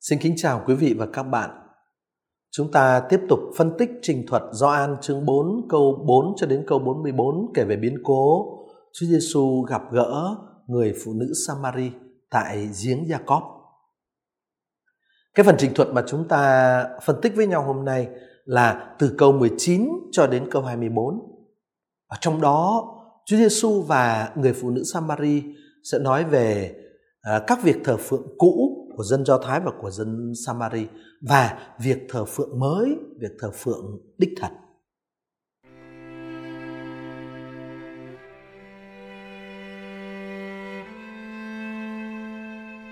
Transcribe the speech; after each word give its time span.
Xin 0.00 0.18
kính 0.18 0.34
chào 0.36 0.62
quý 0.66 0.74
vị 0.74 0.94
và 0.98 1.06
các 1.12 1.22
bạn. 1.22 1.50
Chúng 2.50 2.72
ta 2.72 3.00
tiếp 3.08 3.20
tục 3.28 3.38
phân 3.56 3.70
tích 3.78 3.90
trình 4.02 4.26
thuật 4.28 4.42
Gioan 4.52 4.96
chương 5.00 5.26
4 5.26 5.68
câu 5.68 6.04
4 6.06 6.34
cho 6.36 6.46
đến 6.46 6.64
câu 6.66 6.78
44 6.78 7.52
kể 7.54 7.64
về 7.64 7.76
biến 7.76 7.98
cố 8.04 8.46
Chúa 8.92 9.06
Giêsu 9.06 9.62
gặp 9.62 9.82
gỡ 9.92 10.36
người 10.66 10.94
phụ 11.04 11.12
nữ 11.12 11.32
Samari 11.46 11.90
tại 12.30 12.68
giếng 12.84 13.04
Jacob. 13.04 13.42
Cái 15.34 15.44
phần 15.44 15.56
trình 15.58 15.74
thuật 15.74 15.88
mà 15.88 16.04
chúng 16.06 16.28
ta 16.28 16.84
phân 17.04 17.16
tích 17.22 17.32
với 17.36 17.46
nhau 17.46 17.62
hôm 17.62 17.84
nay 17.84 18.08
là 18.44 18.96
từ 18.98 19.14
câu 19.18 19.32
19 19.32 19.88
cho 20.12 20.26
đến 20.26 20.48
câu 20.50 20.62
24. 20.62 21.14
Ở 22.06 22.16
trong 22.20 22.40
đó, 22.40 22.84
Chúa 23.26 23.36
Giêsu 23.36 23.82
và 23.82 24.32
người 24.36 24.52
phụ 24.52 24.70
nữ 24.70 24.82
Samari 24.92 25.42
sẽ 25.92 25.98
nói 25.98 26.24
về 26.24 26.74
à, 27.20 27.42
các 27.46 27.62
việc 27.62 27.76
thờ 27.84 27.96
phượng 27.96 28.26
cũ 28.38 28.77
của 28.98 29.04
dân 29.04 29.24
Do 29.24 29.38
Thái 29.38 29.60
và 29.60 29.70
của 29.80 29.90
dân 29.90 30.32
Samari 30.46 30.86
và 31.20 31.58
việc 31.80 31.98
thờ 32.08 32.24
phượng 32.24 32.58
mới, 32.58 32.96
việc 33.20 33.30
thờ 33.40 33.50
phượng 33.54 33.98
đích 34.18 34.30
thật. 34.40 34.48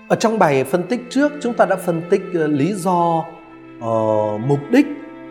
Ở 0.08 0.16
trong 0.20 0.38
bài 0.38 0.64
phân 0.64 0.82
tích 0.88 1.00
trước 1.10 1.32
chúng 1.42 1.54
ta 1.54 1.66
đã 1.66 1.76
phân 1.76 2.02
tích 2.10 2.22
ờ, 2.34 2.46
lý 2.46 2.72
do, 2.74 3.24
uh, 3.78 4.40
mục 4.40 4.60
đích 4.72 4.86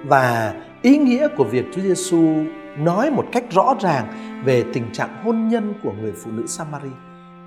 và 0.06 0.56
ý 0.82 0.98
nghĩa 0.98 1.28
của 1.38 1.44
việc 1.44 1.66
Chúa 1.76 1.82
Giêsu 1.82 2.44
nói 2.78 3.12
một 3.12 3.26
cách 3.32 3.44
rõ 3.52 3.76
ràng 3.82 4.08
về 4.46 4.64
tình 4.74 4.94
trạng 4.94 5.24
hôn 5.24 5.48
nhân 5.48 5.74
của 5.84 5.92
người 6.02 6.12
phụ 6.12 6.32
nữ 6.32 6.44
Samari. 6.48 6.90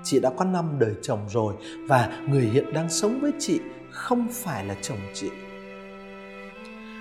Chị 0.09 0.19
đã 0.19 0.29
có 0.37 0.45
năm 0.45 0.65
đời 0.79 0.93
chồng 1.01 1.19
rồi 1.29 1.53
và 1.87 2.09
người 2.27 2.41
hiện 2.41 2.73
đang 2.73 2.89
sống 2.89 3.19
với 3.21 3.31
chị 3.39 3.59
không 3.91 4.27
phải 4.31 4.65
là 4.65 4.75
chồng 4.81 4.97
chị. 5.13 5.29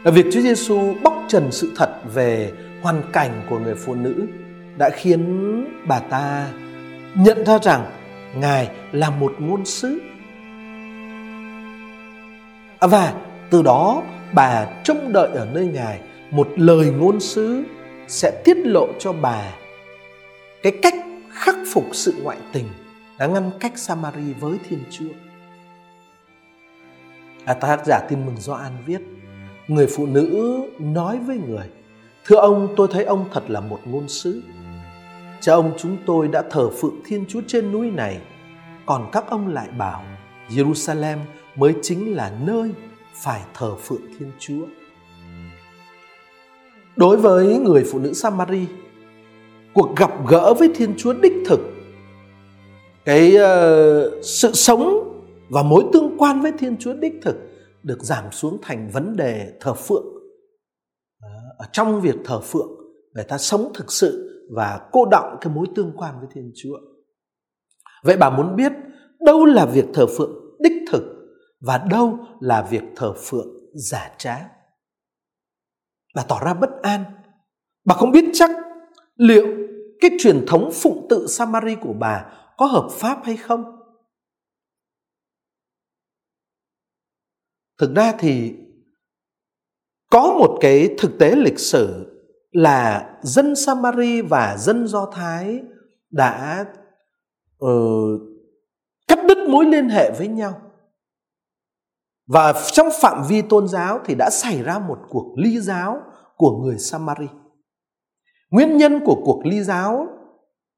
Ở 0.04 0.10
việc 0.10 0.26
Chúa 0.32 0.40
Giêsu 0.40 0.94
bóc 1.02 1.14
trần 1.28 1.52
sự 1.52 1.72
thật 1.76 1.90
về 2.14 2.52
hoàn 2.82 3.02
cảnh 3.12 3.46
của 3.50 3.58
người 3.58 3.74
phụ 3.74 3.94
nữ 3.94 4.26
đã 4.78 4.90
khiến 4.90 5.64
bà 5.86 5.98
ta 5.98 6.52
nhận 7.14 7.44
ra 7.44 7.58
rằng 7.62 7.86
Ngài 8.36 8.70
là 8.92 9.10
một 9.10 9.34
ngôn 9.38 9.64
sứ. 9.64 10.00
Và 12.80 13.14
từ 13.50 13.62
đó 13.62 14.02
bà 14.34 14.66
trông 14.84 15.12
đợi 15.12 15.28
ở 15.34 15.48
nơi 15.52 15.66
Ngài 15.66 16.00
một 16.30 16.48
lời 16.56 16.90
ngôn 16.90 17.20
sứ 17.20 17.64
sẽ 18.08 18.42
tiết 18.44 18.56
lộ 18.56 18.88
cho 18.98 19.12
bà 19.12 19.54
cái 20.62 20.72
cách 20.82 20.94
khắc 21.30 21.56
phục 21.72 21.84
sự 21.92 22.14
ngoại 22.22 22.38
tình 22.52 22.66
đã 23.18 23.26
ngăn 23.26 23.50
cách 23.60 23.78
Samari 23.78 24.32
với 24.40 24.58
Thiên 24.68 24.84
Chúa. 24.90 25.12
À, 27.44 27.54
tác 27.54 27.86
giả 27.86 28.00
tin 28.08 28.26
mừng 28.26 28.36
Gioan 28.36 28.72
viết, 28.86 29.00
người 29.68 29.86
phụ 29.86 30.06
nữ 30.06 30.60
nói 30.78 31.18
với 31.18 31.38
người, 31.38 31.68
Thưa 32.28 32.36
ông, 32.36 32.74
tôi 32.76 32.88
thấy 32.90 33.04
ông 33.04 33.24
thật 33.32 33.42
là 33.48 33.60
một 33.60 33.80
ngôn 33.84 34.08
sứ. 34.08 34.42
Cha 35.40 35.52
ông 35.52 35.72
chúng 35.78 35.96
tôi 36.06 36.28
đã 36.28 36.42
thờ 36.50 36.70
phượng 36.70 37.00
Thiên 37.04 37.24
Chúa 37.28 37.40
trên 37.46 37.72
núi 37.72 37.90
này, 37.90 38.20
còn 38.86 39.08
các 39.12 39.24
ông 39.30 39.48
lại 39.48 39.68
bảo 39.78 40.04
Jerusalem 40.48 41.18
mới 41.56 41.74
chính 41.82 42.16
là 42.16 42.32
nơi 42.46 42.70
phải 43.14 43.40
thờ 43.54 43.74
phượng 43.76 44.06
Thiên 44.18 44.30
Chúa. 44.38 44.66
Đối 46.96 47.16
với 47.16 47.58
người 47.58 47.84
phụ 47.92 47.98
nữ 47.98 48.12
Samari, 48.12 48.66
cuộc 49.74 49.96
gặp 49.96 50.10
gỡ 50.26 50.54
với 50.54 50.70
Thiên 50.74 50.94
Chúa 50.96 51.12
đích 51.12 51.34
thực 51.46 51.60
cái 53.08 53.34
uh, 53.36 54.24
sự 54.24 54.52
sống 54.52 54.84
và 55.50 55.62
mối 55.62 55.84
tương 55.92 56.18
quan 56.18 56.40
với 56.40 56.52
Thiên 56.52 56.76
Chúa 56.76 56.92
đích 56.94 57.12
thực 57.22 57.36
được 57.82 58.02
giảm 58.02 58.24
xuống 58.32 58.58
thành 58.62 58.90
vấn 58.92 59.16
đề 59.16 59.52
thờ 59.60 59.74
phượng. 59.74 60.04
ở 61.58 61.66
trong 61.72 62.00
việc 62.00 62.14
thờ 62.24 62.40
phượng, 62.40 62.70
người 63.14 63.24
ta 63.24 63.38
sống 63.38 63.72
thực 63.74 63.92
sự 63.92 64.44
và 64.56 64.88
cô 64.92 65.06
động 65.10 65.36
cái 65.40 65.52
mối 65.54 65.66
tương 65.74 65.92
quan 65.96 66.14
với 66.20 66.28
Thiên 66.34 66.52
Chúa. 66.56 66.78
Vậy 68.04 68.16
bà 68.16 68.30
muốn 68.30 68.56
biết 68.56 68.72
đâu 69.20 69.44
là 69.44 69.66
việc 69.66 69.86
thờ 69.94 70.06
phượng 70.06 70.56
đích 70.60 70.82
thực 70.92 71.02
và 71.60 71.78
đâu 71.90 72.18
là 72.40 72.62
việc 72.70 72.82
thờ 72.96 73.14
phượng 73.16 73.48
giả 73.74 74.10
trá? 74.18 74.36
Bà 76.14 76.22
tỏ 76.28 76.40
ra 76.44 76.54
bất 76.54 76.70
an. 76.82 77.04
Bà 77.84 77.94
không 77.94 78.12
biết 78.12 78.24
chắc 78.32 78.50
liệu 79.16 79.46
cái 80.00 80.10
truyền 80.18 80.46
thống 80.46 80.70
phụng 80.72 81.06
tự 81.10 81.26
Samari 81.26 81.74
của 81.74 81.94
bà 81.98 82.24
có 82.58 82.66
hợp 82.66 82.88
pháp 82.92 83.20
hay 83.24 83.36
không 83.36 83.64
thực 87.78 87.94
ra 87.94 88.12
thì 88.18 88.54
có 90.10 90.36
một 90.38 90.58
cái 90.60 90.94
thực 90.98 91.18
tế 91.18 91.36
lịch 91.36 91.58
sử 91.58 92.14
là 92.50 93.10
dân 93.22 93.56
Samari 93.56 94.20
và 94.20 94.56
dân 94.58 94.86
Do 94.86 95.10
Thái 95.12 95.60
đã 96.10 96.64
uh, 97.64 98.20
cắt 99.08 99.18
đứt 99.28 99.38
mối 99.48 99.64
liên 99.64 99.88
hệ 99.88 100.10
với 100.18 100.28
nhau. 100.28 100.60
Và 102.26 102.52
trong 102.72 102.88
phạm 103.00 103.24
vi 103.28 103.42
tôn 103.42 103.68
giáo 103.68 104.00
thì 104.04 104.14
đã 104.14 104.30
xảy 104.30 104.62
ra 104.62 104.78
một 104.78 104.98
cuộc 105.08 105.34
ly 105.36 105.60
giáo 105.60 106.02
của 106.36 106.56
người 106.62 106.78
Samari. 106.78 107.28
Nguyên 108.50 108.76
nhân 108.76 109.00
của 109.04 109.22
cuộc 109.24 109.42
ly 109.44 109.62
giáo 109.62 110.06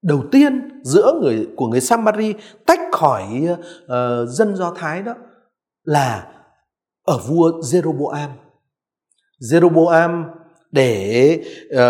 đầu 0.02 0.22
tiên 0.32 0.80
giữa 0.82 1.18
người 1.20 1.48
của 1.56 1.66
người 1.66 1.80
Samari 1.80 2.34
tách 2.66 2.80
khỏi 2.92 3.24
uh, 3.84 4.28
dân 4.28 4.56
Do 4.56 4.72
Thái 4.76 5.02
đó 5.02 5.14
là 5.84 6.26
ở 7.06 7.18
vua 7.28 7.50
Jeroboam. 7.50 8.28
Jeroboam 9.40 10.24
để 10.72 11.44
uh, 11.74 11.80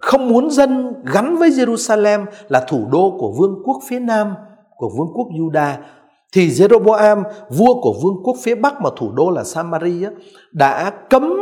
không 0.00 0.28
muốn 0.28 0.50
dân 0.50 0.94
gắn 1.12 1.36
với 1.36 1.50
Jerusalem 1.50 2.26
là 2.48 2.66
thủ 2.68 2.88
đô 2.92 3.16
của 3.18 3.34
vương 3.38 3.62
quốc 3.64 3.82
phía 3.88 4.00
nam 4.00 4.34
của 4.76 4.90
vương 4.98 5.08
quốc 5.14 5.28
Juda 5.38 5.74
thì 6.32 6.48
Jeroboam 6.48 7.22
vua 7.50 7.80
của 7.80 7.94
vương 8.02 8.22
quốc 8.24 8.36
phía 8.42 8.54
bắc 8.54 8.80
mà 8.80 8.90
thủ 8.96 9.12
đô 9.12 9.30
là 9.30 9.44
Samari 9.44 10.04
đã 10.52 10.90
cấm 11.10 11.32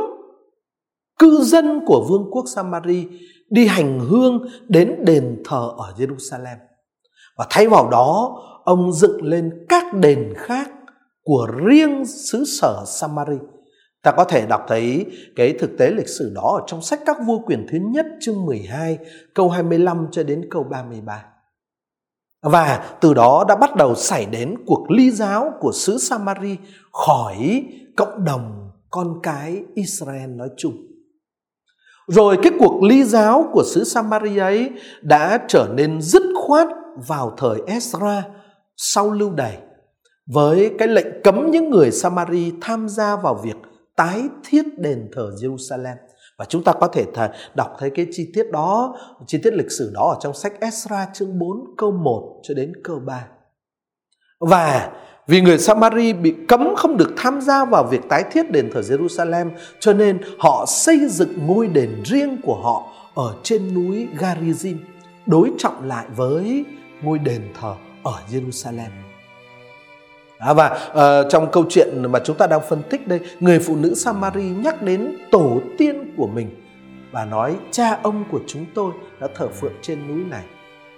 cư 1.19 1.39
dân 1.43 1.81
của 1.87 2.05
vương 2.09 2.31
quốc 2.31 2.45
Samari 2.55 3.07
đi 3.53 3.67
hành 3.67 4.01
hương 4.01 4.47
đến 4.69 5.05
đền 5.05 5.43
thờ 5.45 5.71
ở 5.77 5.95
Jerusalem. 5.99 6.57
Và 7.37 7.47
thay 7.51 7.69
vào 7.69 7.91
đó, 7.91 8.43
ông 8.65 8.93
dựng 8.93 9.25
lên 9.25 9.51
các 9.69 9.95
đền 9.95 10.35
khác 10.37 10.71
của 11.23 11.47
riêng 11.67 12.05
xứ 12.07 12.45
sở 12.45 12.85
Samari. 12.87 13.37
Ta 14.03 14.13
có 14.13 14.25
thể 14.25 14.47
đọc 14.47 14.65
thấy 14.69 15.07
cái 15.37 15.55
thực 15.59 15.71
tế 15.79 15.91
lịch 15.91 16.09
sử 16.09 16.33
đó 16.35 16.59
ở 16.61 16.65
trong 16.67 16.83
sách 16.83 17.01
các 17.07 17.17
vua 17.27 17.39
quyền 17.39 17.67
thứ 17.71 17.79
nhất 17.93 18.07
chương 18.21 18.47
12 18.47 18.99
câu 19.35 19.49
25 19.49 20.07
cho 20.11 20.23
đến 20.23 20.47
câu 20.51 20.65
33. 20.71 21.25
Và 22.43 22.97
từ 23.01 23.15
đó 23.15 23.45
đã 23.49 23.57
bắt 23.57 23.77
đầu 23.77 23.95
xảy 23.95 24.27
đến 24.27 24.55
cuộc 24.67 24.91
ly 24.91 25.11
giáo 25.11 25.53
của 25.61 25.73
xứ 25.73 25.99
Samari 25.99 26.57
khỏi 26.93 27.65
cộng 27.97 28.25
đồng 28.25 28.71
con 28.91 29.21
cái 29.23 29.63
Israel 29.75 30.31
nói 30.31 30.49
chung. 30.57 30.92
Rồi 32.07 32.39
cái 32.43 32.53
cuộc 32.59 32.83
ly 32.83 33.05
giáo 33.05 33.49
của 33.53 33.63
xứ 33.67 33.85
Samaria 33.85 34.41
ấy 34.41 34.71
đã 35.03 35.39
trở 35.49 35.69
nên 35.75 36.01
dứt 36.01 36.23
khoát 36.47 36.69
vào 37.09 37.35
thời 37.37 37.57
Ezra 37.67 38.23
sau 38.77 39.11
lưu 39.11 39.31
đày 39.31 39.59
với 40.27 40.71
cái 40.79 40.89
lệnh 40.89 41.23
cấm 41.25 41.51
những 41.51 41.71
người 41.71 41.91
Samari 41.91 42.53
tham 42.61 42.89
gia 42.89 43.17
vào 43.17 43.35
việc 43.45 43.57
tái 43.97 44.23
thiết 44.45 44.63
đền 44.79 45.09
thờ 45.13 45.31
Jerusalem. 45.43 45.97
Và 46.39 46.45
chúng 46.45 46.65
ta 46.65 46.73
có 46.73 46.87
thể 46.87 47.05
đọc 47.55 47.77
thấy 47.79 47.91
cái 47.91 48.07
chi 48.11 48.31
tiết 48.35 48.51
đó, 48.53 48.97
chi 49.27 49.39
tiết 49.43 49.55
lịch 49.55 49.71
sử 49.71 49.91
đó 49.95 50.15
ở 50.15 50.19
trong 50.21 50.35
sách 50.35 50.53
Ezra 50.61 51.07
chương 51.13 51.39
4 51.39 51.51
câu 51.79 51.93
1 51.93 52.41
cho 52.43 52.55
đến 52.55 52.73
câu 52.85 53.01
3. 53.07 53.27
Và 54.41 54.93
vì 55.27 55.41
người 55.41 55.59
Samari 55.59 56.13
bị 56.13 56.35
cấm 56.49 56.75
không 56.77 56.97
được 56.97 57.13
tham 57.17 57.41
gia 57.41 57.65
vào 57.65 57.85
việc 57.85 58.01
tái 58.09 58.25
thiết 58.33 58.51
đền 58.51 58.71
thờ 58.75 58.81
Jerusalem 58.81 59.51
cho 59.81 59.93
nên 59.93 60.19
họ 60.39 60.65
xây 60.69 61.09
dựng 61.09 61.47
ngôi 61.47 61.67
đền 61.67 62.03
riêng 62.05 62.41
của 62.43 62.61
họ 62.63 62.93
ở 63.15 63.35
trên 63.43 63.75
núi 63.75 64.09
Garizim 64.19 64.77
đối 65.27 65.51
trọng 65.59 65.89
lại 65.89 66.07
với 66.17 66.65
ngôi 67.03 67.19
đền 67.19 67.43
thờ 67.61 67.75
ở 68.03 68.15
Jerusalem. 68.33 68.91
À, 70.39 70.53
và 70.53 70.91
uh, 70.91 71.31
trong 71.31 71.51
câu 71.53 71.65
chuyện 71.69 72.13
mà 72.13 72.19
chúng 72.25 72.37
ta 72.37 72.47
đang 72.47 72.61
phân 72.69 72.83
tích 72.91 73.09
đây, 73.09 73.21
người 73.41 73.59
phụ 73.59 73.77
nữ 73.77 73.95
Samari 73.95 74.43
nhắc 74.43 74.83
đến 74.83 75.17
tổ 75.31 75.61
tiên 75.79 76.15
của 76.17 76.27
mình 76.27 76.51
và 77.13 77.25
nói 77.25 77.57
cha 77.71 77.99
ông 78.03 78.25
của 78.31 78.41
chúng 78.47 78.65
tôi 78.75 78.93
đã 79.21 79.29
thờ 79.35 79.49
phượng 79.49 79.73
trên 79.83 80.09
núi 80.09 80.25
này 80.31 80.45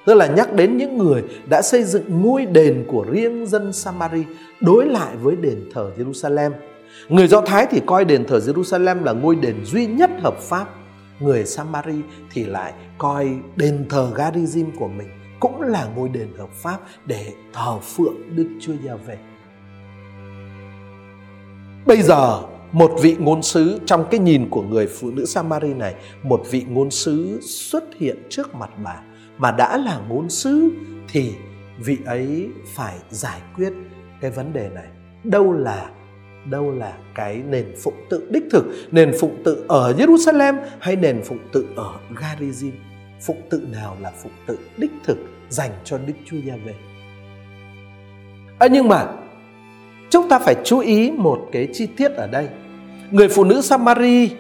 tức 0.07 0.15
là 0.15 0.27
nhắc 0.27 0.53
đến 0.53 0.77
những 0.77 0.99
người 0.99 1.23
đã 1.49 1.63
xây 1.63 1.85
dựng 1.85 2.23
ngôi 2.23 2.47
đền 2.47 2.85
của 2.89 3.07
riêng 3.11 3.47
dân 3.47 3.73
Samari 3.73 4.25
đối 4.61 4.87
lại 4.87 5.17
với 5.17 5.37
đền 5.37 5.71
thờ 5.75 5.91
Jerusalem. 5.99 6.51
Người 7.09 7.27
Do 7.27 7.41
Thái 7.41 7.67
thì 7.71 7.81
coi 7.87 8.05
đền 8.05 8.25
thờ 8.25 8.39
Jerusalem 8.39 9.05
là 9.05 9.13
ngôi 9.13 9.37
đền 9.37 9.65
duy 9.65 9.87
nhất 9.87 10.11
hợp 10.23 10.39
pháp. 10.41 10.69
Người 11.21 11.45
Samari 11.45 12.01
thì 12.33 12.45
lại 12.45 12.73
coi 12.99 13.29
đền 13.57 13.87
thờ 13.89 14.11
Garizim 14.15 14.67
của 14.79 14.89
mình 14.89 15.09
cũng 15.41 15.61
là 15.61 15.89
ngôi 15.97 16.09
đền 16.09 16.29
hợp 16.39 16.51
pháp 16.55 16.79
để 17.07 17.33
thờ 17.53 17.79
phượng 17.79 18.37
Đức 18.37 18.49
Chúa 18.61 18.73
Giê-hô. 18.83 19.15
bây 21.87 22.03
giờ 22.03 22.43
một 22.73 22.93
vị 23.03 23.17
ngôn 23.19 23.43
sứ 23.43 23.81
trong 23.87 24.05
cái 24.11 24.21
nhìn 24.21 24.51
của 24.51 24.63
người 24.63 24.87
phụ 24.87 25.11
nữ 25.11 25.25
Samari 25.25 25.75
này, 25.75 25.95
một 26.23 26.43
vị 26.51 26.65
ngôn 26.69 26.91
sứ 26.91 27.41
xuất 27.43 27.85
hiện 27.99 28.17
trước 28.29 28.55
mặt 28.55 28.71
bà 28.85 29.01
mà 29.39 29.51
đã 29.51 29.77
là 29.77 30.01
ngôn 30.09 30.31
sứ 30.31 30.71
thì 31.09 31.35
vị 31.79 31.99
ấy 32.07 32.49
phải 32.75 32.95
giải 33.11 33.41
quyết 33.57 33.73
cái 34.21 34.31
vấn 34.31 34.53
đề 34.53 34.71
này. 34.75 34.87
Đâu 35.25 35.53
là 35.53 35.91
đâu 36.51 36.73
là 36.73 36.93
cái 37.15 37.43
nền 37.49 37.75
phụng 37.83 37.95
tự 38.11 38.29
đích 38.31 38.45
thực, 38.51 38.65
nền 38.91 39.13
phụng 39.21 39.43
tự 39.45 39.65
ở 39.69 39.93
Jerusalem 39.99 40.55
hay 40.81 40.97
nền 40.97 41.23
phụng 41.25 41.39
tự 41.53 41.67
ở 41.77 41.95
Garizim? 42.15 42.73
Phụng 43.21 43.43
tự 43.51 43.67
nào 43.73 43.97
là 44.01 44.13
phụng 44.23 44.33
tự 44.47 44.59
đích 44.77 44.91
thực 45.05 45.19
dành 45.49 45.71
cho 45.85 45.99
Đức 46.07 46.13
Chúa 46.25 46.37
gia 46.37 46.57
về 46.57 46.75
À, 48.59 48.67
nhưng 48.67 48.89
mà 48.89 49.07
chúng 50.11 50.29
ta 50.29 50.39
phải 50.39 50.57
chú 50.65 50.79
ý 50.79 51.11
một 51.11 51.49
cái 51.53 51.69
chi 51.73 51.87
tiết 51.97 52.13
ở 52.13 52.27
đây 52.27 52.49
người 53.11 53.29
phụ 53.29 53.45
nữ 53.45 53.61
Samari 53.61 54.31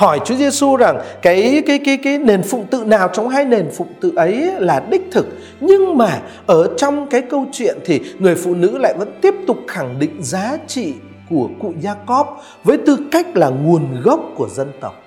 hỏi 0.00 0.20
Chúa 0.24 0.34
Giêsu 0.34 0.76
rằng 0.76 1.00
cái 1.22 1.62
cái 1.66 1.78
cái 1.78 1.96
cái 1.96 2.18
nền 2.18 2.42
phụng 2.42 2.66
tự 2.70 2.84
nào 2.84 3.08
trong 3.12 3.28
hai 3.28 3.44
nền 3.44 3.70
phụng 3.70 3.88
tự 4.00 4.12
ấy 4.16 4.52
là 4.58 4.82
đích 4.90 5.02
thực 5.12 5.26
nhưng 5.60 5.98
mà 5.98 6.20
ở 6.46 6.74
trong 6.76 7.06
cái 7.06 7.22
câu 7.22 7.46
chuyện 7.52 7.78
thì 7.84 8.00
người 8.18 8.34
phụ 8.34 8.54
nữ 8.54 8.78
lại 8.78 8.94
vẫn 8.98 9.18
tiếp 9.22 9.34
tục 9.46 9.58
khẳng 9.68 9.98
định 9.98 10.22
giá 10.22 10.58
trị 10.66 10.94
của 11.30 11.48
cụ 11.60 11.72
Jacob 11.82 12.24
với 12.64 12.78
tư 12.78 12.96
cách 13.12 13.36
là 13.36 13.48
nguồn 13.48 14.02
gốc 14.02 14.20
của 14.36 14.48
dân 14.48 14.72
tộc. 14.80 15.02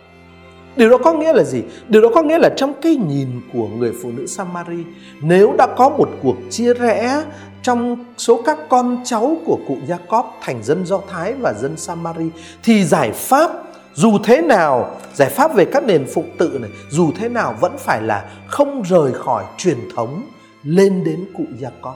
Điều 0.76 0.90
đó 0.90 0.98
có 0.98 1.14
nghĩa 1.14 1.34
là 1.34 1.44
gì? 1.44 1.62
Điều 1.88 2.02
đó 2.02 2.10
có 2.16 2.22
nghĩa 2.22 2.38
là 2.40 2.50
trong 2.50 2.74
cái 2.82 2.96
nhìn 2.96 3.28
của 3.54 3.68
người 3.68 3.92
phụ 4.04 4.12
nữ 4.18 4.28
Samari, 4.28 4.84
nếu 5.22 5.54
đã 5.58 5.68
có 5.78 5.90
một 5.90 6.10
cuộc 6.24 6.36
chia 6.50 6.74
rẽ 6.74 7.24
trong 7.62 8.06
số 8.18 8.42
các 8.42 8.58
con 8.70 8.98
cháu 9.06 9.38
của 9.46 9.60
cụ 9.68 9.78
Jacob 9.88 10.24
thành 10.42 10.64
dân 10.64 10.86
Do 10.86 11.00
Thái 11.12 11.34
và 11.34 11.54
dân 11.54 11.78
Samari 11.78 12.30
thì 12.64 12.84
giải 12.84 13.12
pháp 13.12 13.52
dù 13.94 14.18
thế 14.24 14.42
nào 14.42 15.00
giải 15.14 15.30
pháp 15.30 15.56
về 15.56 15.66
các 15.66 15.84
nền 15.84 16.06
phụng 16.14 16.30
tự 16.38 16.58
này 16.62 16.70
dù 16.90 17.12
thế 17.16 17.30
nào 17.30 17.56
vẫn 17.62 17.78
phải 17.78 18.02
là 18.02 18.30
không 18.48 18.82
rời 18.82 19.14
khỏi 19.14 19.44
truyền 19.58 19.78
thống 19.96 20.24
lên 20.64 21.04
đến 21.04 21.26
cụ 21.34 21.44
gia 21.60 21.70
con 21.82 21.96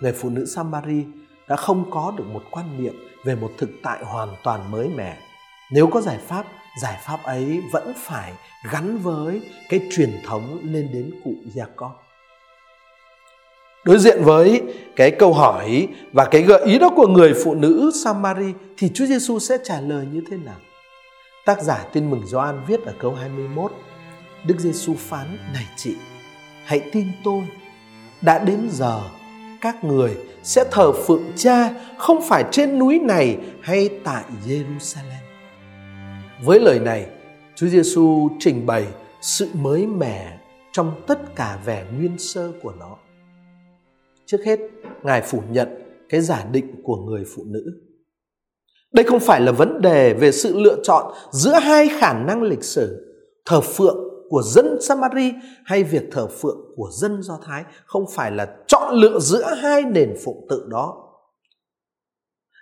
Người 0.00 0.12
phụ 0.12 0.30
nữ 0.30 0.46
Samari 0.46 1.04
đã 1.48 1.56
không 1.56 1.90
có 1.90 2.12
được 2.16 2.24
một 2.32 2.42
quan 2.50 2.82
niệm 2.82 2.94
về 3.24 3.34
một 3.34 3.50
thực 3.58 3.70
tại 3.82 4.04
hoàn 4.04 4.28
toàn 4.44 4.70
mới 4.70 4.88
mẻ. 4.88 5.16
Nếu 5.72 5.86
có 5.86 6.00
giải 6.00 6.18
pháp, 6.28 6.46
giải 6.82 6.98
pháp 7.04 7.18
ấy 7.24 7.62
vẫn 7.72 7.92
phải 7.96 8.32
gắn 8.72 8.98
với 8.98 9.42
cái 9.68 9.80
truyền 9.90 10.10
thống 10.26 10.58
lên 10.62 10.88
đến 10.92 11.10
cụ 11.24 11.34
gia 11.54 11.64
con 11.76 11.92
Đối 13.84 13.98
diện 13.98 14.22
với 14.24 14.62
cái 14.96 15.10
câu 15.10 15.32
hỏi 15.32 15.88
và 16.12 16.24
cái 16.24 16.42
gợi 16.42 16.64
ý 16.64 16.78
đó 16.78 16.90
của 16.96 17.06
người 17.06 17.34
phụ 17.44 17.54
nữ 17.54 17.90
Samari 18.04 18.52
thì 18.78 18.90
Chúa 18.94 19.06
Giêsu 19.06 19.38
sẽ 19.38 19.58
trả 19.64 19.80
lời 19.80 20.06
như 20.12 20.22
thế 20.30 20.36
nào? 20.36 20.56
Tác 21.50 21.62
giả 21.62 21.84
Tin 21.92 22.10
mừng 22.10 22.26
Gioan 22.26 22.60
viết 22.66 22.84
ở 22.84 22.94
câu 22.98 23.14
21. 23.14 23.72
Đức 24.46 24.58
Giêsu 24.58 24.94
phán: 24.94 25.38
"Này 25.54 25.66
chị, 25.76 25.96
hãy 26.64 26.90
tin 26.92 27.06
tôi, 27.24 27.42
đã 28.22 28.44
đến 28.44 28.68
giờ 28.70 29.00
các 29.60 29.84
người 29.84 30.16
sẽ 30.42 30.64
thờ 30.70 30.92
phượng 30.92 31.32
Cha 31.36 31.70
không 31.98 32.18
phải 32.28 32.44
trên 32.52 32.78
núi 32.78 32.98
này 32.98 33.38
hay 33.62 33.88
tại 34.04 34.24
Jerusalem." 34.46 35.22
Với 36.42 36.60
lời 36.60 36.80
này, 36.80 37.06
Chúa 37.54 37.66
Giêsu 37.66 38.28
trình 38.38 38.66
bày 38.66 38.86
sự 39.20 39.48
mới 39.54 39.86
mẻ 39.86 40.38
trong 40.72 41.02
tất 41.06 41.36
cả 41.36 41.58
vẻ 41.64 41.84
nguyên 41.96 42.18
sơ 42.18 42.52
của 42.62 42.72
nó. 42.80 42.96
Trước 44.26 44.38
hết, 44.44 44.60
Ngài 45.02 45.22
phủ 45.22 45.42
nhận 45.50 45.68
cái 46.08 46.20
giả 46.20 46.44
định 46.52 46.82
của 46.82 46.96
người 46.96 47.24
phụ 47.34 47.44
nữ. 47.46 47.80
Đây 48.92 49.04
không 49.04 49.20
phải 49.20 49.40
là 49.40 49.52
vấn 49.52 49.80
đề 49.80 50.14
về 50.14 50.32
sự 50.32 50.58
lựa 50.58 50.76
chọn 50.82 51.12
giữa 51.30 51.54
hai 51.54 51.88
khả 52.00 52.12
năng 52.12 52.42
lịch 52.42 52.64
sử, 52.64 53.14
thờ 53.46 53.60
phượng 53.60 53.96
của 54.30 54.42
dân 54.42 54.78
Samari 54.80 55.32
hay 55.64 55.84
việc 55.84 56.02
thờ 56.12 56.26
phượng 56.26 56.58
của 56.76 56.90
dân 56.92 57.22
Do 57.22 57.38
Thái, 57.46 57.64
không 57.86 58.04
phải 58.14 58.30
là 58.30 58.56
chọn 58.66 58.94
lựa 58.94 59.18
giữa 59.18 59.54
hai 59.54 59.82
nền 59.82 60.14
phụng 60.24 60.46
tự 60.50 60.64
đó. 60.68 60.96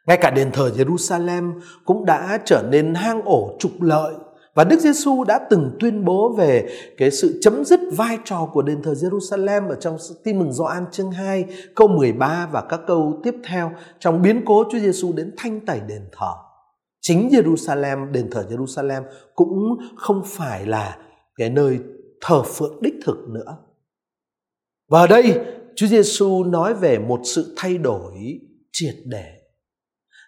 Ngay 0.07 0.19
cả 0.21 0.31
đền 0.31 0.51
thờ 0.53 0.71
Jerusalem 0.77 1.61
cũng 1.85 2.05
đã 2.05 2.39
trở 2.45 2.63
nên 2.71 2.95
hang 2.95 3.23
ổ 3.23 3.57
trục 3.59 3.73
lợi 3.81 4.15
và 4.59 4.65
Đức 4.65 4.81
Giêsu 4.81 5.25
đã 5.25 5.47
từng 5.51 5.71
tuyên 5.81 6.05
bố 6.05 6.35
về 6.39 6.69
cái 6.97 7.11
sự 7.11 7.39
chấm 7.41 7.65
dứt 7.65 7.81
vai 7.93 8.19
trò 8.25 8.49
của 8.53 8.63
đền 8.63 8.83
thờ 8.83 8.93
Jerusalem 8.93 9.69
ở 9.69 9.75
trong 9.75 9.97
Tin 10.25 10.39
mừng 10.39 10.53
Gioan 10.53 10.85
chương 10.93 11.11
2 11.11 11.45
câu 11.75 11.89
13 11.89 12.49
và 12.53 12.63
các 12.69 12.81
câu 12.87 13.21
tiếp 13.25 13.35
theo 13.45 13.73
trong 13.99 14.23
biến 14.23 14.43
cố 14.47 14.65
Chúa 14.73 14.79
Giêsu 14.79 15.13
đến 15.13 15.35
thanh 15.37 15.67
tẩy 15.67 15.81
đền 15.89 16.03
thờ. 16.13 16.33
Chính 17.01 17.29
Jerusalem, 17.29 18.13
đền 18.13 18.31
thờ 18.31 18.45
Jerusalem 18.51 19.03
cũng 19.35 19.77
không 19.97 20.23
phải 20.27 20.67
là 20.67 20.99
cái 21.37 21.51
nơi 21.51 21.79
thờ 22.21 22.43
phượng 22.43 22.83
đích 22.83 22.95
thực 23.05 23.29
nữa. 23.29 23.57
Và 24.89 25.01
ở 25.01 25.07
đây 25.07 25.41
Chúa 25.77 25.87
Giêsu 25.87 26.45
nói 26.45 26.75
về 26.75 26.99
một 26.99 27.21
sự 27.25 27.55
thay 27.57 27.79
đổi 27.79 28.13
triệt 28.73 28.95
để. 29.07 29.27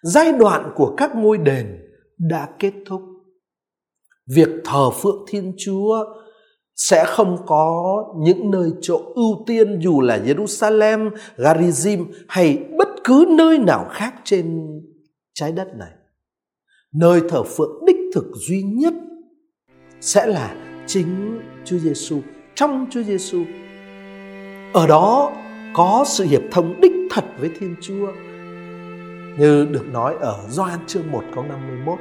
Giai 0.03 0.31
đoạn 0.31 0.71
của 0.75 0.93
các 0.97 1.15
ngôi 1.15 1.37
đền 1.37 1.81
đã 2.17 2.49
kết 2.59 2.73
thúc 2.85 3.01
việc 4.35 4.49
thờ 4.65 4.89
phượng 4.89 5.25
Thiên 5.27 5.53
Chúa 5.57 6.05
sẽ 6.75 7.05
không 7.07 7.37
có 7.45 8.05
những 8.17 8.51
nơi 8.51 8.71
chỗ 8.81 9.01
ưu 9.15 9.43
tiên 9.47 9.79
dù 9.81 10.01
là 10.01 10.17
Jerusalem, 10.17 11.09
Garizim 11.37 12.05
hay 12.27 12.63
bất 12.77 12.87
cứ 13.03 13.25
nơi 13.37 13.57
nào 13.57 13.87
khác 13.91 14.13
trên 14.23 14.67
trái 15.33 15.51
đất 15.51 15.67
này. 15.77 15.91
Nơi 16.93 17.21
thờ 17.29 17.43
phượng 17.43 17.85
đích 17.87 17.97
thực 18.15 18.25
duy 18.35 18.61
nhất 18.63 18.93
sẽ 20.01 20.25
là 20.25 20.55
chính 20.87 21.39
Chúa 21.65 21.77
Giêsu, 21.77 22.19
trong 22.55 22.85
Chúa 22.91 23.03
Giêsu. 23.03 23.43
Ở 24.73 24.87
đó 24.87 25.31
có 25.73 26.03
sự 26.07 26.23
hiệp 26.23 26.41
thông 26.51 26.81
đích 26.81 26.91
thật 27.09 27.25
với 27.39 27.49
Thiên 27.59 27.75
Chúa. 27.81 28.07
Như 29.39 29.65
được 29.71 29.87
nói 29.93 30.15
ở 30.19 30.45
Gioan 30.49 30.79
chương 30.87 31.11
1 31.11 31.23
câu 31.35 31.43
51 31.43 31.99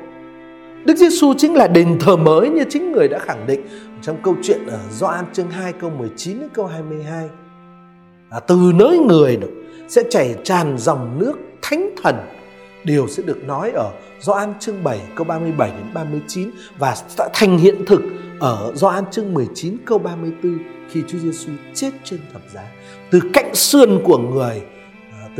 Đức 0.85 0.97
Giêsu 0.97 1.35
chính 1.39 1.55
là 1.55 1.67
đền 1.67 1.99
thờ 2.01 2.17
mới 2.17 2.49
như 2.49 2.65
chính 2.71 2.93
người 2.93 3.09
đã 3.09 3.19
khẳng 3.19 3.47
định 3.47 3.61
trong 4.03 4.17
câu 4.23 4.37
chuyện 4.43 4.67
ở 4.67 4.79
Gioan 4.91 5.25
chương 5.33 5.51
2 5.51 5.73
câu 5.73 5.91
19 5.91 6.41
đến 6.41 6.49
câu 6.55 6.67
22. 6.67 7.29
À, 8.31 8.41
từ 8.41 8.73
nơi 8.75 8.99
người 8.99 9.37
được 9.37 9.51
sẽ 9.89 10.03
chảy 10.11 10.37
tràn 10.45 10.79
dòng 10.79 11.19
nước 11.19 11.39
thánh 11.63 11.91
thần. 12.03 12.17
Điều 12.85 13.09
sẽ 13.09 13.23
được 13.23 13.45
nói 13.45 13.71
ở 13.71 13.91
Gioan 14.21 14.55
chương 14.61 14.85
7 14.85 15.01
câu 15.15 15.25
37 15.25 15.71
đến 15.71 15.95
39 15.95 16.51
và 16.79 16.95
sẽ 16.95 17.29
thành 17.33 17.59
hiện 17.59 17.85
thực 17.87 18.03
ở 18.41 18.73
Gioan 18.75 19.05
chương 19.11 19.35
19 19.35 19.77
câu 19.87 19.99
34 19.99 20.59
khi 20.91 21.03
Chúa 21.09 21.19
Giêsu 21.19 21.53
chết 21.75 21.91
trên 22.05 22.21
thập 22.33 22.43
giá. 22.55 22.63
Từ 23.11 23.21
cạnh 23.33 23.55
sườn 23.55 24.01
của 24.05 24.19
người 24.19 24.63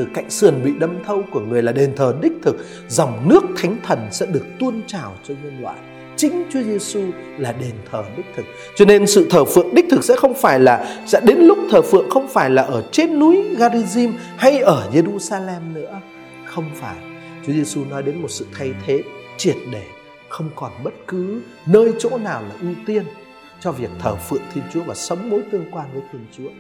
từ 0.01 0.07
cạnh 0.15 0.31
sườn 0.31 0.55
bị 0.65 0.73
đâm 0.79 1.05
thâu 1.05 1.25
của 1.31 1.41
người 1.41 1.63
là 1.63 1.73
đền 1.73 1.93
thờ 1.97 2.15
đích 2.23 2.33
thực 2.43 2.57
dòng 2.89 3.29
nước 3.29 3.43
thánh 3.57 3.77
thần 3.83 4.09
sẽ 4.11 4.27
được 4.27 4.45
tuôn 4.59 4.83
trào 4.87 5.15
cho 5.25 5.35
nhân 5.43 5.63
loại 5.63 5.79
chính 6.17 6.45
Chúa 6.53 6.63
Giêsu 6.63 7.01
là 7.39 7.53
đền 7.53 7.75
thờ 7.91 8.05
đích 8.17 8.27
thực. 8.37 8.45
Cho 8.77 8.85
nên 8.85 9.07
sự 9.07 9.27
thờ 9.31 9.45
phượng 9.45 9.75
đích 9.75 9.85
thực 9.91 10.05
sẽ 10.05 10.17
không 10.17 10.35
phải 10.35 10.61
là 10.61 11.03
sẽ 11.07 11.21
đến 11.27 11.39
lúc 11.39 11.59
thờ 11.71 11.83
phượng 11.83 12.11
không 12.11 12.29
phải 12.29 12.51
là 12.51 12.63
ở 12.63 12.85
trên 12.93 13.19
núi 13.19 13.43
Garizim 13.59 14.13
hay 14.37 14.59
ở 14.59 14.91
Jerusalem 14.93 15.73
nữa. 15.73 16.01
Không 16.45 16.65
phải. 16.75 16.97
Chúa 17.47 17.53
Giêsu 17.53 17.85
nói 17.85 18.03
đến 18.03 18.23
một 18.23 18.31
sự 18.31 18.47
thay 18.53 18.75
thế 18.87 19.03
triệt 19.37 19.57
để, 19.73 19.87
không 20.29 20.51
còn 20.57 20.73
bất 20.85 20.95
cứ 21.07 21.41
nơi 21.67 21.93
chỗ 21.99 22.19
nào 22.19 22.43
là 22.43 22.55
ưu 22.61 22.75
tiên 22.87 23.05
cho 23.61 23.73
việc 23.73 23.91
thờ 23.99 24.15
phượng 24.15 24.43
Thiên 24.55 24.65
Chúa 24.73 24.83
và 24.87 24.95
sống 24.95 25.31
mối 25.31 25.41
tương 25.53 25.71
quan 25.71 25.87
với 25.93 26.03
Thiên 26.13 26.27
Chúa. 26.37 26.51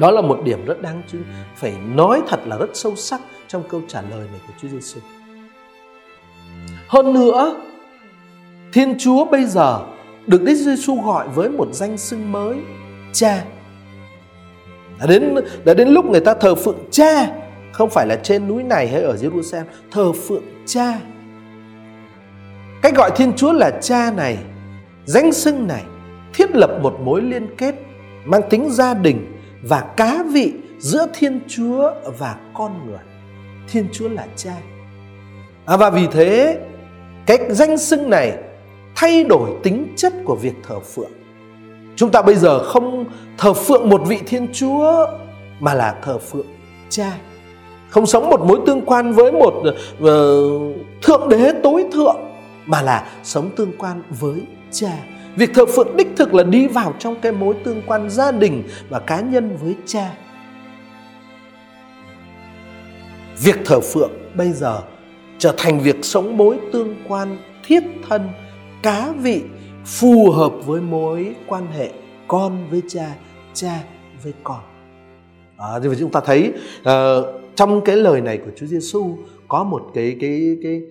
Đó 0.00 0.10
là 0.10 0.20
một 0.20 0.40
điểm 0.44 0.64
rất 0.64 0.82
đáng 0.82 1.02
chú 1.08 1.18
phải 1.56 1.74
nói 1.94 2.22
thật 2.28 2.40
là 2.46 2.56
rất 2.56 2.70
sâu 2.74 2.96
sắc 2.96 3.20
trong 3.48 3.62
câu 3.68 3.82
trả 3.88 4.02
lời 4.02 4.28
này 4.32 4.40
của 4.46 4.52
Chúa 4.62 4.68
Giêsu. 4.68 5.00
Hơn 6.88 7.12
nữa, 7.12 7.56
Thiên 8.72 8.98
Chúa 8.98 9.24
bây 9.24 9.44
giờ 9.44 9.80
được 10.26 10.42
Đức 10.42 10.54
Giêsu 10.54 10.94
gọi 11.02 11.28
với 11.28 11.48
một 11.48 11.68
danh 11.72 11.98
xưng 11.98 12.32
mới, 12.32 12.56
Cha. 13.12 13.44
Đã 15.00 15.06
đến 15.06 15.34
đã 15.64 15.74
đến 15.74 15.88
lúc 15.88 16.04
người 16.04 16.20
ta 16.20 16.34
thờ 16.34 16.54
phượng 16.54 16.78
Cha, 16.90 17.26
không 17.72 17.90
phải 17.90 18.06
là 18.06 18.16
trên 18.16 18.48
núi 18.48 18.62
này 18.62 18.88
hay 18.88 19.02
ở 19.02 19.14
Jerusalem, 19.14 19.64
thờ 19.90 20.12
phượng 20.12 20.42
Cha. 20.66 20.98
Cách 22.82 22.94
gọi 22.96 23.10
Thiên 23.16 23.32
Chúa 23.36 23.52
là 23.52 23.70
Cha 23.70 24.10
này, 24.10 24.38
danh 25.04 25.32
xưng 25.32 25.66
này 25.66 25.82
thiết 26.34 26.56
lập 26.56 26.78
một 26.82 27.00
mối 27.00 27.22
liên 27.22 27.56
kết 27.56 27.74
mang 28.24 28.40
tính 28.50 28.70
gia 28.70 28.94
đình 28.94 29.34
và 29.68 29.80
cá 29.80 30.22
vị 30.32 30.52
giữa 30.78 31.06
Thiên 31.14 31.40
Chúa 31.48 31.90
và 32.18 32.36
con 32.54 32.86
người. 32.86 32.98
Thiên 33.68 33.88
Chúa 33.92 34.08
là 34.08 34.26
Cha. 34.36 34.54
À, 35.66 35.76
và 35.76 35.90
vì 35.90 36.06
thế, 36.06 36.58
cái 37.26 37.38
danh 37.50 37.78
xưng 37.78 38.10
này 38.10 38.38
thay 38.96 39.24
đổi 39.24 39.50
tính 39.62 39.94
chất 39.96 40.12
của 40.24 40.36
việc 40.36 40.54
thờ 40.68 40.80
phượng. 40.80 41.10
Chúng 41.96 42.10
ta 42.10 42.22
bây 42.22 42.34
giờ 42.34 42.64
không 42.64 43.04
thờ 43.38 43.52
phượng 43.52 43.88
một 43.88 44.02
vị 44.06 44.18
Thiên 44.26 44.48
Chúa 44.52 45.06
mà 45.60 45.74
là 45.74 45.94
thờ 46.02 46.18
phượng 46.18 46.46
Cha. 46.88 47.12
không 47.88 48.06
sống 48.06 48.30
một 48.30 48.40
mối 48.40 48.60
tương 48.66 48.80
quan 48.80 49.12
với 49.12 49.32
một 49.32 49.54
uh, 49.54 50.76
thượng 51.02 51.28
đế 51.28 51.52
tối 51.62 51.84
thượng 51.92 52.16
mà 52.66 52.82
là 52.82 53.08
sống 53.22 53.50
tương 53.56 53.72
quan 53.78 54.02
với 54.20 54.42
cha 54.70 54.92
việc 55.36 55.50
thờ 55.54 55.66
phượng 55.66 55.96
đích 55.96 56.08
thực 56.16 56.34
là 56.34 56.42
đi 56.42 56.66
vào 56.66 56.94
trong 56.98 57.20
cái 57.20 57.32
mối 57.32 57.54
tương 57.64 57.82
quan 57.86 58.10
gia 58.10 58.32
đình 58.32 58.62
và 58.88 58.98
cá 58.98 59.20
nhân 59.20 59.56
với 59.62 59.74
cha. 59.86 60.14
Việc 63.42 63.56
thờ 63.64 63.80
phượng 63.80 64.10
bây 64.34 64.52
giờ 64.52 64.80
trở 65.38 65.54
thành 65.56 65.80
việc 65.80 65.96
sống 66.02 66.36
mối 66.36 66.58
tương 66.72 66.96
quan 67.08 67.38
thiết 67.66 67.82
thân 68.08 68.28
cá 68.82 69.12
vị 69.12 69.42
phù 69.84 70.30
hợp 70.30 70.52
với 70.66 70.80
mối 70.80 71.34
quan 71.46 71.66
hệ 71.66 71.90
con 72.28 72.70
với 72.70 72.82
cha 72.88 73.14
cha 73.54 73.82
với 74.22 74.32
con. 74.44 74.60
À, 75.56 75.68
thì 75.82 75.88
chúng 75.98 76.10
ta 76.10 76.20
thấy 76.20 76.52
uh, 76.80 76.86
trong 77.54 77.80
cái 77.84 77.96
lời 77.96 78.20
này 78.20 78.38
của 78.38 78.50
Chúa 78.56 78.66
Giêsu 78.66 79.16
có 79.48 79.64
một 79.64 79.82
cái 79.94 80.16
cái 80.20 80.56
cái 80.62 80.82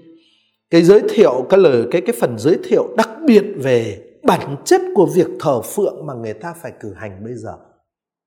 cái 0.70 0.82
giới 0.82 1.02
thiệu 1.10 1.46
cái 1.50 1.60
lời 1.60 1.86
cái 1.92 2.02
cái 2.02 2.16
phần 2.20 2.36
giới 2.40 2.58
thiệu 2.64 2.88
đặc 2.98 3.10
biệt 3.26 3.44
về 3.58 4.02
bản 4.24 4.56
chất 4.66 4.82
của 4.96 5.06
việc 5.06 5.28
thờ 5.40 5.62
phượng 5.62 6.06
mà 6.06 6.14
người 6.14 6.34
ta 6.34 6.54
phải 6.62 6.74
cử 6.80 6.94
hành 6.94 7.24
bây 7.24 7.34
giờ 7.36 7.58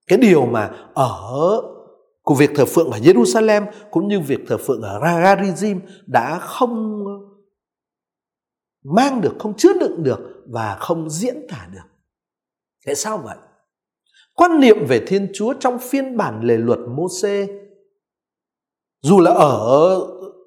cái 0.06 0.18
điều 0.18 0.46
mà 0.46 0.70
ở 0.94 1.62
của 2.22 2.34
việc 2.34 2.50
thờ 2.54 2.64
phượng 2.64 2.90
ở 2.90 2.98
Jerusalem 2.98 3.66
cũng 3.90 4.08
như 4.08 4.20
việc 4.20 4.40
thờ 4.48 4.56
phượng 4.56 4.82
ở 4.82 5.00
Garizim 5.00 5.80
đã 6.06 6.38
không 6.38 7.04
mang 8.94 9.20
được, 9.20 9.34
không 9.38 9.56
chứa 9.56 9.72
đựng 9.80 10.02
được 10.02 10.18
và 10.46 10.76
không 10.80 11.10
diễn 11.10 11.46
tả 11.48 11.68
được. 11.72 11.88
Tại 12.86 12.94
sao 12.94 13.18
vậy? 13.18 13.36
Quan 14.34 14.60
niệm 14.60 14.76
về 14.88 15.04
Thiên 15.06 15.30
Chúa 15.34 15.54
trong 15.60 15.78
phiên 15.78 16.16
bản 16.16 16.40
lề 16.42 16.56
luật 16.56 16.78
Môse 16.88 17.46
dù 19.02 19.20
là 19.20 19.30
ở 19.30 20.00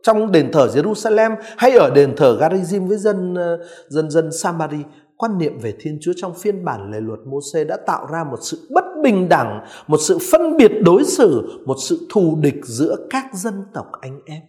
trong 0.04 0.32
đền 0.32 0.52
thờ 0.54 0.68
Jerusalem 0.74 1.36
hay 1.58 1.72
ở 1.72 1.92
đền 1.96 2.14
thờ 2.18 2.38
Garizim 2.42 2.88
với 2.88 2.98
dân 2.98 3.36
ờ, 3.36 3.66
dân 3.90 4.12
dân 4.12 4.32
Samari 4.32 4.84
quan 5.20 5.38
niệm 5.38 5.60
về 5.60 5.74
Thiên 5.80 5.98
Chúa 6.02 6.14
trong 6.16 6.34
phiên 6.34 6.66
bản 6.66 6.92
lề 6.92 7.00
luật 7.00 7.20
Môse 7.26 7.64
đã 7.64 7.78
tạo 7.88 8.08
ra 8.12 8.24
một 8.24 8.38
sự 8.42 8.68
bất 8.70 8.84
bình 9.04 9.30
đẳng, 9.30 9.66
một 9.88 9.98
sự 9.98 10.18
phân 10.32 10.58
biệt 10.58 10.72
đối 10.82 11.04
xử, 11.04 11.60
một 11.66 11.76
sự 11.80 12.08
thù 12.10 12.38
địch 12.42 12.60
giữa 12.64 12.96
các 13.10 13.26
dân 13.34 13.54
tộc 13.74 13.86
anh 14.02 14.20
em. 14.26 14.42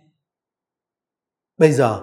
Bây 1.59 1.73
giờ, 1.73 2.01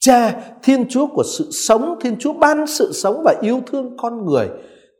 Cha, 0.00 0.40
Thiên 0.62 0.88
Chúa 0.88 1.06
của 1.06 1.24
sự 1.38 1.48
sống, 1.50 1.98
Thiên 2.00 2.16
Chúa 2.18 2.32
ban 2.32 2.66
sự 2.66 2.92
sống 2.92 3.22
và 3.24 3.34
yêu 3.42 3.60
thương 3.66 3.96
con 3.96 4.26
người, 4.26 4.48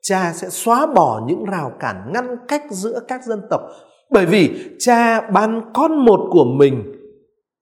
Cha 0.03 0.33
sẽ 0.35 0.49
xóa 0.51 0.87
bỏ 0.87 1.25
những 1.27 1.45
rào 1.45 1.73
cản 1.81 2.13
ngăn 2.13 2.37
cách 2.49 2.63
giữa 2.71 3.01
các 3.09 3.25
dân 3.25 3.41
tộc 3.51 3.61
bởi 4.11 4.27
vì 4.27 4.71
Cha 4.79 5.21
ban 5.21 5.71
con 5.75 6.05
một 6.05 6.29
của 6.31 6.45
mình 6.45 6.93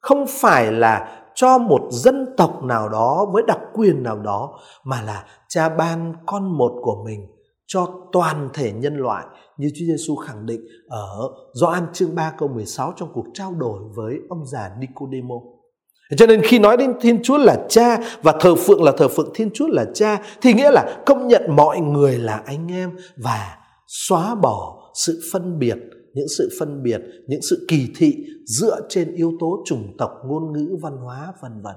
không 0.01 0.27
phải 0.29 0.73
là 0.73 1.23
cho 1.41 1.59
một 1.59 1.81
dân 1.91 2.27
tộc 2.37 2.63
nào 2.63 2.89
đó 2.89 3.27
với 3.33 3.43
đặc 3.47 3.59
quyền 3.75 4.03
nào 4.03 4.19
đó, 4.19 4.59
mà 4.85 5.03
là 5.03 5.25
cha 5.49 5.69
ban 5.69 6.15
con 6.27 6.59
một 6.59 6.73
của 6.83 7.03
mình 7.05 7.27
cho 7.67 7.87
toàn 8.13 8.49
thể 8.55 8.73
nhân 8.73 8.97
loại 8.97 9.25
như 9.57 9.69
Chúa 9.69 9.85
Giêsu 9.87 10.17
khẳng 10.17 10.47
định 10.47 10.61
ở 10.89 11.31
Gioan 11.55 11.87
chương 11.93 12.15
3 12.15 12.33
câu 12.39 12.49
16 12.49 12.93
trong 12.97 13.09
cuộc 13.15 13.25
trao 13.35 13.55
đổi 13.55 13.81
với 13.95 14.19
ông 14.29 14.47
già 14.47 14.71
Nicodemo. 14.79 15.35
Cho 16.17 16.27
nên 16.27 16.43
khi 16.43 16.59
nói 16.59 16.77
đến 16.77 16.95
Thiên 17.01 17.23
Chúa 17.23 17.39
là 17.39 17.57
cha 17.69 17.99
và 18.23 18.35
thờ 18.41 18.55
phượng 18.55 18.83
là 18.83 18.93
thờ 18.99 19.09
phượng 19.09 19.31
Thiên 19.35 19.51
Chúa 19.55 19.67
là 19.69 19.85
cha, 19.95 20.23
thì 20.41 20.53
nghĩa 20.53 20.71
là 20.71 21.03
công 21.07 21.29
nhận 21.29 21.43
mọi 21.57 21.81
người 21.81 22.19
là 22.19 22.43
anh 22.47 22.73
em 22.73 22.97
và 23.17 23.57
xóa 23.87 24.35
bỏ 24.35 24.91
sự 24.95 25.21
phân 25.33 25.59
biệt 25.59 25.77
những 26.19 26.29
sự 26.39 26.49
phân 26.59 26.83
biệt, 26.83 27.01
những 27.27 27.43
sự 27.43 27.65
kỳ 27.69 27.89
thị 27.97 28.17
dựa 28.47 28.81
trên 28.89 29.15
yếu 29.15 29.33
tố 29.41 29.63
chủng 29.67 29.97
tộc, 29.99 30.11
ngôn 30.25 30.53
ngữ, 30.53 30.77
văn 30.81 30.97
hóa, 30.97 31.33
vân 31.43 31.53
vân. 31.63 31.75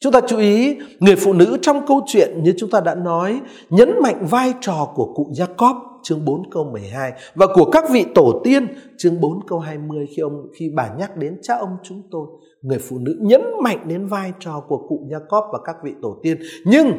Chúng 0.00 0.12
ta 0.12 0.20
chú 0.28 0.38
ý, 0.38 0.76
người 1.00 1.16
phụ 1.16 1.32
nữ 1.32 1.58
trong 1.62 1.86
câu 1.86 2.00
chuyện 2.06 2.42
như 2.42 2.54
chúng 2.58 2.70
ta 2.70 2.80
đã 2.80 2.94
nói, 2.94 3.40
nhấn 3.70 3.90
mạnh 4.02 4.26
vai 4.30 4.54
trò 4.60 4.92
của 4.94 5.12
cụ 5.14 5.32
Jacob 5.32 5.74
chương 6.02 6.24
4 6.24 6.50
câu 6.50 6.64
12 6.64 7.12
và 7.34 7.46
của 7.54 7.70
các 7.70 7.84
vị 7.90 8.06
tổ 8.14 8.40
tiên 8.44 8.66
chương 8.98 9.20
4 9.20 9.46
câu 9.46 9.58
20 9.58 10.06
khi 10.16 10.22
ông 10.22 10.46
khi 10.58 10.70
bà 10.74 10.94
nhắc 10.98 11.16
đến 11.16 11.38
cha 11.42 11.56
ông 11.56 11.76
chúng 11.82 12.02
tôi. 12.10 12.26
Người 12.62 12.78
phụ 12.78 12.98
nữ 12.98 13.16
nhấn 13.20 13.42
mạnh 13.62 13.88
đến 13.88 14.06
vai 14.06 14.32
trò 14.40 14.64
của 14.68 14.88
cụ 14.88 15.08
Jacob 15.10 15.52
và 15.52 15.58
các 15.64 15.76
vị 15.84 15.92
tổ 16.02 16.20
tiên. 16.22 16.38
Nhưng 16.66 16.92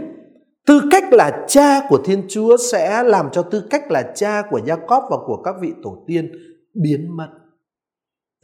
Tư 0.69 0.81
cách 0.91 1.13
là 1.13 1.45
cha 1.47 1.81
của 1.89 2.01
Thiên 2.05 2.25
Chúa 2.29 2.57
sẽ 2.57 3.03
làm 3.03 3.29
cho 3.31 3.41
tư 3.41 3.63
cách 3.69 3.91
là 3.91 4.11
cha 4.15 4.41
của 4.49 4.59
Jacob 4.59 5.09
và 5.09 5.17
của 5.25 5.41
các 5.43 5.55
vị 5.61 5.73
tổ 5.83 6.03
tiên 6.07 6.31
biến 6.73 7.17
mất. 7.17 7.27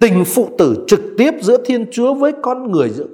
Tình 0.01 0.23
phụ 0.25 0.49
tử 0.57 0.85
trực 0.87 0.99
tiếp 1.17 1.31
giữa 1.41 1.57
Thiên 1.65 1.85
Chúa 1.91 2.13
với 2.13 2.33
con 2.41 2.71
người 2.71 2.89
giữa 2.89 3.07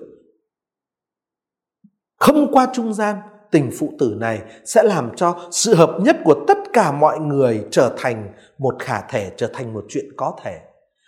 không 2.19 2.51
qua 2.51 2.67
trung 2.73 2.93
gian, 2.93 3.15
tình 3.51 3.71
phụ 3.79 3.93
tử 3.99 4.15
này 4.19 4.41
sẽ 4.65 4.83
làm 4.83 5.15
cho 5.15 5.49
sự 5.51 5.75
hợp 5.75 5.97
nhất 6.01 6.17
của 6.23 6.45
tất 6.47 6.57
cả 6.73 6.91
mọi 6.91 7.19
người 7.19 7.65
trở 7.71 7.95
thành 7.97 8.33
một 8.57 8.75
khả 8.79 9.01
thể, 9.01 9.31
trở 9.37 9.49
thành 9.53 9.73
một 9.73 9.85
chuyện 9.89 10.05
có 10.17 10.37
thể. 10.43 10.59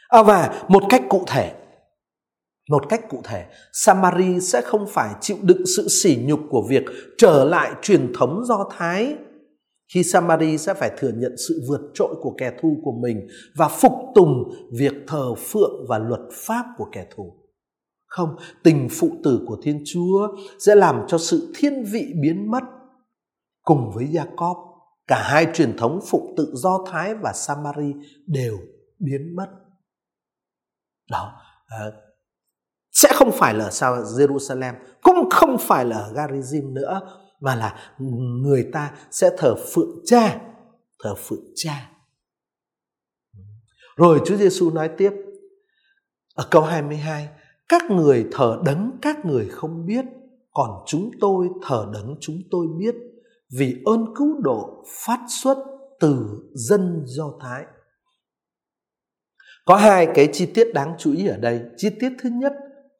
À, 0.07 0.24
và 0.24 0.63
một 0.67 0.83
cách 0.89 1.03
cụ 1.10 1.24
thể, 1.27 1.51
một 2.70 2.89
cách 2.89 3.01
cụ 3.10 3.22
thể, 3.24 3.46
Samari 3.74 4.39
sẽ 4.39 4.62
không 4.62 4.86
phải 4.89 5.15
chịu 5.22 5.38
đựng 5.41 5.65
sự 5.75 5.88
sỉ 5.88 6.20
nhục 6.24 6.39
của 6.50 6.65
việc 6.70 6.84
trở 7.17 7.43
lại 7.43 7.72
truyền 7.82 8.13
thống 8.20 8.46
Do 8.46 8.70
Thái. 8.77 9.15
Khi 9.93 10.03
Samari 10.03 10.58
sẽ 10.58 10.74
phải 10.74 10.91
thừa 10.98 11.12
nhận 11.15 11.36
sự 11.48 11.62
vượt 11.70 11.82
trội 11.93 12.15
của 12.22 12.36
kẻ 12.38 12.51
thù 12.62 12.77
của 12.84 12.93
mình 13.01 13.27
và 13.55 13.67
phục 13.67 13.93
tùng 14.15 14.43
việc 14.79 14.93
thờ 15.08 15.36
phượng 15.36 15.86
và 15.89 15.98
luật 15.98 16.22
pháp 16.34 16.65
của 16.77 16.86
kẻ 16.91 17.08
thù. 17.15 17.34
Không, 18.05 18.36
tình 18.63 18.88
phụ 18.91 19.10
tử 19.24 19.39
của 19.48 19.58
Thiên 19.63 19.84
Chúa 19.86 20.27
sẽ 20.60 20.75
làm 20.75 21.01
cho 21.08 21.17
sự 21.17 21.53
thiên 21.55 21.84
vị 21.91 22.13
biến 22.22 22.51
mất. 22.51 22.63
Cùng 23.63 23.91
với 23.96 24.05
Jacob, 24.05 24.55
cả 25.08 25.22
hai 25.24 25.48
truyền 25.53 25.77
thống 25.77 26.00
phụng 26.08 26.34
tự 26.38 26.51
Do 26.53 26.86
Thái 26.91 27.15
và 27.15 27.34
Samari 27.34 27.93
đều 28.27 28.58
biến 29.00 29.36
mất. 29.36 29.48
Đó, 31.12 31.34
à, 31.67 31.91
sẽ 32.93 33.12
không 33.13 33.31
phải 33.31 33.53
là 33.53 33.71
sao 33.71 34.03
Jerusalem, 34.03 34.73
cũng 35.01 35.29
không 35.29 35.57
phải 35.57 35.85
là 35.85 36.09
Garizim 36.13 36.73
nữa, 36.73 37.01
mà 37.39 37.55
là 37.55 37.75
người 38.41 38.69
ta 38.73 38.91
sẽ 39.12 39.29
thờ 39.38 39.55
phượng 39.73 40.00
cha, 40.05 40.41
thờ 41.00 41.15
phượng 41.15 41.45
cha 41.55 41.89
rồi 43.95 44.21
Chúa 44.25 44.35
Giêsu 44.35 44.71
nói 44.71 44.89
tiếp, 44.97 45.12
ở 46.35 46.47
câu 46.51 46.62
22 46.62 47.29
các 47.69 47.91
người 47.91 48.27
thờ 48.31 48.62
đấng 48.65 48.91
các 49.01 49.25
người 49.25 49.50
không 49.50 49.85
biết, 49.85 50.05
còn 50.53 50.69
chúng 50.88 51.12
tôi 51.19 51.50
thờ 51.67 51.89
đấng 51.93 52.15
chúng 52.19 52.41
tôi 52.51 52.67
biết, 52.77 52.95
vì 53.57 53.81
ơn 53.85 54.05
cứu 54.15 54.41
độ 54.41 54.83
phát 55.05 55.19
xuất 55.29 55.57
từ 56.00 56.25
dân 56.53 57.03
Do 57.05 57.33
Thái. 57.41 57.65
Có 59.65 59.75
hai 59.75 60.07
cái 60.15 60.29
chi 60.33 60.45
tiết 60.45 60.73
đáng 60.73 60.95
chú 61.00 61.13
ý 61.13 61.27
ở 61.27 61.38
đây. 61.38 61.62
Chi 61.77 61.89
tiết 62.00 62.09
thứ 62.21 62.29
nhất 62.29 62.53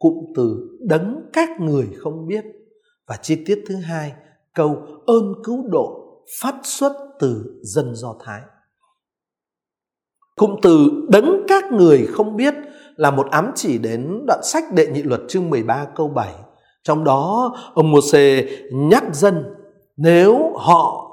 cụm 0.04 0.14
từ 0.36 0.78
đấng 0.82 1.30
các 1.34 1.50
người 1.60 1.88
không 1.98 2.28
biết 2.28 2.46
và 3.08 3.18
chi 3.22 3.44
tiết 3.46 3.64
thứ 3.68 3.76
hai 3.76 4.14
câu 4.56 4.86
ơn 5.06 5.34
cứu 5.44 5.68
độ 5.68 6.18
phát 6.42 6.56
xuất 6.64 6.94
từ 7.20 7.62
dân 7.62 7.96
Do 7.96 8.16
Thái. 8.26 8.42
Cụm 10.36 10.56
từ 10.62 10.90
đấng 11.10 11.46
các 11.48 11.72
người 11.72 12.08
không 12.12 12.36
biết 12.36 12.54
là 12.96 13.12
một 13.12 13.28
ám 13.32 13.52
chỉ 13.56 13.78
đến 13.78 14.26
đoạn 14.28 14.40
sách 14.44 14.64
đệ 14.74 14.88
nhị 14.88 15.04
luật 15.04 15.22
chương 15.28 15.50
13 15.50 15.86
câu 15.96 16.08
7. 16.08 16.34
Trong 16.84 17.04
đó, 17.04 17.56
ông 17.74 17.92
Môse 17.92 18.48
nhắc 18.74 19.04
dân, 19.14 19.44
nếu 19.98 20.54
họ 20.56 21.10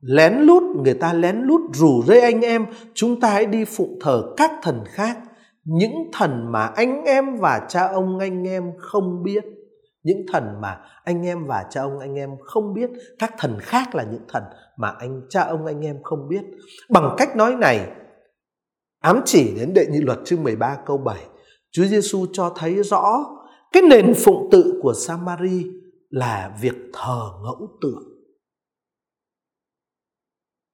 lén 0.00 0.34
lút, 0.34 0.62
người 0.62 0.94
ta 0.94 1.12
lén 1.12 1.36
lút 1.42 1.60
rủ 1.72 2.02
rê 2.06 2.20
anh 2.20 2.40
em, 2.40 2.66
chúng 2.94 3.20
ta 3.20 3.28
hãy 3.28 3.46
đi 3.46 3.64
phụng 3.64 3.98
thờ 4.00 4.34
các 4.36 4.50
thần 4.62 4.84
khác 4.86 5.18
những 5.64 6.10
thần 6.12 6.52
mà 6.52 6.66
anh 6.66 7.02
em 7.04 7.36
và 7.36 7.66
cha 7.68 7.88
ông 7.88 8.18
anh 8.18 8.48
em 8.48 8.72
không 8.78 9.22
biết, 9.22 9.44
những 10.02 10.26
thần 10.32 10.60
mà 10.60 10.80
anh 11.04 11.26
em 11.26 11.46
và 11.46 11.64
cha 11.70 11.82
ông 11.82 11.98
anh 11.98 12.14
em 12.14 12.30
không 12.44 12.74
biết, 12.74 12.90
các 13.18 13.34
thần 13.38 13.58
khác 13.60 13.94
là 13.94 14.04
những 14.04 14.24
thần 14.28 14.42
mà 14.76 14.88
anh, 14.88 15.22
cha 15.28 15.42
ông 15.42 15.66
anh 15.66 15.80
em 15.80 16.02
không 16.02 16.28
biết. 16.28 16.42
Bằng 16.90 17.14
cách 17.18 17.36
nói 17.36 17.54
này, 17.54 17.90
ám 19.00 19.20
chỉ 19.24 19.54
đến 19.56 19.72
đệ 19.74 19.86
nhị 19.86 20.00
luật 20.00 20.18
chương 20.24 20.42
13 20.42 20.78
câu 20.86 20.98
7 20.98 21.18
Chúa 21.70 21.84
Giêsu 21.84 22.26
cho 22.32 22.52
thấy 22.56 22.82
rõ 22.82 23.24
cái 23.72 23.82
nền 23.82 24.14
phụng 24.16 24.48
tự 24.52 24.80
của 24.82 24.94
Samari 24.94 25.66
là 26.10 26.56
việc 26.60 26.74
thờ 26.92 27.30
ngẫu 27.42 27.68
tượng 27.80 28.12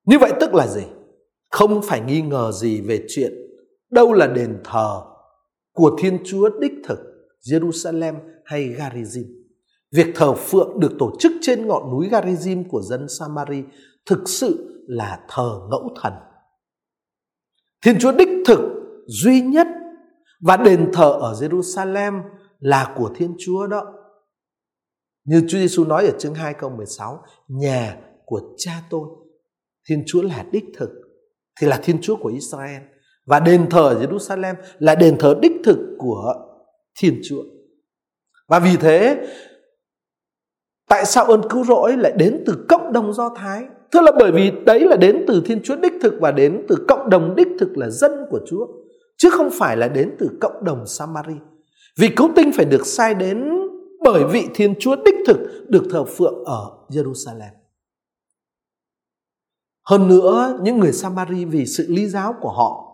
như 0.06 0.18
vậy 0.18 0.32
tức 0.40 0.54
là 0.54 0.66
gì? 0.66 0.82
Không 1.50 1.82
phải 1.82 2.00
nghi 2.00 2.22
ngờ 2.22 2.52
gì 2.52 2.80
về 2.80 3.04
chuyện 3.08 3.32
đâu 3.90 4.12
là 4.12 4.26
đền 4.26 4.60
thờ 4.64 5.02
của 5.72 5.96
Thiên 5.98 6.18
Chúa 6.24 6.50
đích 6.60 6.72
thực 6.84 6.98
Jerusalem 7.50 8.14
hay 8.44 8.68
Garizim. 8.68 9.24
Việc 9.92 10.06
thờ 10.14 10.34
phượng 10.34 10.80
được 10.80 10.92
tổ 10.98 11.12
chức 11.18 11.32
trên 11.40 11.66
ngọn 11.66 11.90
núi 11.90 12.08
Garizim 12.08 12.68
của 12.68 12.82
dân 12.82 13.06
Samari 13.18 13.62
thực 14.06 14.28
sự 14.28 14.84
là 14.88 15.20
thờ 15.28 15.60
ngẫu 15.70 15.94
thần. 16.02 16.12
Thiên 17.84 17.98
Chúa 17.98 18.12
đích 18.12 18.28
thực 18.46 18.60
duy 19.06 19.40
nhất 19.40 19.66
và 20.40 20.56
đền 20.56 20.90
thờ 20.92 21.18
ở 21.20 21.32
Jerusalem 21.32 22.22
là 22.58 22.94
của 22.96 23.10
Thiên 23.14 23.34
Chúa 23.38 23.66
đó. 23.66 23.82
Như 25.24 25.40
Chúa 25.40 25.58
Giêsu 25.58 25.84
nói 25.84 26.06
ở 26.06 26.18
chương 26.18 26.34
2 26.34 26.54
câu 26.54 26.70
16, 26.70 27.22
nhà 27.48 27.96
của 28.24 28.40
cha 28.56 28.82
tôi. 28.90 29.08
Thiên 29.88 30.02
Chúa 30.06 30.22
là 30.22 30.44
đích 30.52 30.64
thực, 30.76 30.90
thì 31.60 31.66
là 31.66 31.80
Thiên 31.82 32.00
Chúa 32.00 32.16
của 32.16 32.28
Israel. 32.28 32.82
Và 33.28 33.40
đền 33.40 33.66
thờ 33.70 33.98
Jerusalem 34.00 34.54
là 34.78 34.94
đền 34.94 35.16
thờ 35.18 35.34
đích 35.42 35.52
thực 35.64 35.78
của 35.98 36.34
Thiên 37.00 37.20
Chúa. 37.28 37.42
Và 38.48 38.58
vì 38.58 38.76
thế, 38.76 39.26
tại 40.88 41.04
sao 41.04 41.24
ơn 41.24 41.40
cứu 41.50 41.64
rỗi 41.64 41.96
lại 41.96 42.12
đến 42.16 42.42
từ 42.46 42.64
cộng 42.68 42.92
đồng 42.92 43.12
Do 43.12 43.34
Thái? 43.36 43.64
Thưa 43.92 44.00
là 44.00 44.12
bởi 44.18 44.32
vì 44.32 44.52
đấy 44.66 44.80
là 44.80 44.96
đến 44.96 45.24
từ 45.28 45.42
Thiên 45.44 45.62
Chúa 45.62 45.76
đích 45.76 45.92
thực 46.02 46.14
và 46.20 46.32
đến 46.32 46.64
từ 46.68 46.76
cộng 46.88 47.10
đồng 47.10 47.36
đích 47.36 47.48
thực 47.60 47.76
là 47.76 47.90
dân 47.90 48.12
của 48.30 48.40
Chúa. 48.50 48.66
Chứ 49.16 49.30
không 49.30 49.50
phải 49.58 49.76
là 49.76 49.88
đến 49.88 50.16
từ 50.18 50.30
cộng 50.40 50.64
đồng 50.64 50.86
Samari. 50.86 51.36
Vì 51.98 52.08
cứu 52.16 52.30
tinh 52.36 52.50
phải 52.52 52.64
được 52.64 52.86
sai 52.86 53.14
đến 53.14 53.50
bởi 54.04 54.24
vị 54.24 54.46
Thiên 54.54 54.74
Chúa 54.80 54.96
đích 55.04 55.16
thực 55.26 55.38
được 55.68 55.82
thờ 55.90 56.04
phượng 56.04 56.44
ở 56.44 56.70
Jerusalem. 56.88 57.52
Hơn 59.84 60.08
nữa, 60.08 60.58
những 60.62 60.78
người 60.78 60.92
Samari 60.92 61.44
vì 61.44 61.66
sự 61.66 61.86
ly 61.88 62.08
giáo 62.08 62.34
của 62.40 62.52
họ 62.52 62.87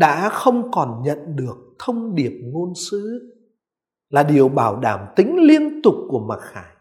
đã 0.00 0.28
không 0.28 0.70
còn 0.70 1.02
nhận 1.02 1.36
được 1.36 1.56
thông 1.78 2.14
điệp 2.14 2.32
ngôn 2.42 2.74
sứ 2.74 3.32
là 4.10 4.22
điều 4.22 4.48
bảo 4.48 4.76
đảm 4.76 5.00
tính 5.16 5.36
liên 5.40 5.82
tục 5.82 5.94
của 6.08 6.18
mặc 6.18 6.38
khải. 6.42 6.72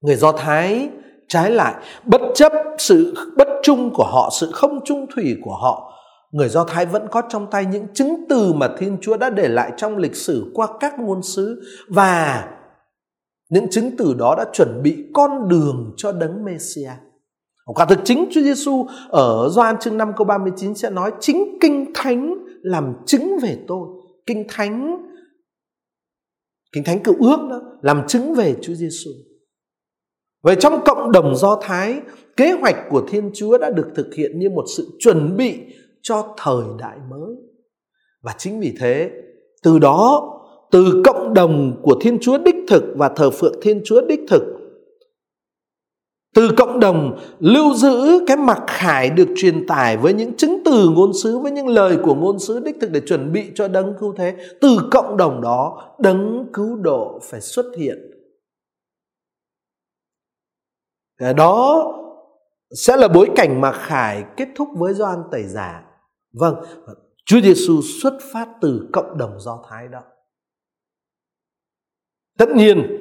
Người 0.00 0.16
Do 0.16 0.32
Thái 0.32 0.90
trái 1.28 1.50
lại 1.50 1.74
bất 2.04 2.20
chấp 2.34 2.52
sự 2.78 3.14
bất 3.36 3.48
trung 3.62 3.90
của 3.94 4.04
họ, 4.04 4.30
sự 4.32 4.50
không 4.52 4.84
trung 4.84 5.06
thủy 5.14 5.36
của 5.42 5.56
họ, 5.56 5.92
người 6.32 6.48
Do 6.48 6.64
Thái 6.64 6.86
vẫn 6.86 7.06
có 7.10 7.22
trong 7.28 7.50
tay 7.50 7.66
những 7.66 7.86
chứng 7.94 8.24
từ 8.28 8.52
mà 8.52 8.68
Thiên 8.78 8.98
Chúa 9.00 9.16
đã 9.16 9.30
để 9.30 9.48
lại 9.48 9.72
trong 9.76 9.96
lịch 9.96 10.16
sử 10.16 10.50
qua 10.54 10.68
các 10.80 10.98
ngôn 10.98 11.22
sứ 11.22 11.62
và 11.88 12.48
những 13.50 13.70
chứng 13.70 13.90
từ 13.98 14.14
đó 14.18 14.34
đã 14.38 14.44
chuẩn 14.52 14.82
bị 14.82 15.04
con 15.14 15.48
đường 15.48 15.94
cho 15.96 16.12
đấng 16.12 16.44
messiah 16.44 17.11
Quả 17.66 17.86
thực 17.86 17.98
chính 18.04 18.28
Chúa 18.30 18.40
Giêsu 18.40 18.86
ở 19.08 19.48
Gioan 19.48 19.78
chương 19.80 19.96
5 19.96 20.12
câu 20.16 20.24
39 20.24 20.74
sẽ 20.74 20.90
nói 20.90 21.12
chính 21.20 21.58
Kinh 21.60 21.92
Thánh 21.94 22.34
làm 22.62 22.94
chứng 23.06 23.38
về 23.42 23.58
tôi. 23.68 23.88
Kinh 24.26 24.44
Thánh 24.48 25.08
Kinh 26.72 26.84
Thánh 26.84 27.02
cựu 27.02 27.14
ước 27.20 27.38
đó 27.50 27.60
làm 27.82 28.06
chứng 28.08 28.34
về 28.34 28.56
Chúa 28.62 28.74
Giêsu. 28.74 29.10
Vậy 30.42 30.56
trong 30.60 30.80
cộng 30.84 31.12
đồng 31.12 31.36
Do 31.36 31.58
Thái, 31.62 32.00
kế 32.36 32.52
hoạch 32.52 32.76
của 32.90 33.02
Thiên 33.08 33.30
Chúa 33.34 33.58
đã 33.58 33.70
được 33.70 33.86
thực 33.94 34.14
hiện 34.14 34.38
như 34.38 34.50
một 34.50 34.64
sự 34.76 34.88
chuẩn 34.98 35.36
bị 35.36 35.58
cho 36.02 36.34
thời 36.38 36.64
đại 36.78 36.98
mới. 37.10 37.34
Và 38.22 38.34
chính 38.38 38.60
vì 38.60 38.74
thế, 38.80 39.10
từ 39.62 39.78
đó, 39.78 40.28
từ 40.70 41.02
cộng 41.04 41.34
đồng 41.34 41.80
của 41.82 41.96
Thiên 42.00 42.18
Chúa 42.20 42.38
đích 42.38 42.56
thực 42.68 42.84
và 42.96 43.08
thờ 43.16 43.30
phượng 43.30 43.60
Thiên 43.62 43.80
Chúa 43.84 44.00
đích 44.00 44.20
thực, 44.28 44.42
từ 46.34 46.50
cộng 46.56 46.80
đồng 46.80 47.18
lưu 47.40 47.74
giữ 47.74 48.24
cái 48.26 48.36
mặc 48.36 48.62
khải 48.66 49.10
được 49.10 49.28
truyền 49.36 49.66
tải 49.66 49.96
với 49.96 50.14
những 50.14 50.36
chứng 50.36 50.62
từ 50.64 50.88
ngôn 50.88 51.12
sứ, 51.22 51.38
với 51.38 51.52
những 51.52 51.68
lời 51.68 51.98
của 52.02 52.14
ngôn 52.14 52.38
sứ 52.38 52.60
đích 52.60 52.76
thực 52.80 52.90
để 52.90 53.00
chuẩn 53.00 53.32
bị 53.32 53.52
cho 53.54 53.68
đấng 53.68 53.94
cứu 54.00 54.14
thế, 54.16 54.36
từ 54.60 54.78
cộng 54.90 55.16
đồng 55.16 55.40
đó, 55.40 55.94
đấng 55.98 56.46
cứu 56.52 56.76
độ 56.76 57.18
phải 57.22 57.40
xuất 57.40 57.66
hiện. 57.76 57.98
Cái 61.18 61.34
đó 61.34 61.92
sẽ 62.70 62.96
là 62.96 63.08
bối 63.08 63.30
cảnh 63.36 63.60
mà 63.60 63.72
khải 63.72 64.24
kết 64.36 64.48
thúc 64.54 64.68
với 64.76 64.94
Gioan 64.94 65.18
tẩy 65.30 65.44
giả. 65.44 65.84
Vâng 66.32 66.54
Chúa 67.24 67.40
Giêsu 67.40 67.80
xuất 68.02 68.18
phát 68.32 68.48
từ 68.60 68.88
cộng 68.92 69.18
đồng 69.18 69.40
Do 69.40 69.64
Thái 69.68 69.88
đó. 69.88 70.00
Tất 72.38 72.48
nhiên, 72.56 72.98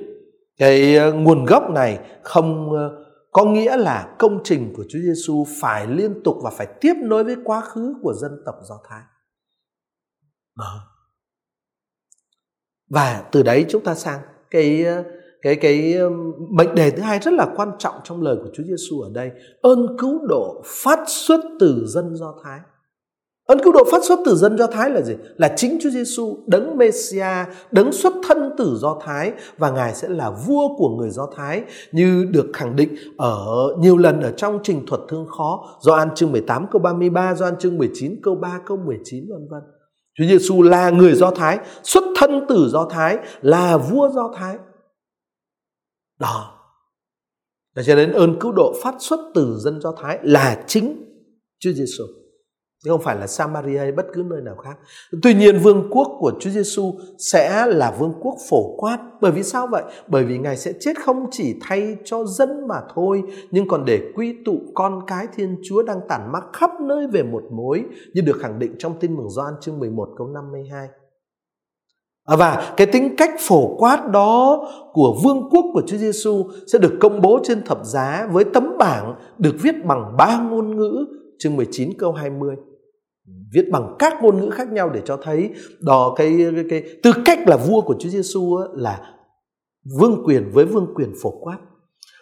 cái 0.57 0.95
ờ, 0.95 1.13
nguồn 1.13 1.45
gốc 1.45 1.69
này 1.69 1.99
không 2.23 2.71
ờ, 2.73 3.00
có 3.31 3.45
nghĩa 3.45 3.77
là 3.77 4.15
công 4.19 4.41
trình 4.43 4.73
của 4.77 4.83
Chúa 4.89 4.99
Giêsu 4.99 5.45
phải 5.61 5.87
liên 5.87 6.23
tục 6.23 6.35
và 6.43 6.49
phải 6.49 6.67
tiếp 6.81 6.93
nối 7.03 7.23
với 7.23 7.35
quá 7.43 7.61
khứ 7.61 7.95
của 8.01 8.13
dân 8.13 8.31
tộc 8.45 8.55
Do 8.69 8.79
Thái. 8.89 9.01
Đó. 10.57 10.87
Và 12.89 13.29
từ 13.31 13.43
đấy 13.43 13.65
chúng 13.69 13.83
ta 13.83 13.95
sang 13.95 14.19
cái 14.49 14.85
cái 15.41 15.55
cái 15.55 15.93
um, 15.93 16.33
mệnh 16.49 16.75
đề 16.75 16.91
thứ 16.91 17.01
hai 17.01 17.19
rất 17.19 17.33
là 17.33 17.47
quan 17.55 17.71
trọng 17.79 17.95
trong 18.03 18.21
lời 18.21 18.35
của 18.43 18.49
Chúa 18.53 18.63
Giêsu 18.63 19.01
ở 19.01 19.09
đây, 19.13 19.31
ơn 19.61 19.97
cứu 19.99 20.27
độ 20.27 20.61
phát 20.65 20.99
xuất 21.07 21.41
từ 21.59 21.85
dân 21.87 22.15
Do 22.15 22.33
Thái. 22.43 22.59
Ơn 23.45 23.59
cứu 23.63 23.73
độ 23.73 23.83
phát 23.91 24.03
xuất 24.03 24.19
từ 24.25 24.35
dân 24.35 24.57
Do 24.57 24.67
Thái 24.67 24.89
là 24.89 25.01
gì? 25.01 25.15
Là 25.37 25.53
chính 25.57 25.77
Chúa 25.81 25.89
Giêsu, 25.89 26.37
đấng 26.47 26.77
Messia, 26.77 27.45
đấng 27.71 27.91
xuất 27.91 28.13
thân 28.27 28.51
từ 28.57 28.77
Do 28.81 28.97
Thái 29.01 29.33
và 29.57 29.71
Ngài 29.71 29.95
sẽ 29.95 30.09
là 30.09 30.29
vua 30.29 30.77
của 30.77 30.89
người 30.89 31.09
Do 31.09 31.27
Thái 31.35 31.63
như 31.91 32.25
được 32.31 32.49
khẳng 32.53 32.75
định 32.75 32.95
ở 33.17 33.45
nhiều 33.79 33.97
lần 33.97 34.21
ở 34.21 34.31
trong 34.31 34.59
trình 34.63 34.85
thuật 34.87 35.01
thương 35.09 35.27
khó. 35.37 35.79
Gioan 35.81 36.15
chương 36.15 36.31
18 36.31 36.65
câu 36.71 36.81
33, 36.81 37.35
Gioan 37.35 37.57
chương 37.59 37.77
19 37.77 38.15
câu 38.23 38.35
3 38.35 38.59
câu 38.65 38.77
19 38.77 39.25
vân 39.29 39.47
vân. 39.49 39.61
Chúa 40.17 40.25
Giêsu 40.25 40.61
là 40.61 40.89
người 40.89 41.15
Do 41.15 41.31
Thái, 41.31 41.59
xuất 41.83 42.03
thân 42.15 42.45
từ 42.49 42.69
Do 42.69 42.87
Thái, 42.89 43.17
là 43.41 43.77
vua 43.77 44.09
Do 44.09 44.31
Thái. 44.35 44.57
Đó. 46.19 46.57
Và 47.75 47.83
cho 47.83 47.95
nên 47.95 48.11
ơn 48.11 48.39
cứu 48.39 48.51
độ 48.51 48.73
phát 48.83 48.95
xuất 48.99 49.19
từ 49.33 49.55
dân 49.57 49.81
Do 49.81 49.93
Thái 50.01 50.19
là 50.23 50.63
chính 50.67 51.05
Chúa 51.59 51.71
Giêsu 51.71 52.03
chứ 52.83 52.91
không 52.91 53.01
phải 53.01 53.15
là 53.15 53.27
Samaria 53.27 53.77
hay 53.77 53.91
bất 53.91 54.05
cứ 54.13 54.23
nơi 54.29 54.41
nào 54.41 54.55
khác. 54.55 54.77
Tuy 55.23 55.33
nhiên 55.33 55.59
vương 55.59 55.87
quốc 55.91 56.17
của 56.19 56.31
Chúa 56.39 56.49
Giêsu 56.49 56.93
sẽ 57.17 57.65
là 57.67 57.95
vương 57.99 58.13
quốc 58.21 58.35
phổ 58.49 58.75
quát. 58.77 58.97
Bởi 59.21 59.31
vì 59.31 59.43
sao 59.43 59.67
vậy? 59.67 59.83
Bởi 60.07 60.23
vì 60.23 60.37
Ngài 60.37 60.57
sẽ 60.57 60.73
chết 60.79 60.93
không 61.03 61.25
chỉ 61.31 61.55
thay 61.61 61.97
cho 62.03 62.25
dân 62.25 62.67
mà 62.67 62.75
thôi, 62.95 63.23
nhưng 63.51 63.67
còn 63.67 63.85
để 63.85 64.11
quy 64.15 64.35
tụ 64.45 64.59
con 64.73 64.99
cái 65.07 65.27
Thiên 65.35 65.57
Chúa 65.63 65.83
đang 65.83 65.99
tản 66.09 66.31
mắc 66.31 66.43
khắp 66.53 66.69
nơi 66.81 67.07
về 67.07 67.23
một 67.23 67.43
mối, 67.51 67.83
như 68.13 68.21
được 68.21 68.37
khẳng 68.41 68.59
định 68.59 68.75
trong 68.79 68.99
tin 68.99 69.15
mừng 69.17 69.29
Gioan 69.29 69.53
chương 69.61 69.79
11 69.79 70.09
câu 70.17 70.27
52. 70.27 70.87
À, 72.25 72.35
và 72.35 72.73
cái 72.77 72.87
tính 72.87 73.15
cách 73.17 73.31
phổ 73.39 73.75
quát 73.77 74.07
đó 74.11 74.67
của 74.93 75.17
vương 75.23 75.49
quốc 75.51 75.65
của 75.73 75.81
Chúa 75.87 75.97
Giêsu 75.97 76.45
sẽ 76.67 76.79
được 76.79 76.97
công 76.99 77.21
bố 77.21 77.39
trên 77.43 77.65
thập 77.65 77.85
giá 77.85 78.27
với 78.31 78.43
tấm 78.43 78.77
bảng 78.77 79.15
được 79.37 79.55
viết 79.61 79.75
bằng 79.85 80.15
ba 80.17 80.47
ngôn 80.49 80.77
ngữ 80.77 81.05
chương 81.39 81.55
19 81.55 81.89
câu 81.97 82.11
20 82.11 82.55
viết 83.53 83.69
bằng 83.71 83.95
các 83.99 84.23
ngôn 84.23 84.37
ngữ 84.37 84.49
khác 84.49 84.71
nhau 84.71 84.89
để 84.89 85.01
cho 85.05 85.17
thấy 85.23 85.49
đó 85.79 86.13
cái 86.15 86.37
cái, 86.55 86.65
cái 86.69 86.83
tư 87.03 87.11
cách 87.25 87.39
là 87.47 87.57
vua 87.57 87.81
của 87.81 87.95
Chúa 87.99 88.09
Giêsu 88.09 88.57
là 88.73 88.99
vương 89.99 90.23
quyền 90.25 90.51
với 90.53 90.65
vương 90.65 90.93
quyền 90.95 91.13
phổ 91.21 91.31
quát 91.41 91.57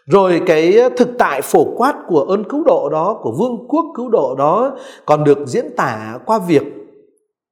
rồi 0.06 0.42
cái 0.46 0.78
thực 0.98 1.10
tại 1.18 1.42
phổ 1.42 1.76
quát 1.78 1.96
của 2.08 2.22
ơn 2.22 2.44
cứu 2.50 2.64
độ 2.64 2.90
đó 2.90 3.20
của 3.22 3.32
vương 3.40 3.68
quốc 3.68 3.86
cứu 3.96 4.10
độ 4.10 4.36
đó 4.36 4.78
còn 5.06 5.24
được 5.24 5.38
diễn 5.48 5.66
tả 5.78 6.20
qua 6.26 6.40
việc 6.48 6.64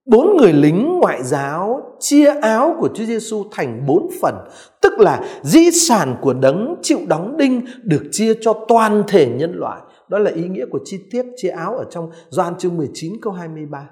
bốn 0.08 0.38
người 0.38 0.54
lính 0.54 1.00
ngoại 1.00 1.24
giáo 1.24 1.82
chia 2.00 2.34
áo 2.42 2.76
của 2.80 2.90
Chúa 2.94 3.04
Giêsu 3.04 3.44
thành 3.52 3.86
bốn 3.88 4.10
phần, 4.22 4.36
tức 4.82 5.00
là 5.00 5.22
di 5.42 5.72
sản 5.72 6.16
của 6.22 6.34
đấng 6.34 6.76
chịu 6.82 7.00
đóng 7.08 7.38
đinh 7.38 7.62
được 7.84 8.04
chia 8.12 8.34
cho 8.42 8.54
toàn 8.68 9.04
thể 9.08 9.30
nhân 9.36 9.54
loại. 9.56 9.82
Đó 10.10 10.20
là 10.20 10.32
ý 10.32 10.48
nghĩa 10.48 10.66
của 10.72 10.80
chi 10.86 11.00
tiết 11.12 11.26
chia 11.36 11.50
áo 11.50 11.76
ở 11.76 11.86
trong 11.92 12.10
Gioan 12.30 12.58
chương 12.58 12.78
19 12.78 13.14
câu 13.22 13.34
23. 13.34 13.90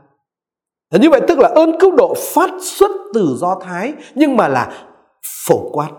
Thế 0.92 1.00
như 1.00 1.10
vậy 1.10 1.22
tức 1.28 1.40
là 1.40 1.48
ơn 1.56 1.80
cứu 1.80 1.96
độ 1.96 2.14
phát 2.34 2.50
xuất 2.62 2.92
từ 3.14 3.36
Do 3.38 3.60
Thái, 3.62 3.94
nhưng 4.16 4.38
mà 4.38 4.48
là 4.48 4.88
phổ 5.48 5.70
quát. 5.72 5.90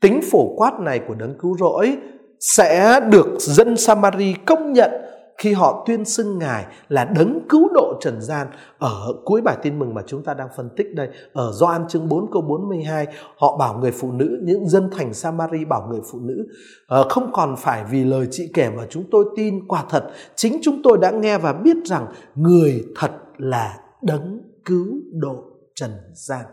Tính 0.00 0.20
phổ 0.30 0.54
quát 0.56 0.80
này 0.80 1.00
của 1.08 1.14
đấng 1.14 1.38
cứu 1.38 1.56
rỗi 1.58 1.96
sẽ 2.40 3.00
được 3.00 3.26
dân 3.38 3.76
Samari 3.76 4.34
công 4.46 4.72
nhận 4.72 4.90
khi 5.38 5.52
họ 5.52 5.84
tuyên 5.86 6.04
xưng 6.04 6.38
Ngài 6.38 6.66
là 6.88 7.04
đấng 7.04 7.40
cứu 7.48 7.68
độ 7.74 7.98
trần 8.00 8.20
gian, 8.20 8.46
ở 8.78 9.12
cuối 9.24 9.40
bài 9.40 9.56
tin 9.62 9.78
mừng 9.78 9.94
mà 9.94 10.02
chúng 10.06 10.24
ta 10.24 10.34
đang 10.34 10.48
phân 10.56 10.68
tích 10.76 10.94
đây, 10.94 11.08
ở 11.32 11.52
Gioan 11.52 11.88
chương 11.88 12.08
4 12.08 12.32
câu 12.32 12.42
42 12.42 13.06
họ 13.38 13.56
bảo 13.56 13.78
người 13.78 13.92
phụ 13.92 14.12
nữ, 14.12 14.38
những 14.42 14.68
dân 14.68 14.90
thành 14.92 15.14
Samari 15.14 15.64
bảo 15.64 15.88
người 15.90 16.00
phụ 16.12 16.18
nữ 16.22 16.46
ờ, 16.86 17.08
không 17.08 17.30
còn 17.32 17.56
phải 17.56 17.84
vì 17.90 18.04
lời 18.04 18.26
chị 18.30 18.50
kể 18.54 18.70
mà 18.76 18.82
chúng 18.90 19.04
tôi 19.10 19.24
tin 19.36 19.68
quả 19.68 19.84
thật, 19.90 20.10
chính 20.34 20.58
chúng 20.62 20.82
tôi 20.82 20.98
đã 20.98 21.10
nghe 21.10 21.38
và 21.38 21.52
biết 21.52 21.76
rằng 21.84 22.06
người 22.34 22.84
thật 22.96 23.10
là 23.38 23.78
đấng 24.02 24.40
cứu 24.64 24.86
độ 25.12 25.44
trần 25.74 25.90
gian. 26.14 26.44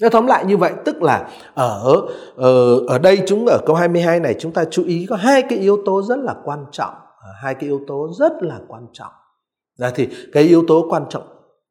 Nói 0.00 0.10
tóm 0.10 0.26
lại 0.26 0.44
như 0.44 0.56
vậy, 0.56 0.72
tức 0.84 1.02
là 1.02 1.28
ở 1.54 2.02
ở 2.36 2.78
ở 2.88 2.98
đây 2.98 3.22
chúng, 3.26 3.46
ở 3.46 3.58
câu 3.66 3.76
22 3.76 4.20
này, 4.20 4.34
chúng 4.38 4.52
ta 4.52 4.64
chú 4.70 4.84
ý 4.84 5.06
có 5.10 5.16
hai 5.16 5.42
cái 5.42 5.58
yếu 5.58 5.82
tố 5.86 6.02
rất 6.02 6.18
là 6.18 6.34
quan 6.44 6.64
trọng. 6.72 6.94
Ờ, 7.20 7.30
hai 7.42 7.54
cái 7.54 7.64
yếu 7.64 7.80
tố 7.86 8.08
rất 8.18 8.32
là 8.40 8.60
quan 8.68 8.86
trọng. 8.92 9.12
Ra 9.78 9.90
thì 9.94 10.08
cái 10.32 10.42
yếu 10.42 10.64
tố 10.68 10.86
quan 10.90 11.04
trọng 11.10 11.22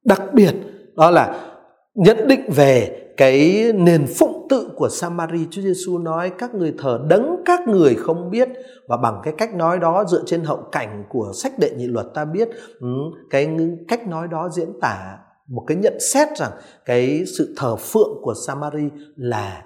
đặc 0.06 0.22
biệt 0.34 0.54
đó 0.96 1.12
là 1.12 1.54
nhận 1.96 2.28
định 2.28 2.50
về 2.56 3.06
cái 3.18 3.72
nền 3.76 4.08
phụng 4.20 4.48
tự 4.50 4.70
của 4.76 4.90
Samari. 4.90 5.48
Chúa 5.52 5.62
Giêsu 5.62 5.98
nói 5.98 6.32
các 6.38 6.56
người 6.56 6.74
thờ 6.78 7.06
đấng 7.10 7.36
các 7.46 7.68
người 7.68 7.96
không 7.96 8.30
biết. 8.30 8.50
Và 8.88 8.98
bằng 8.98 9.22
cái 9.24 9.34
cách 9.38 9.54
nói 9.56 9.80
đó 9.80 10.06
dựa 10.08 10.24
trên 10.26 10.44
hậu 10.44 10.64
cảnh 10.72 11.06
của 11.10 11.32
sách 11.36 11.60
đệ 11.60 11.72
nhị 11.78 11.88
luật 11.88 12.06
ta 12.14 12.26
biết 12.26 12.50
ừ, 12.80 12.88
cái 13.30 13.58
cách 13.88 14.08
nói 14.08 14.28
đó 14.28 14.50
diễn 14.50 14.80
tả 14.82 15.18
một 15.48 15.64
cái 15.68 15.78
nhận 15.78 15.98
xét 16.14 16.28
rằng 16.38 16.52
cái 16.86 17.24
sự 17.38 17.54
thờ 17.58 17.76
phượng 17.76 18.22
của 18.22 18.34
Samari 18.48 18.90
là, 19.16 19.66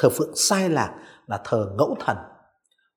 thờ 0.00 0.08
phượng 0.08 0.32
sai 0.34 0.68
lạc 0.68 0.94
là 1.26 1.40
thờ 1.44 1.66
ngẫu 1.78 1.96
thần 2.00 2.16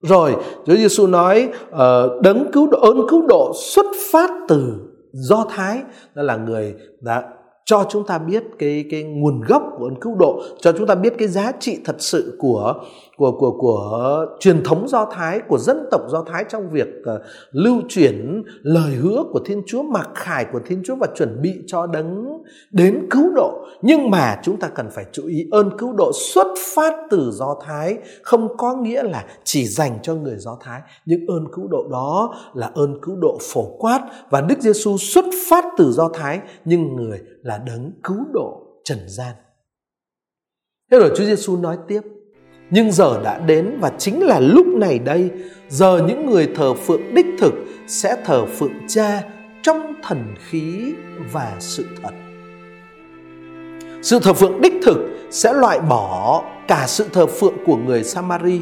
rồi 0.04 0.36
Chúa 0.66 0.76
Giêsu 0.76 1.08
nói 1.08 1.50
uh, 1.70 2.22
đấng 2.22 2.52
cứu 2.52 2.68
độ 2.72 2.80
ơn 2.80 2.98
cứu 3.10 3.22
độ 3.28 3.52
xuất 3.56 3.86
phát 4.12 4.30
từ 4.48 4.74
Do 5.12 5.46
Thái. 5.50 5.82
Đó 6.16 6.24
là 6.24 6.38
người 6.38 6.76
đã 7.02 7.24
cho 7.66 7.86
chúng 7.90 8.06
ta 8.06 8.18
biết 8.18 8.44
cái 8.60 8.86
cái 8.92 9.04
nguồn 9.04 9.42
gốc 9.48 9.64
của 9.78 9.86
ơn 9.86 9.96
cứu 10.02 10.16
độ, 10.16 10.42
cho 10.60 10.72
chúng 10.72 10.88
ta 10.88 10.96
biết 10.96 11.14
cái 11.18 11.28
giá 11.28 11.52
trị 11.60 11.80
thật 11.86 11.96
sự 12.00 12.38
của 12.40 12.74
của 13.18 13.32
của 13.40 13.58
của 13.60 14.26
truyền 14.40 14.64
thống 14.64 14.88
Do 14.88 15.06
Thái 15.12 15.40
của 15.48 15.58
dân 15.58 15.88
tộc 15.92 16.02
Do 16.10 16.24
Thái 16.28 16.46
trong 16.50 16.70
việc 16.70 16.88
uh, 16.88 17.22
lưu 17.52 17.82
chuyển 17.90 18.44
lời 18.62 18.92
hứa 18.92 19.24
của 19.32 19.40
Thiên 19.46 19.64
Chúa 19.68 19.84
mặc 19.84 20.10
khải 20.16 20.46
của 20.46 20.60
Thiên 20.66 20.82
Chúa 20.86 20.96
và 20.96 21.08
chuẩn 21.16 21.42
bị 21.42 21.52
cho 21.68 21.88
đấng 21.88 22.42
đến 22.72 23.08
cứu 23.10 23.34
độ. 23.36 23.66
Nhưng 23.82 24.10
mà 24.10 24.40
chúng 24.44 24.60
ta 24.60 24.68
cần 24.68 24.90
phải 24.92 25.06
chú 25.12 25.26
ý 25.28 25.48
ơn 25.52 25.78
cứu 25.78 25.94
độ 25.94 26.12
xuất 26.14 26.48
phát 26.76 26.94
từ 27.10 27.32
Do 27.32 27.56
Thái 27.66 27.98
không 28.24 28.58
có 28.58 28.76
nghĩa 28.76 29.04
là 29.04 29.26
chỉ 29.44 29.68
dành 29.68 30.00
cho 30.04 30.16
người 30.16 30.36
Do 30.38 30.58
Thái, 30.62 30.82
nhưng 31.06 31.20
ơn 31.28 31.46
cứu 31.56 31.68
độ 31.68 31.88
đó 31.92 32.36
là 32.54 32.72
ơn 32.76 33.02
cứu 33.02 33.16
độ 33.16 33.38
phổ 33.42 33.78
quát 33.78 34.10
và 34.30 34.42
Đức 34.42 34.60
Giêsu 34.60 34.98
xuất 34.98 35.26
phát 35.50 35.66
từ 35.78 35.92
Do 35.92 36.10
Thái 36.14 36.40
nhưng 36.66 36.96
người 36.96 37.20
là 37.42 37.58
đấng 37.58 37.92
cứu 38.04 38.26
độ 38.34 38.62
trần 38.84 39.00
gian. 39.08 39.36
Thế 40.92 41.00
rồi 41.00 41.12
Chúa 41.16 41.24
Giêsu 41.24 41.58
nói 41.58 41.78
tiếp 41.88 42.02
nhưng 42.70 42.92
giờ 42.92 43.22
đã 43.24 43.40
đến 43.40 43.78
và 43.80 43.92
chính 43.98 44.24
là 44.24 44.40
lúc 44.40 44.68
này 44.68 45.00
đây, 45.00 45.32
giờ 45.70 46.02
những 46.08 46.26
người 46.30 46.50
thờ 46.56 46.74
phượng 46.74 47.14
đích 47.14 47.26
thực 47.40 47.54
sẽ 47.88 48.18
thờ 48.26 48.46
phượng 48.46 48.74
cha 48.88 49.24
trong 49.64 49.94
thần 50.04 50.36
khí 50.50 50.94
và 51.32 51.54
sự 51.60 51.86
thật. 52.04 52.12
Sự 54.02 54.20
thờ 54.20 54.34
phượng 54.34 54.62
đích 54.62 54.74
thực 54.84 54.98
sẽ 55.30 55.54
loại 55.54 55.80
bỏ 55.80 56.44
cả 56.68 56.86
sự 56.88 57.08
thờ 57.14 57.26
phượng 57.26 57.56
của 57.66 57.78
người 57.78 58.04
samari, 58.04 58.62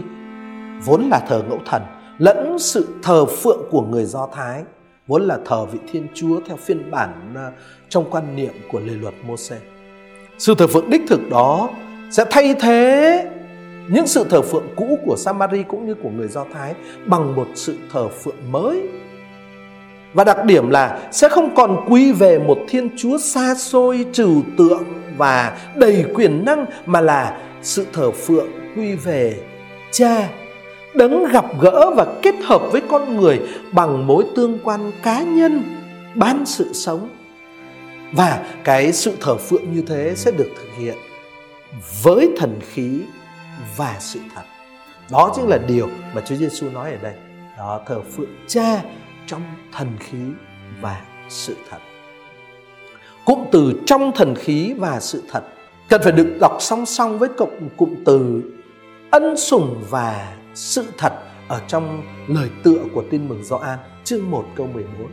vốn 0.85 1.09
là 1.09 1.19
thờ 1.27 1.43
ngẫu 1.49 1.59
thần, 1.65 1.81
lẫn 2.17 2.59
sự 2.59 2.87
thờ 3.03 3.25
phượng 3.25 3.67
của 3.71 3.81
người 3.81 4.05
do 4.05 4.29
thái, 4.33 4.63
vốn 5.07 5.21
là 5.21 5.39
thờ 5.45 5.65
vị 5.65 5.79
thiên 5.91 6.07
chúa 6.13 6.39
theo 6.47 6.57
phiên 6.57 6.91
bản 6.91 7.33
à, 7.35 7.51
trong 7.89 8.05
quan 8.11 8.35
niệm 8.35 8.53
của 8.71 8.79
lề 8.79 8.93
luật 8.93 9.13
mô 9.27 9.37
se 9.37 9.57
sự 10.37 10.55
thờ 10.55 10.67
phượng 10.67 10.89
đích 10.89 11.01
thực 11.07 11.29
đó 11.29 11.69
sẽ 12.11 12.25
thay 12.31 12.55
thế 12.61 13.25
những 13.89 14.07
sự 14.07 14.25
thờ 14.29 14.41
phượng 14.41 14.67
cũ 14.75 14.99
của 15.05 15.15
Samari 15.17 15.63
cũng 15.63 15.87
như 15.87 15.95
của 16.03 16.09
người 16.09 16.27
Do 16.27 16.45
Thái 16.53 16.73
bằng 17.05 17.35
một 17.35 17.47
sự 17.55 17.77
thờ 17.93 18.07
phượng 18.07 18.51
mới. 18.51 18.81
Và 20.13 20.23
đặc 20.23 20.45
điểm 20.45 20.69
là 20.69 21.09
sẽ 21.11 21.29
không 21.29 21.55
còn 21.55 21.85
quy 21.89 22.11
về 22.11 22.39
một 22.39 22.59
Thiên 22.67 22.89
Chúa 22.97 23.17
xa 23.17 23.55
xôi, 23.55 24.05
trừu 24.13 24.41
tượng 24.57 24.83
và 25.17 25.57
đầy 25.75 26.05
quyền 26.13 26.45
năng, 26.45 26.65
mà 26.85 27.01
là 27.01 27.37
sự 27.61 27.85
thờ 27.93 28.11
phượng 28.11 28.47
quy 28.75 28.95
về 28.95 29.35
Cha, 29.91 30.29
đấng 30.93 31.25
gặp 31.25 31.45
gỡ 31.61 31.91
và 31.95 32.05
kết 32.21 32.35
hợp 32.43 32.61
với 32.71 32.81
con 32.89 33.17
người 33.17 33.39
bằng 33.71 34.07
mối 34.07 34.25
tương 34.35 34.59
quan 34.63 34.91
cá 35.03 35.23
nhân, 35.23 35.63
ban 36.15 36.45
sự 36.45 36.73
sống 36.73 37.09
và 38.11 38.43
cái 38.63 38.93
sự 38.93 39.13
thờ 39.21 39.37
phượng 39.37 39.73
như 39.73 39.83
thế 39.87 40.13
sẽ 40.15 40.31
được 40.31 40.49
thực 40.55 40.69
hiện 40.77 40.95
với 42.03 42.29
thần 42.37 42.59
khí 42.73 43.01
và 43.77 43.97
sự 43.99 44.19
thật. 44.35 44.43
Đó 45.11 45.31
chính 45.35 45.47
là 45.47 45.57
điều 45.57 45.89
mà 46.13 46.21
Chúa 46.21 46.35
Giêsu 46.35 46.69
nói 46.69 46.91
ở 46.91 46.97
đây. 46.97 47.13
Đó, 47.57 47.81
thờ 47.87 48.01
phượng 48.01 48.35
Cha 48.47 48.83
trong 49.27 49.41
thần 49.71 49.87
khí 49.99 50.17
và 50.81 51.01
sự 51.29 51.55
thật. 51.69 51.77
Cụm 53.25 53.39
từ 53.51 53.73
trong 53.85 54.11
thần 54.15 54.35
khí 54.35 54.73
và 54.77 54.99
sự 54.99 55.23
thật 55.31 55.43
cần 55.89 56.01
phải 56.03 56.11
được 56.11 56.37
đọc 56.41 56.57
song 56.59 56.85
song 56.85 57.19
với 57.19 57.29
cụm 57.29 57.49
cụm 57.77 57.95
từ 58.05 58.43
ân 59.11 59.37
sủng 59.37 59.83
và 59.89 60.37
sự 60.53 60.85
thật 60.97 61.13
ở 61.47 61.61
trong 61.67 62.03
lời 62.27 62.49
tựa 62.63 62.79
của 62.93 63.03
tin 63.11 63.29
mừng 63.29 63.43
Gioan, 63.43 63.79
chương 64.03 64.31
1 64.31 64.45
câu 64.55 64.67
14. 64.67 65.07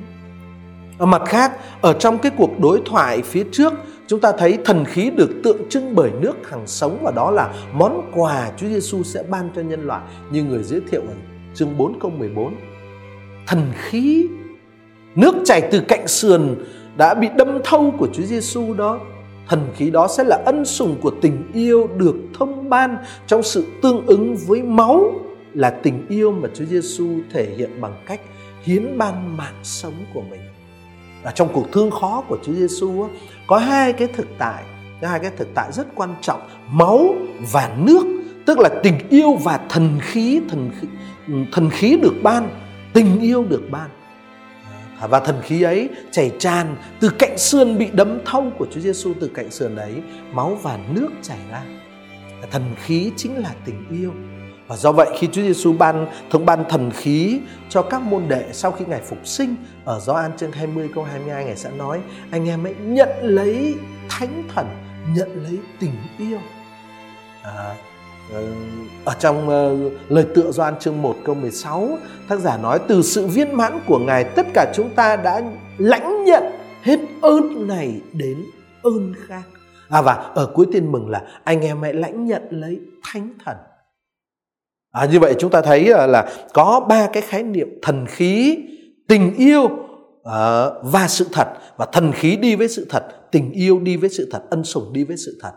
Ở 0.98 1.06
mặt 1.06 1.22
khác, 1.26 1.52
ở 1.80 1.92
trong 1.92 2.18
cái 2.18 2.32
cuộc 2.36 2.60
đối 2.60 2.82
thoại 2.86 3.22
phía 3.22 3.44
trước 3.52 3.72
chúng 4.06 4.20
ta 4.20 4.32
thấy 4.38 4.58
thần 4.64 4.84
khí 4.84 5.10
được 5.10 5.30
tượng 5.44 5.68
trưng 5.68 5.94
bởi 5.94 6.10
nước 6.20 6.50
hàng 6.50 6.66
sống 6.66 6.98
và 7.02 7.10
đó 7.10 7.30
là 7.30 7.54
món 7.72 8.10
quà 8.14 8.50
Chúa 8.56 8.66
Giêsu 8.66 9.02
sẽ 9.02 9.22
ban 9.30 9.50
cho 9.56 9.62
nhân 9.62 9.86
loại 9.86 10.02
như 10.30 10.44
người 10.44 10.62
giới 10.62 10.80
thiệu 10.90 11.00
ở 11.00 11.14
chương 11.54 11.76
4 11.76 12.00
câu 12.00 12.10
14. 12.10 12.54
Thần 13.46 13.60
khí 13.74 14.26
nước 15.14 15.34
chảy 15.44 15.68
từ 15.70 15.80
cạnh 15.88 16.08
sườn 16.08 16.54
đã 16.96 17.14
bị 17.14 17.28
đâm 17.36 17.58
thâu 17.64 17.94
của 17.98 18.08
Chúa 18.12 18.22
Giêsu 18.22 18.74
đó 18.74 19.00
thần 19.48 19.68
khí 19.76 19.90
đó 19.90 20.08
sẽ 20.16 20.24
là 20.24 20.42
ân 20.46 20.64
sủng 20.64 20.96
của 21.00 21.12
tình 21.22 21.50
yêu 21.54 21.88
được 21.96 22.16
thông 22.38 22.68
ban 22.68 22.96
trong 23.26 23.42
sự 23.42 23.66
tương 23.82 24.06
ứng 24.06 24.36
với 24.36 24.62
máu 24.62 25.12
là 25.54 25.70
tình 25.70 26.06
yêu 26.08 26.32
mà 26.32 26.48
Chúa 26.54 26.64
Giêsu 26.64 27.06
thể 27.32 27.54
hiện 27.56 27.80
bằng 27.80 28.02
cách 28.06 28.20
hiến 28.62 28.98
ban 28.98 29.36
mạng 29.36 29.60
sống 29.62 29.94
của 30.14 30.22
mình 30.30 30.40
ở 31.22 31.30
trong 31.30 31.48
cuộc 31.52 31.72
thương 31.72 31.90
khó 31.90 32.24
của 32.28 32.38
Chúa 32.42 32.52
Giêsu 32.52 33.08
có 33.46 33.58
hai 33.58 33.92
cái 33.92 34.08
thực 34.08 34.26
tại 34.38 34.64
hai 35.02 35.20
cái 35.20 35.30
thực 35.36 35.48
tại 35.54 35.72
rất 35.72 35.86
quan 35.94 36.14
trọng 36.20 36.40
máu 36.70 37.14
và 37.52 37.76
nước 37.78 38.06
tức 38.46 38.58
là 38.58 38.68
tình 38.82 39.08
yêu 39.08 39.34
và 39.34 39.60
thần 39.68 39.98
khí 40.02 40.40
thần 40.48 40.70
khí, 40.80 40.88
thần 41.52 41.70
khí 41.70 41.98
được 42.02 42.14
ban 42.22 42.48
tình 42.92 43.20
yêu 43.20 43.44
được 43.44 43.62
ban. 43.70 43.90
À, 45.00 45.06
và 45.06 45.20
thần 45.20 45.40
khí 45.42 45.62
ấy 45.62 45.88
chảy 46.10 46.32
tràn 46.38 46.76
từ 47.00 47.10
cạnh 47.18 47.38
sườn 47.38 47.78
bị 47.78 47.88
đấm 47.92 48.18
thâu 48.24 48.52
của 48.58 48.66
Chúa 48.70 48.80
Giêsu 48.80 49.12
từ 49.20 49.30
cạnh 49.34 49.50
sườn 49.50 49.76
ấy 49.76 50.02
máu 50.32 50.58
và 50.62 50.78
nước 50.94 51.08
chảy 51.22 51.38
ra. 51.50 51.62
Thần 52.50 52.62
khí 52.84 53.12
chính 53.16 53.36
là 53.38 53.54
tình 53.64 53.84
yêu 53.90 54.12
và 54.68 54.76
do 54.76 54.92
vậy 54.92 55.08
khi 55.18 55.26
Chúa 55.32 55.42
Giêsu 55.42 55.72
ban 55.72 56.06
thống 56.30 56.46
ban 56.46 56.64
thần 56.68 56.90
khí 56.90 57.40
cho 57.68 57.82
các 57.82 58.02
môn 58.02 58.22
đệ 58.28 58.44
sau 58.52 58.72
khi 58.72 58.84
Ngài 58.88 59.00
phục 59.00 59.26
sinh 59.26 59.56
ở 59.84 60.00
Gioan 60.00 60.36
chương 60.36 60.52
20 60.52 60.90
câu 60.94 61.04
22 61.04 61.44
Ngài 61.44 61.56
sẽ 61.56 61.70
nói 61.70 62.00
anh 62.30 62.48
em 62.48 62.64
hãy 62.64 62.74
nhận 62.80 63.08
lấy 63.22 63.74
thánh 64.08 64.42
thần, 64.54 64.66
nhận 65.14 65.42
lấy 65.42 65.58
tình 65.80 65.92
yêu. 66.18 66.38
À, 67.42 67.74
ờ, 68.32 68.44
ở 69.04 69.14
trong 69.18 69.48
uh, 69.48 69.92
lời 70.08 70.26
tựa 70.34 70.50
Gioan 70.52 70.78
chương 70.78 71.02
1 71.02 71.16
câu 71.24 71.34
16 71.34 71.88
tác 72.28 72.38
giả 72.38 72.56
nói 72.56 72.78
từ 72.88 73.02
sự 73.02 73.26
viên 73.26 73.56
mãn 73.56 73.80
của 73.86 73.98
Ngài 73.98 74.24
tất 74.24 74.46
cả 74.54 74.72
chúng 74.74 74.90
ta 74.94 75.16
đã 75.16 75.42
lãnh 75.78 76.24
nhận 76.24 76.42
hết 76.82 76.98
ơn 77.22 77.68
này 77.68 78.00
đến 78.12 78.44
ơn 78.82 79.14
khác. 79.26 79.42
À 79.88 80.02
và 80.02 80.14
ở 80.14 80.46
cuối 80.54 80.66
tin 80.72 80.92
mừng 80.92 81.10
là 81.10 81.22
anh 81.44 81.60
em 81.60 81.82
hãy 81.82 81.94
lãnh 81.94 82.26
nhận 82.26 82.42
lấy 82.50 82.80
thánh 83.02 83.28
thần 83.44 83.56
À, 84.90 85.04
như 85.04 85.20
vậy 85.20 85.34
chúng 85.38 85.50
ta 85.50 85.62
thấy 85.62 85.92
à, 85.92 86.06
là 86.06 86.32
có 86.54 86.86
ba 86.88 87.08
cái 87.12 87.22
khái 87.22 87.42
niệm 87.42 87.68
thần 87.82 88.06
khí, 88.08 88.58
tình 89.08 89.34
yêu 89.36 89.68
à, 90.24 90.66
và 90.82 91.08
sự 91.08 91.26
thật. 91.32 91.48
Và 91.76 91.86
thần 91.92 92.12
khí 92.12 92.36
đi 92.36 92.56
với 92.56 92.68
sự 92.68 92.86
thật, 92.90 93.08
tình 93.32 93.52
yêu 93.52 93.80
đi 93.80 93.96
với 93.96 94.10
sự 94.10 94.28
thật, 94.32 94.42
ân 94.50 94.64
sủng 94.64 94.92
đi 94.92 95.04
với 95.04 95.16
sự 95.16 95.38
thật. 95.42 95.52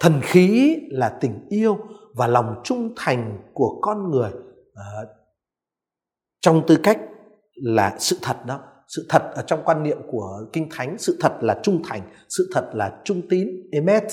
Thần 0.00 0.20
khí 0.22 0.76
là 0.90 1.08
tình 1.20 1.46
yêu 1.48 1.78
và 2.14 2.26
lòng 2.26 2.54
trung 2.64 2.92
thành 2.96 3.38
của 3.52 3.78
con 3.82 4.10
người 4.10 4.30
à, 4.74 4.84
trong 6.40 6.62
tư 6.66 6.76
cách 6.82 6.98
là 7.54 7.96
sự 7.98 8.18
thật 8.22 8.46
đó 8.46 8.60
sự 8.88 9.06
thật 9.08 9.22
ở 9.34 9.42
trong 9.46 9.60
quan 9.64 9.82
niệm 9.82 9.98
của 10.10 10.28
kinh 10.52 10.68
thánh 10.70 10.96
sự 10.98 11.16
thật 11.20 11.32
là 11.40 11.56
trung 11.62 11.82
thành 11.88 12.00
sự 12.28 12.50
thật 12.54 12.64
là 12.74 12.92
trung 13.04 13.22
tín 13.30 13.48
emet. 13.72 14.04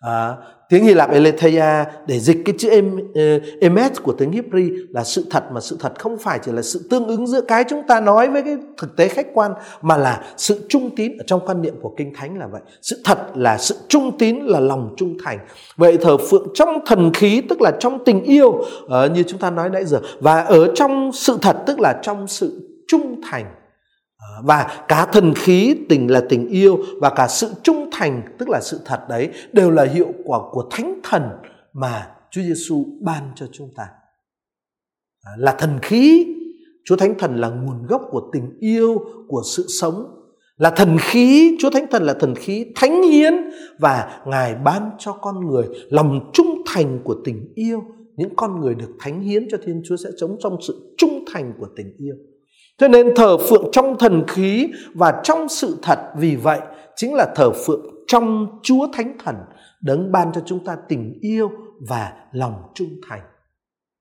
À, 0.00 0.36
tiếng 0.68 0.84
hy 0.84 0.94
lạp 0.94 1.10
eletheia 1.10 1.84
để 2.06 2.18
dịch 2.18 2.36
cái 2.44 2.54
chữ 2.58 2.68
em, 2.68 2.96
ờ, 3.14 3.38
emet 3.60 4.02
của 4.02 4.12
tiếng 4.12 4.30
hebrew 4.30 4.86
là 4.88 5.04
sự 5.04 5.26
thật 5.30 5.44
mà 5.52 5.60
sự 5.60 5.76
thật 5.80 5.98
không 5.98 6.18
phải 6.18 6.38
chỉ 6.42 6.52
là 6.52 6.62
sự 6.62 6.86
tương 6.90 7.06
ứng 7.06 7.26
giữa 7.26 7.40
cái 7.40 7.64
chúng 7.68 7.82
ta 7.88 8.00
nói 8.00 8.28
với 8.28 8.42
cái 8.42 8.56
thực 8.78 8.96
tế 8.96 9.08
khách 9.08 9.26
quan 9.34 9.52
mà 9.82 9.96
là 9.96 10.24
sự 10.36 10.66
trung 10.68 10.90
tín. 10.96 11.12
Ở 11.18 11.24
trong 11.26 11.40
quan 11.46 11.62
niệm 11.62 11.74
của 11.82 11.94
kinh 11.96 12.12
thánh 12.14 12.38
là 12.38 12.46
vậy. 12.46 12.60
Sự 12.82 13.02
thật 13.04 13.18
là 13.34 13.58
sự 13.58 13.76
trung 13.88 14.18
tín 14.18 14.36
là 14.36 14.60
lòng 14.60 14.94
trung 14.96 15.16
thành. 15.24 15.38
Vậy 15.76 15.98
thờ 15.98 16.16
phượng 16.16 16.48
trong 16.54 16.68
thần 16.86 17.12
khí 17.14 17.42
tức 17.48 17.60
là 17.60 17.72
trong 17.80 18.04
tình 18.04 18.22
yêu 18.22 18.48
uh, 18.48 18.64
như 19.14 19.22
chúng 19.22 19.40
ta 19.40 19.50
nói 19.50 19.70
nãy 19.70 19.84
giờ 19.84 20.00
và 20.20 20.42
ở 20.42 20.72
trong 20.74 21.10
sự 21.12 21.38
thật 21.42 21.56
tức 21.66 21.80
là 21.80 22.00
trong 22.02 22.28
sự 22.28 22.82
trung 22.88 23.20
thành. 23.30 23.59
Ờ, 24.20 24.42
và 24.44 24.84
cả 24.88 25.06
thần 25.12 25.34
khí, 25.34 25.76
tình 25.88 26.10
là 26.10 26.22
tình 26.28 26.48
yêu 26.48 26.78
và 27.00 27.10
cả 27.16 27.28
sự 27.28 27.50
trung 27.62 27.88
thành, 27.92 28.22
tức 28.38 28.48
là 28.48 28.60
sự 28.62 28.80
thật 28.84 29.00
đấy, 29.08 29.28
đều 29.52 29.70
là 29.70 29.84
hiệu 29.84 30.12
quả 30.24 30.38
của 30.50 30.68
thánh 30.70 31.00
thần 31.02 31.22
mà 31.72 32.10
Chúa 32.30 32.42
Giêsu 32.42 32.84
ban 33.00 33.32
cho 33.34 33.46
chúng 33.52 33.68
ta. 33.76 33.86
Ờ, 35.24 35.32
là 35.36 35.52
thần 35.58 35.78
khí. 35.82 36.26
Chúa 36.84 36.96
Thánh 36.96 37.14
Thần 37.18 37.36
là 37.36 37.48
nguồn 37.48 37.86
gốc 37.86 38.02
của 38.10 38.30
tình 38.32 38.56
yêu, 38.60 38.98
của 39.28 39.42
sự 39.56 39.64
sống. 39.80 40.16
Là 40.56 40.70
thần 40.70 40.96
khí. 41.00 41.56
Chúa 41.60 41.70
thánh 41.70 41.86
thần 41.90 42.02
là 42.02 42.14
thần 42.14 42.34
khí 42.34 42.66
thánh 42.74 43.02
hiến 43.02 43.34
và 43.78 44.22
ngài 44.26 44.54
ban 44.54 44.90
cho 44.98 45.12
con 45.12 45.46
người 45.46 45.66
lòng 45.90 46.30
trung 46.32 46.62
thành 46.66 47.00
của 47.04 47.16
tình 47.24 47.52
yêu. 47.54 47.82
Những 48.16 48.36
con 48.36 48.60
người 48.60 48.74
được 48.74 48.90
thánh 49.00 49.20
hiến 49.20 49.48
cho 49.50 49.58
thiên 49.64 49.82
chúa 49.84 49.96
sẽ 49.96 50.10
sống 50.20 50.36
trong 50.40 50.56
sự 50.68 50.94
trung 50.98 51.24
thành 51.32 51.52
của 51.58 51.66
tình 51.76 51.96
yêu 51.98 52.14
cho 52.80 52.88
nên 52.88 53.14
thờ 53.16 53.38
phượng 53.38 53.68
trong 53.72 53.98
thần 53.98 54.24
khí 54.28 54.68
và 54.94 55.20
trong 55.24 55.48
sự 55.48 55.78
thật 55.82 55.98
vì 56.16 56.36
vậy 56.36 56.60
chính 56.96 57.14
là 57.14 57.32
thờ 57.36 57.50
phượng 57.66 57.86
trong 58.06 58.46
chúa 58.62 58.86
thánh 58.92 59.18
thần 59.24 59.36
đấng 59.80 60.12
ban 60.12 60.32
cho 60.32 60.40
chúng 60.46 60.64
ta 60.64 60.76
tình 60.88 61.18
yêu 61.20 61.50
và 61.88 62.12
lòng 62.32 62.54
trung 62.74 62.88
thành. 63.08 63.20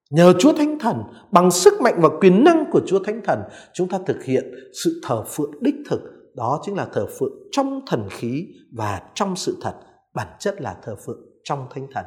Nhờ 0.09 0.33
Chúa 0.39 0.53
Thánh 0.53 0.79
Thần, 0.79 1.03
bằng 1.31 1.51
sức 1.51 1.81
mạnh 1.81 1.95
và 1.97 2.09
quyền 2.21 2.43
năng 2.43 2.65
của 2.71 2.81
Chúa 2.87 2.99
Thánh 3.03 3.21
Thần, 3.23 3.39
chúng 3.73 3.87
ta 3.87 3.97
thực 4.05 4.23
hiện 4.23 4.43
sự 4.83 5.01
thờ 5.03 5.23
phượng 5.27 5.51
đích 5.61 5.75
thực. 5.89 6.01
Đó 6.35 6.61
chính 6.65 6.75
là 6.75 6.87
thờ 6.93 7.07
phượng 7.19 7.33
trong 7.51 7.81
thần 7.87 8.07
khí 8.09 8.47
và 8.71 9.01
trong 9.13 9.35
sự 9.35 9.57
thật. 9.61 9.73
Bản 10.13 10.27
chất 10.39 10.61
là 10.61 10.75
thờ 10.83 10.95
phượng 11.05 11.19
trong 11.43 11.67
thánh 11.73 11.87
thần. 11.93 12.05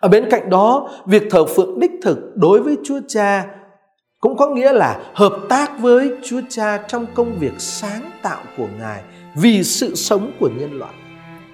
Ở 0.00 0.08
bên 0.08 0.28
cạnh 0.30 0.50
đó 0.50 0.90
việc 1.06 1.22
thờ 1.30 1.44
phượng 1.44 1.80
đích 1.80 1.90
thực 2.02 2.18
đối 2.34 2.62
với 2.62 2.76
chúa 2.84 3.00
cha 3.08 3.55
cũng 4.26 4.36
có 4.36 4.46
nghĩa 4.46 4.72
là 4.72 4.98
hợp 5.14 5.36
tác 5.48 5.78
với 5.78 6.10
chúa 6.24 6.40
cha 6.48 6.78
trong 6.88 7.06
công 7.14 7.38
việc 7.38 7.52
sáng 7.58 8.10
tạo 8.22 8.38
của 8.56 8.66
ngài 8.80 9.00
vì 9.34 9.64
sự 9.64 9.94
sống 9.94 10.30
của 10.40 10.50
nhân 10.58 10.78
loại. 10.78 10.94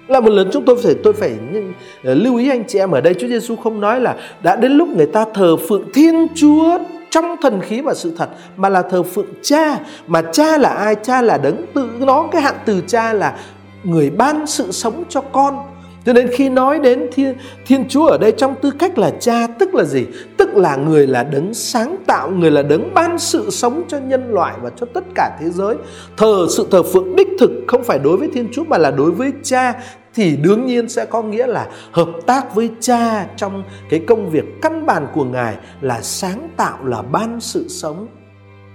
Là 0.07 0.19
một 0.19 0.29
lần 0.29 0.49
chúng 0.53 0.65
tôi 0.65 0.75
phải 0.83 0.95
tôi 1.03 1.13
phải 1.13 1.31
nhưng, 1.51 1.73
ờ, 2.03 2.13
lưu 2.13 2.37
ý 2.37 2.49
anh 2.49 2.63
chị 2.67 2.79
em 2.79 2.91
ở 2.91 3.01
đây 3.01 3.13
Chúa 3.13 3.27
Giêsu 3.27 3.55
không 3.55 3.81
nói 3.81 4.01
là 4.01 4.15
đã 4.43 4.55
đến 4.55 4.71
lúc 4.71 4.89
người 4.89 5.05
ta 5.05 5.25
thờ 5.33 5.57
phượng 5.57 5.89
Thiên 5.93 6.27
Chúa 6.35 6.77
trong 7.09 7.35
thần 7.41 7.61
khí 7.61 7.81
và 7.81 7.93
sự 7.93 8.13
thật 8.17 8.29
mà 8.55 8.69
là 8.69 8.81
thờ 8.81 9.03
phượng 9.03 9.33
cha 9.41 9.79
mà 10.07 10.21
cha 10.21 10.57
là 10.57 10.69
ai? 10.69 10.95
Cha 10.95 11.21
là 11.21 11.37
đấng 11.37 11.65
tự 11.73 11.89
nó 11.99 12.27
cái 12.31 12.41
hạn 12.41 12.55
từ 12.65 12.81
cha 12.87 13.13
là 13.13 13.37
người 13.83 14.09
ban 14.09 14.47
sự 14.47 14.71
sống 14.71 15.03
cho 15.09 15.21
con 15.21 15.72
cho 16.05 16.13
nên 16.13 16.27
khi 16.27 16.49
nói 16.49 16.79
đến 16.79 17.07
thiên, 17.11 17.35
thiên 17.65 17.87
Chúa 17.89 18.07
ở 18.07 18.17
đây 18.17 18.31
trong 18.31 18.55
tư 18.61 18.71
cách 18.79 18.97
là 18.97 19.11
cha 19.19 19.47
tức 19.59 19.75
là 19.75 19.83
gì? 19.83 20.05
Tức 20.37 20.55
là 20.55 20.75
người 20.75 21.07
là 21.07 21.23
đấng 21.23 21.53
sáng 21.53 21.95
tạo, 22.07 22.29
người 22.29 22.51
là 22.51 22.61
đấng 22.61 22.93
ban 22.93 23.19
sự 23.19 23.49
sống 23.49 23.83
cho 23.87 23.99
nhân 23.99 24.33
loại 24.33 24.55
và 24.61 24.69
cho 24.75 24.85
tất 24.93 25.03
cả 25.15 25.37
thế 25.39 25.49
giới. 25.49 25.75
Thờ 26.17 26.45
sự 26.49 26.67
thờ 26.71 26.83
phượng 26.83 27.15
đích 27.15 27.27
thực 27.39 27.51
không 27.67 27.83
phải 27.83 27.99
đối 27.99 28.17
với 28.17 28.29
Thiên 28.33 28.47
Chúa 28.53 28.63
mà 28.63 28.77
là 28.77 28.91
đối 28.91 29.11
với 29.11 29.31
cha 29.43 29.73
thì 30.13 30.35
đương 30.35 30.65
nhiên 30.65 30.89
sẽ 30.89 31.05
có 31.05 31.21
nghĩa 31.21 31.47
là 31.47 31.67
hợp 31.91 32.09
tác 32.25 32.55
với 32.55 32.69
cha 32.79 33.27
trong 33.37 33.63
cái 33.89 34.01
công 34.07 34.29
việc 34.29 34.45
căn 34.61 34.85
bản 34.85 35.07
của 35.13 35.23
ngài 35.23 35.55
là 35.81 36.01
sáng 36.01 36.49
tạo 36.57 36.85
là 36.85 37.01
ban 37.01 37.39
sự 37.39 37.67
sống 37.67 38.07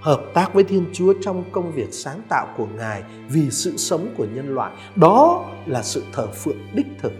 hợp 0.01 0.21
tác 0.35 0.55
với 0.55 0.65
thiên 0.65 0.87
chúa 0.93 1.15
trong 1.23 1.45
công 1.53 1.73
việc 1.73 1.89
sáng 1.93 2.21
tạo 2.29 2.47
của 2.57 2.67
ngài 2.77 3.03
vì 3.29 3.51
sự 3.51 3.77
sống 3.77 4.15
của 4.17 4.27
nhân 4.35 4.55
loại. 4.55 4.73
Đó 4.97 5.45
là 5.67 5.83
sự 5.83 6.05
thờ 6.13 6.27
phượng 6.27 6.59
đích 6.75 6.87
thực. 7.03 7.13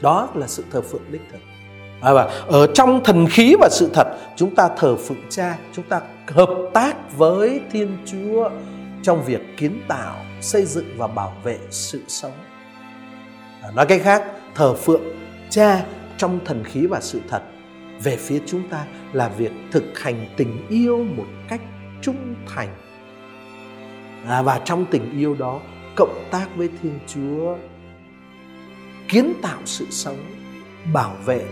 Đó 0.00 0.28
là 0.34 0.46
sự 0.46 0.64
thờ 0.70 0.80
phượng 0.80 1.12
đích 1.12 1.22
thực. 1.32 1.38
À, 2.00 2.12
và 2.12 2.24
ở 2.46 2.66
trong 2.74 3.04
thần 3.04 3.26
khí 3.26 3.54
và 3.60 3.68
sự 3.70 3.90
thật 3.94 4.18
chúng 4.36 4.54
ta 4.54 4.68
thờ 4.76 4.96
phượng 4.96 5.22
cha 5.28 5.58
chúng 5.72 5.84
ta 5.84 6.00
hợp 6.26 6.70
tác 6.74 7.16
với 7.16 7.60
thiên 7.72 7.98
chúa 8.06 8.50
trong 9.02 9.24
việc 9.24 9.40
kiến 9.56 9.82
tạo 9.88 10.16
xây 10.40 10.64
dựng 10.64 10.94
và 10.96 11.06
bảo 11.06 11.32
vệ 11.44 11.58
sự 11.70 12.02
sống. 12.08 12.32
À, 13.62 13.70
nói 13.74 13.86
cách 13.86 14.00
khác 14.04 14.24
thờ 14.54 14.74
phượng 14.74 15.02
cha 15.50 15.84
trong 16.16 16.38
thần 16.44 16.64
khí 16.64 16.86
và 16.86 17.00
sự 17.00 17.20
thật 17.28 17.42
về 18.02 18.16
phía 18.16 18.40
chúng 18.46 18.68
ta 18.68 18.86
là 19.12 19.28
việc 19.28 19.52
thực 19.70 19.98
hành 19.98 20.26
tình 20.36 20.66
yêu 20.68 21.04
một 21.16 21.26
cách 21.48 21.60
trung 22.02 22.34
thành. 22.46 22.68
À, 24.26 24.42
và 24.42 24.60
trong 24.64 24.86
tình 24.90 25.18
yêu 25.18 25.34
đó 25.34 25.60
cộng 25.96 26.24
tác 26.30 26.46
với 26.56 26.68
thiên 26.82 26.98
chúa 27.06 27.56
kiến 29.08 29.32
tạo 29.42 29.58
sự 29.64 29.86
sống 29.90 30.18
bảo 30.92 31.16
vệ 31.24 31.44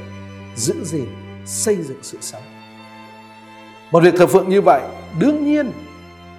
giữ 0.56 0.84
gìn 0.84 1.08
xây 1.46 1.76
dựng 1.76 1.98
sự 2.02 2.18
sống. 2.20 2.42
Một 3.90 4.02
việc 4.02 4.14
thờ 4.18 4.26
phượng 4.26 4.48
như 4.48 4.60
vậy 4.60 4.82
đương 5.18 5.44
nhiên 5.44 5.72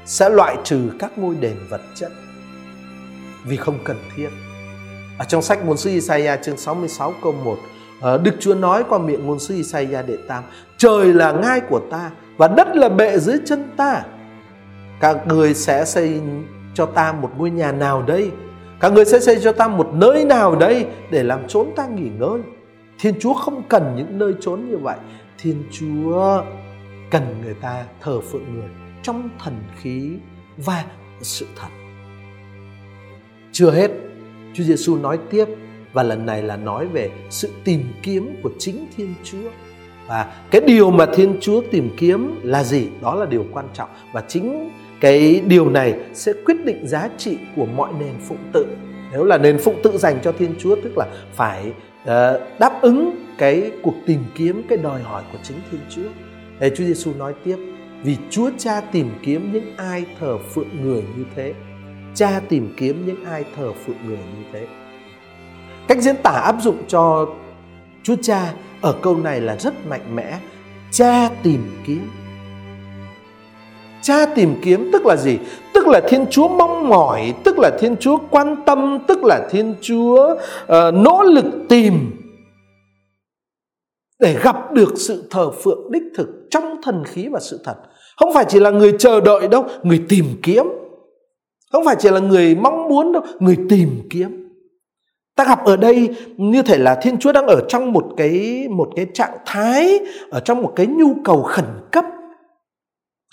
sẽ 0.05 0.29
loại 0.29 0.57
trừ 0.63 0.91
các 0.99 1.17
ngôi 1.17 1.35
đền 1.35 1.55
vật 1.69 1.81
chất 1.95 2.11
vì 3.45 3.57
không 3.57 3.79
cần 3.83 3.97
thiết. 4.15 4.29
Ở 5.17 5.25
trong 5.25 5.41
sách 5.41 5.65
môn 5.65 5.77
sư 5.77 5.89
Isaiah 5.89 6.39
chương 6.43 6.57
66 6.57 7.13
câu 7.21 7.31
1 7.31 7.57
Ờ, 8.01 8.17
Đức 8.17 8.35
Chúa 8.39 8.55
nói 8.55 8.83
qua 8.89 8.99
miệng 8.99 9.25
ngôn 9.25 9.39
sứ 9.39 9.55
Isaiah 9.55 10.07
đệ 10.07 10.17
tam, 10.27 10.43
Trời 10.77 11.13
là 11.13 11.31
ngai 11.31 11.59
của 11.59 11.79
ta 11.91 12.11
và 12.37 12.47
đất 12.47 12.67
là 12.75 12.89
bệ 12.89 13.17
dưới 13.19 13.37
chân 13.45 13.71
ta. 13.77 14.03
Các 14.99 15.27
người 15.27 15.53
sẽ 15.53 15.85
xây 15.85 16.21
cho 16.73 16.85
ta 16.85 17.11
một 17.11 17.31
ngôi 17.37 17.51
nhà 17.51 17.71
nào 17.71 18.01
đây? 18.01 18.31
Các 18.79 18.93
người 18.93 19.05
sẽ 19.05 19.19
xây 19.19 19.39
cho 19.43 19.51
ta 19.51 19.67
một 19.67 19.89
nơi 19.93 20.25
nào 20.25 20.55
đây 20.55 20.85
Để 21.11 21.23
làm 21.23 21.47
trốn 21.47 21.67
ta 21.75 21.87
nghỉ 21.87 22.09
ngơi? 22.19 22.39
Thiên 22.99 23.19
Chúa 23.19 23.33
không 23.33 23.63
cần 23.69 23.93
những 23.97 24.17
nơi 24.17 24.33
trốn 24.41 24.69
như 24.69 24.77
vậy. 24.77 24.97
Thiên 25.37 25.63
Chúa 25.71 26.43
cần 27.11 27.41
người 27.43 27.53
ta 27.53 27.83
thờ 28.01 28.21
phượng 28.21 28.53
người 28.53 28.69
Trong 29.03 29.29
thần 29.43 29.53
khí 29.81 30.11
và 30.57 30.85
sự 31.21 31.45
thật. 31.55 31.67
Chưa 33.51 33.71
hết, 33.71 33.91
Chúa 34.53 34.63
Giêsu 34.63 34.97
nói 34.97 35.19
tiếp 35.29 35.45
và 35.93 36.03
lần 36.03 36.25
này 36.25 36.43
là 36.43 36.57
nói 36.57 36.87
về 36.87 37.09
sự 37.29 37.49
tìm 37.63 37.83
kiếm 38.03 38.35
của 38.43 38.49
chính 38.59 38.85
Thiên 38.97 39.13
Chúa. 39.23 39.49
Và 40.07 40.33
cái 40.51 40.61
điều 40.61 40.91
mà 40.91 41.05
Thiên 41.05 41.37
Chúa 41.41 41.61
tìm 41.71 41.89
kiếm 41.97 42.39
là 42.43 42.63
gì? 42.63 42.87
Đó 43.01 43.15
là 43.15 43.25
điều 43.25 43.45
quan 43.51 43.65
trọng 43.73 43.89
và 44.13 44.23
chính 44.27 44.69
cái 45.01 45.41
điều 45.47 45.69
này 45.69 45.99
sẽ 46.13 46.33
quyết 46.45 46.65
định 46.65 46.87
giá 46.87 47.09
trị 47.17 47.37
của 47.55 47.65
mọi 47.65 47.93
nền 47.99 48.13
phụng 48.27 48.51
tự. 48.53 48.65
Nếu 49.11 49.23
là 49.23 49.37
nền 49.37 49.57
phụng 49.57 49.79
tự 49.83 49.97
dành 49.97 50.19
cho 50.23 50.31
Thiên 50.31 50.55
Chúa 50.59 50.75
tức 50.75 50.97
là 50.97 51.05
phải 51.33 51.71
uh, 52.03 52.09
đáp 52.59 52.81
ứng 52.81 53.15
cái 53.37 53.71
cuộc 53.81 53.95
tìm 54.05 54.19
kiếm 54.35 54.63
cái 54.69 54.77
đòi 54.77 55.01
hỏi 55.01 55.23
của 55.31 55.37
chính 55.43 55.57
Thiên 55.71 55.81
Chúa. 55.89 56.09
Để 56.59 56.69
Chúa 56.69 56.83
Giêsu 56.83 57.13
nói 57.13 57.33
tiếp, 57.43 57.57
vì 58.03 58.17
Chúa 58.29 58.49
Cha 58.57 58.81
tìm 58.81 59.09
kiếm 59.21 59.53
những 59.53 59.75
ai 59.77 60.05
thờ 60.19 60.37
phượng 60.37 60.81
người 60.81 61.03
như 61.17 61.25
thế 61.35 61.53
cha 62.15 62.41
tìm 62.49 62.73
kiếm 62.77 63.05
những 63.05 63.25
ai 63.25 63.45
thờ 63.55 63.73
phượng 63.85 63.97
người 64.07 64.17
như 64.17 64.43
thế 64.53 64.67
cách 65.89 66.01
diễn 66.01 66.15
tả 66.23 66.31
áp 66.31 66.55
dụng 66.61 66.77
cho 66.87 67.27
chúa 68.03 68.15
cha 68.21 68.53
ở 68.81 68.95
câu 69.01 69.17
này 69.17 69.41
là 69.41 69.55
rất 69.55 69.73
mạnh 69.87 70.15
mẽ. 70.15 70.39
Cha 70.91 71.29
tìm 71.43 71.77
kiếm. 71.85 72.09
Cha 74.01 74.25
tìm 74.35 74.55
kiếm 74.61 74.89
tức 74.93 75.05
là 75.05 75.15
gì? 75.15 75.37
Tức 75.73 75.87
là 75.87 76.01
thiên 76.09 76.25
chúa 76.29 76.47
mong 76.47 76.89
mỏi 76.89 77.33
tức 77.43 77.59
là 77.59 77.71
thiên 77.79 77.97
chúa 77.97 78.17
quan 78.31 78.55
tâm 78.65 78.99
tức 79.07 79.23
là 79.23 79.47
thiên 79.51 79.75
chúa 79.81 80.35
uh, 80.63 80.93
nỗ 80.93 81.23
lực 81.23 81.45
tìm 81.69 82.11
để 84.19 84.37
gặp 84.43 84.71
được 84.73 84.93
sự 84.95 85.23
thờ 85.29 85.51
phượng 85.51 85.91
đích 85.91 86.03
thực 86.15 86.27
trong 86.51 86.75
thần 86.83 87.03
khí 87.05 87.27
và 87.31 87.39
sự 87.39 87.59
thật. 87.63 87.75
Không 88.17 88.33
phải 88.33 88.45
chỉ 88.47 88.59
là 88.59 88.69
người 88.69 88.93
chờ 88.99 89.21
đợi 89.21 89.47
đâu 89.47 89.65
người 89.83 90.03
tìm 90.09 90.25
kiếm. 90.43 90.65
Không 91.71 91.85
phải 91.85 91.95
chỉ 91.99 92.09
là 92.09 92.19
người 92.19 92.55
mong 92.55 92.89
muốn 92.89 93.11
đâu 93.11 93.23
người 93.39 93.57
tìm 93.69 93.89
kiếm 94.09 94.48
ta 95.39 95.45
gặp 95.45 95.65
ở 95.65 95.77
đây, 95.77 96.09
như 96.37 96.61
thể 96.61 96.77
là 96.77 96.99
thiên 97.01 97.17
chúa 97.17 97.31
đang 97.31 97.47
ở 97.47 97.65
trong 97.67 97.93
một 97.93 98.13
cái 98.17 98.67
một 98.69 98.89
cái 98.95 99.07
trạng 99.13 99.37
thái, 99.45 99.99
ở 100.31 100.39
trong 100.39 100.61
một 100.61 100.73
cái 100.75 100.87
nhu 100.87 101.15
cầu 101.25 101.43
khẩn 101.43 101.65
cấp. 101.91 102.05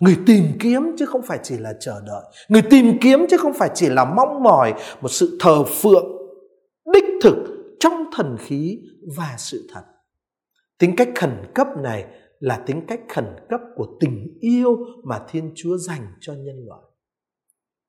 Người 0.01 0.16
tìm 0.27 0.45
kiếm 0.61 0.95
chứ 0.99 1.07
không 1.07 1.23
phải 1.23 1.38
chỉ 1.42 1.59
là 1.59 1.73
chờ 1.81 2.01
đợi. 2.07 2.23
Người 2.49 2.62
tìm 2.62 2.99
kiếm 3.01 3.27
chứ 3.31 3.37
không 3.37 3.55
phải 3.55 3.71
chỉ 3.75 3.87
là 3.88 4.05
mong 4.05 4.42
mỏi 4.42 4.75
một 5.01 5.09
sự 5.09 5.38
thờ 5.40 5.64
phượng, 5.64 6.07
đích 6.92 7.05
thực 7.23 7.37
trong 7.81 8.05
thần 8.16 8.37
khí 8.40 8.79
và 9.16 9.35
sự 9.38 9.69
thật. 9.75 9.83
Tính 10.79 10.97
cách 10.97 11.09
khẩn 11.14 11.33
cấp 11.55 11.66
này 11.83 12.05
là 12.38 12.57
tính 12.66 12.83
cách 12.88 13.01
khẩn 13.09 13.27
cấp 13.49 13.61
của 13.77 13.87
tình 14.01 14.38
yêu 14.40 14.77
mà 15.05 15.21
thiên 15.29 15.53
chúa 15.57 15.77
dành 15.77 16.07
cho 16.21 16.33
nhân 16.33 16.57
loại 16.66 16.83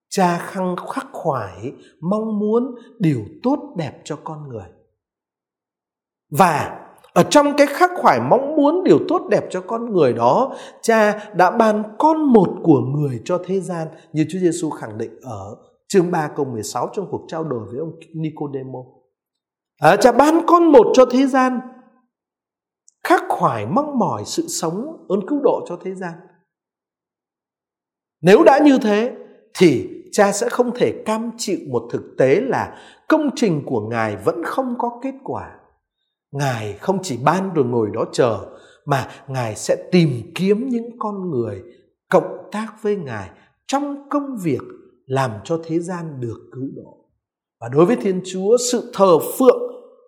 cha 0.10 0.38
khăng 0.38 0.76
khắc 0.76 1.08
khoải 1.12 1.74
mong 2.02 2.40
muốn 2.40 2.76
điều 3.00 3.26
tốt 3.44 3.74
đẹp 3.78 4.02
cho 4.04 4.16
con 4.24 4.50
người 4.50 4.68
và 6.32 6.84
ở 7.14 7.24
trong 7.24 7.54
cái 7.58 7.68
khắc 7.68 7.92
khoải 7.96 8.20
mong 8.30 8.56
muốn 8.56 8.84
điều 8.84 9.00
tốt 9.08 9.28
đẹp 9.30 9.48
cho 9.50 9.62
con 9.62 9.94
người 9.94 10.14
đó 10.14 10.56
cha 10.82 11.30
đã 11.36 11.52
ban 11.52 11.84
con 12.00 12.34
một 12.34 12.48
của 12.64 12.80
người 12.80 13.22
cho 13.26 13.42
thế 13.46 13.60
gian 13.60 13.88
như 14.14 14.26
Chúa 14.30 14.40
Giêsu 14.40 14.70
khẳng 14.70 14.98
định 14.98 15.20
ở 15.22 15.56
chương 15.88 16.12
3 16.12 16.30
câu 16.36 16.46
16 16.46 16.90
trong 16.94 17.08
cuộc 17.12 17.26
trao 17.28 17.44
đổi 17.44 17.68
với 17.70 17.80
ông 17.80 17.92
Nicodemo. 18.14 18.80
À, 19.78 19.96
cha 19.96 20.12
ban 20.12 20.42
con 20.48 20.72
một 20.72 20.88
cho 20.94 21.06
thế 21.12 21.28
gian 21.28 21.60
khắc 23.04 23.24
khoải 23.30 23.66
mong 23.66 24.00
mỏi 24.00 24.24
sự 24.26 24.48
sống 24.48 25.06
ơn 25.10 25.28
cứu 25.28 25.40
độ 25.44 25.66
cho 25.70 25.78
thế 25.84 25.96
gian. 25.96 26.14
Nếu 28.22 28.44
đã 28.44 28.60
như 28.64 28.78
thế 28.82 29.16
thì 29.60 29.90
cha 30.12 30.32
sẽ 30.32 30.50
không 30.50 30.72
thể 30.76 31.04
cam 31.06 31.32
chịu 31.38 31.58
một 31.70 31.90
thực 31.92 32.16
tế 32.18 32.42
là 32.42 32.78
công 33.08 33.30
trình 33.36 33.64
của 33.66 33.82
ngài 33.82 34.16
vẫn 34.16 34.44
không 34.44 34.76
có 34.78 35.00
kết 35.04 35.14
quả 35.24 35.56
ngài 36.32 36.74
không 36.74 37.00
chỉ 37.04 37.18
ban 37.24 37.54
rồi 37.54 37.66
ngồi 37.66 37.90
đó 37.94 38.06
chờ 38.12 38.46
mà 38.86 39.08
ngài 39.28 39.56
sẽ 39.56 39.90
tìm 39.92 40.10
kiếm 40.36 40.70
những 40.70 40.90
con 41.00 41.30
người 41.30 41.64
cộng 42.10 42.50
tác 42.52 42.68
với 42.82 42.96
ngài 42.96 43.30
trong 43.68 44.10
công 44.10 44.38
việc 44.44 44.62
làm 45.06 45.32
cho 45.44 45.60
thế 45.64 45.80
gian 45.80 46.20
được 46.20 46.50
cứu 46.52 46.70
độ. 46.76 46.98
Và 47.60 47.70
đối 47.70 47.86
với 47.86 47.96
Thiên 47.96 48.22
Chúa, 48.26 48.58
sự 48.72 48.92
thờ 48.94 49.20
phượng 49.20 49.62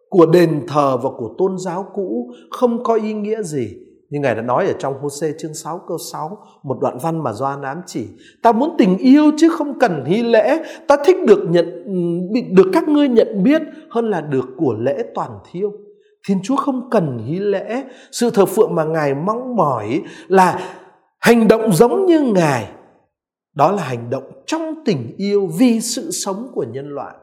của 0.10 0.26
đền 0.26 0.66
thờ 0.68 0.98
và 0.98 1.10
của 1.18 1.36
tôn 1.38 1.58
giáo 1.58 1.92
cũ 1.94 2.32
không 2.52 2.84
có 2.84 2.94
ý 2.94 3.14
nghĩa 3.14 3.42
gì. 3.44 3.78
Như 4.10 4.20
Ngài 4.20 4.36
đã 4.36 4.42
nói 4.42 4.68
ở 4.68 4.74
trong 4.80 4.94
Hosea 5.02 5.32
chương 5.40 5.54
6 5.54 5.82
câu 5.88 5.98
6, 6.14 6.38
một 6.64 6.78
đoạn 6.82 6.98
văn 7.02 7.24
mà 7.24 7.34
Doan 7.34 7.62
ám 7.62 7.82
chỉ. 7.86 8.08
Ta 8.44 8.52
muốn 8.52 8.76
tình 8.78 8.98
yêu 8.98 9.32
chứ 9.38 9.50
không 9.50 9.80
cần 9.80 10.06
hy 10.06 10.24
lễ, 10.24 10.64
ta 10.88 10.98
thích 11.06 11.18
được 11.28 11.46
nhận 11.50 11.86
được 12.56 12.70
các 12.74 12.88
ngươi 12.88 13.08
nhận 13.08 13.44
biết 13.44 13.62
hơn 13.90 14.10
là 14.10 14.22
được 14.22 14.46
của 14.58 14.76
lễ 14.80 15.04
toàn 15.16 15.32
thiêu. 15.52 15.72
Thiên 16.28 16.40
Chúa 16.44 16.56
không 16.56 16.90
cần 16.90 17.18
hy 17.28 17.40
lễ, 17.40 17.84
sự 18.12 18.30
thờ 18.30 18.46
phượng 18.46 18.76
mà 18.76 18.84
Ngài 18.84 19.16
mong 19.16 19.56
mỏi 19.56 20.02
là 20.28 20.60
hành 21.20 21.48
động 21.48 21.72
giống 21.72 22.06
như 22.06 22.22
Ngài. 22.22 22.72
Đó 23.56 23.72
là 23.72 23.84
hành 23.84 24.10
động 24.10 24.44
trong 24.46 24.76
tình 24.86 25.16
yêu 25.18 25.50
vì 25.60 25.82
sự 25.82 26.12
sống 26.12 26.52
của 26.54 26.66
nhân 26.72 26.90
loại 26.90 27.16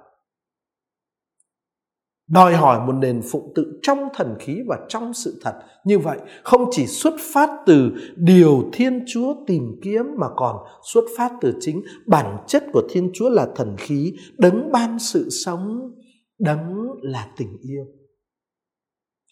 đòi 2.29 2.55
hỏi 2.55 2.87
một 2.87 2.93
nền 2.93 3.23
phụng 3.31 3.53
tự 3.55 3.79
trong 3.83 3.99
thần 4.15 4.35
khí 4.39 4.59
và 4.67 4.77
trong 4.89 5.15
sự 5.15 5.41
thật. 5.43 5.55
Như 5.85 5.99
vậy, 5.99 6.19
không 6.43 6.69
chỉ 6.71 6.87
xuất 6.87 7.15
phát 7.35 7.51
từ 7.67 7.91
điều 8.17 8.65
thiên 8.73 9.05
chúa 9.07 9.35
tìm 9.47 9.63
kiếm 9.83 10.05
mà 10.19 10.27
còn 10.37 10.57
xuất 10.93 11.05
phát 11.19 11.33
từ 11.41 11.55
chính 11.61 11.83
bản 12.07 12.37
chất 12.47 12.65
của 12.73 12.83
thiên 12.91 13.11
chúa 13.15 13.29
là 13.29 13.47
thần 13.57 13.77
khí, 13.79 14.13
đấng 14.39 14.73
ban 14.73 14.99
sự 14.99 15.29
sống, 15.31 15.93
đấng 16.39 16.89
là 17.03 17.29
tình 17.37 17.57
yêu. 17.63 17.85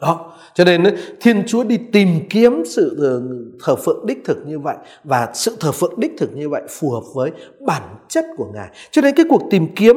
Đó. 0.01 0.33
Cho 0.55 0.65
nên 0.65 0.97
thiên 1.21 1.43
chúa 1.47 1.65
đi 1.65 1.79
tìm 1.93 2.09
kiếm 2.31 2.63
sự 2.67 2.97
ờ, 3.01 3.23
thờ 3.65 3.77
phượng 3.77 4.07
đích 4.07 4.19
thực 4.25 4.47
như 4.47 4.59
vậy 4.59 4.77
và 5.05 5.31
sự 5.35 5.57
thờ 5.61 5.73
phượng 5.73 6.01
đích 6.01 6.13
thực 6.19 6.37
như 6.37 6.49
vậy 6.49 6.63
phù 6.69 6.91
hợp 6.91 7.03
với 7.15 7.31
bản 7.67 7.83
chất 8.09 8.25
của 8.37 8.47
ngài. 8.55 8.69
Cho 8.91 9.03
nên 9.03 9.15
cái 9.15 9.27
cuộc 9.29 9.43
tìm 9.51 9.67
kiếm 9.77 9.97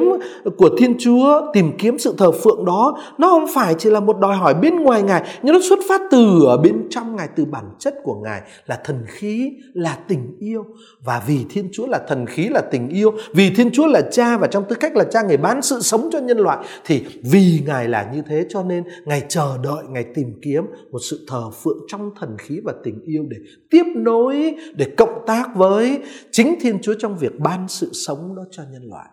của 0.56 0.70
thiên 0.78 0.94
chúa, 0.98 1.52
tìm 1.52 1.72
kiếm 1.78 1.98
sự 1.98 2.14
thờ 2.18 2.32
phượng 2.32 2.64
đó, 2.64 2.98
nó 3.18 3.28
không 3.28 3.46
phải 3.54 3.74
chỉ 3.78 3.90
là 3.90 4.00
một 4.00 4.18
đòi 4.18 4.36
hỏi 4.36 4.54
bên 4.54 4.76
ngoài 4.76 5.02
ngài, 5.02 5.22
nhưng 5.42 5.54
nó 5.54 5.60
xuất 5.68 5.78
phát 5.88 6.00
từ 6.10 6.44
ở 6.46 6.56
bên 6.56 6.86
trong 6.90 7.16
ngài, 7.16 7.28
từ 7.36 7.44
bản 7.44 7.64
chất 7.78 7.94
của 8.02 8.14
ngài 8.14 8.40
là 8.66 8.80
thần 8.84 9.04
khí, 9.06 9.52
là 9.72 9.98
tình 10.08 10.36
yêu. 10.38 10.64
Và 11.04 11.22
vì 11.26 11.38
thiên 11.50 11.68
chúa 11.72 11.86
là 11.86 12.00
thần 12.08 12.26
khí, 12.26 12.48
là 12.48 12.60
tình 12.60 12.88
yêu, 12.88 13.12
vì 13.34 13.50
thiên 13.50 13.70
chúa 13.70 13.86
là 13.86 14.00
cha 14.12 14.36
và 14.36 14.46
trong 14.46 14.64
tư 14.68 14.76
cách 14.80 14.96
là 14.96 15.04
cha 15.04 15.22
ngài 15.22 15.36
bán 15.36 15.62
sự 15.62 15.80
sống 15.80 16.08
cho 16.12 16.18
nhân 16.18 16.38
loại, 16.38 16.58
thì 16.86 17.04
vì 17.22 17.60
ngài 17.66 17.88
là 17.88 18.10
như 18.14 18.22
thế 18.28 18.46
cho 18.48 18.62
nên 18.62 18.84
ngài 19.04 19.22
chờ 19.28 19.58
đợi, 19.62 19.84
ngài 19.88 20.04
tìm 20.14 20.32
kiếm 20.42 20.64
một 20.90 20.98
sự 21.10 21.26
thờ 21.28 21.50
phượng 21.62 21.78
trong 21.88 22.10
thần 22.20 22.36
khí 22.38 22.60
và 22.64 22.72
tình 22.84 23.00
yêu 23.04 23.24
để 23.28 23.36
tiếp 23.70 23.84
nối, 23.96 24.54
để 24.74 24.86
cộng 24.96 25.24
tác 25.26 25.56
với 25.56 25.98
chính 26.30 26.54
thiên 26.60 26.78
chúa 26.82 26.94
trong 26.98 27.18
việc 27.18 27.38
ban 27.38 27.57
sự 27.68 27.90
sống 27.92 28.36
đó 28.36 28.42
cho 28.50 28.62
nhân 28.72 28.82
loại 28.90 29.08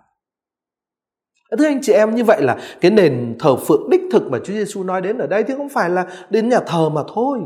Thưa 1.57 1.65
anh 1.65 1.81
chị 1.81 1.93
em 1.93 2.15
như 2.15 2.23
vậy 2.23 2.41
là 2.41 2.57
cái 2.81 2.91
nền 2.91 3.35
thờ 3.39 3.55
phượng 3.55 3.89
đích 3.89 4.01
thực 4.11 4.23
mà 4.31 4.39
Chúa 4.43 4.53
Giêsu 4.53 4.83
nói 4.83 5.01
đến 5.01 5.17
ở 5.17 5.27
đây 5.27 5.43
thì 5.43 5.53
không 5.57 5.69
phải 5.69 5.89
là 5.89 6.07
đến 6.29 6.49
nhà 6.49 6.59
thờ 6.67 6.89
mà 6.89 7.01
thôi. 7.13 7.39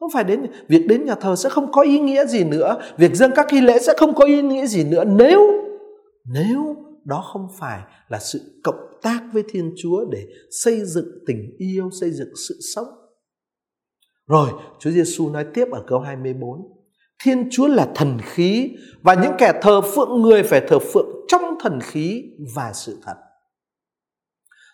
Không 0.00 0.10
phải 0.14 0.24
đến 0.24 0.46
việc 0.68 0.86
đến 0.88 1.04
nhà 1.04 1.14
thờ 1.14 1.36
sẽ 1.36 1.48
không 1.48 1.72
có 1.72 1.82
ý 1.82 1.98
nghĩa 1.98 2.26
gì 2.26 2.44
nữa, 2.44 2.76
việc 2.96 3.14
dâng 3.14 3.30
các 3.34 3.46
nghi 3.52 3.60
lễ 3.60 3.78
sẽ 3.78 3.94
không 3.96 4.14
có 4.14 4.24
ý 4.24 4.42
nghĩa 4.42 4.66
gì 4.66 4.84
nữa 4.84 5.04
nếu 5.04 5.40
nếu 6.34 6.76
đó 7.04 7.24
không 7.32 7.48
phải 7.58 7.80
là 8.08 8.18
sự 8.18 8.40
cộng 8.64 8.98
tác 9.02 9.20
với 9.32 9.42
Thiên 9.48 9.74
Chúa 9.82 10.04
để 10.04 10.26
xây 10.50 10.80
dựng 10.84 11.08
tình 11.26 11.56
yêu, 11.58 11.90
xây 12.00 12.10
dựng 12.10 12.28
sự 12.48 12.54
sống. 12.74 12.86
Rồi, 14.26 14.50
Chúa 14.78 14.90
Giêsu 14.90 15.30
nói 15.30 15.46
tiếp 15.54 15.64
ở 15.72 15.84
câu 15.86 16.00
24. 16.00 16.75
Thiên 17.24 17.48
Chúa 17.50 17.66
là 17.66 17.88
thần 17.94 18.18
khí 18.22 18.70
và 19.02 19.14
những 19.14 19.32
kẻ 19.38 19.52
thờ 19.62 19.80
phượng 19.80 20.22
người 20.22 20.42
phải 20.42 20.60
thờ 20.68 20.78
phượng 20.78 21.08
trong 21.28 21.42
thần 21.60 21.80
khí 21.80 22.24
và 22.54 22.72
sự 22.74 22.98
thật. 23.02 23.14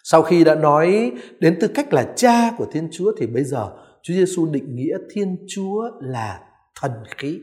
Sau 0.05 0.22
khi 0.22 0.44
đã 0.44 0.55
nói 0.55 1.12
đến 1.38 1.59
tư 1.61 1.68
cách 1.68 1.92
là 1.92 2.12
cha 2.16 2.50
của 2.59 2.66
Thiên 2.72 2.88
Chúa 2.92 3.12
thì 3.18 3.26
bây 3.26 3.44
giờ 3.44 3.70
Chúa 4.02 4.14
Giêsu 4.14 4.46
định 4.46 4.76
nghĩa 4.76 4.96
Thiên 5.11 5.37
Chúa 5.48 5.90
là 6.00 6.40
thần 6.81 6.92
khí. 7.16 7.40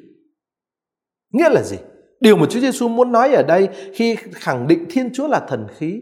Nghĩa 1.34 1.50
là 1.50 1.64
gì? 1.64 1.78
Điều 2.20 2.38
mà 2.38 2.46
Chúa 2.50 2.60
Giêsu 2.60 2.88
muốn 2.88 3.12
nói 3.12 3.34
ở 3.34 3.44
đây 3.44 3.70
khi 3.94 4.16
khẳng 4.16 4.68
định 4.68 4.86
Thiên 4.90 5.10
Chúa 5.14 5.28
là 5.28 5.40
thần 5.40 5.68
khí 5.78 6.02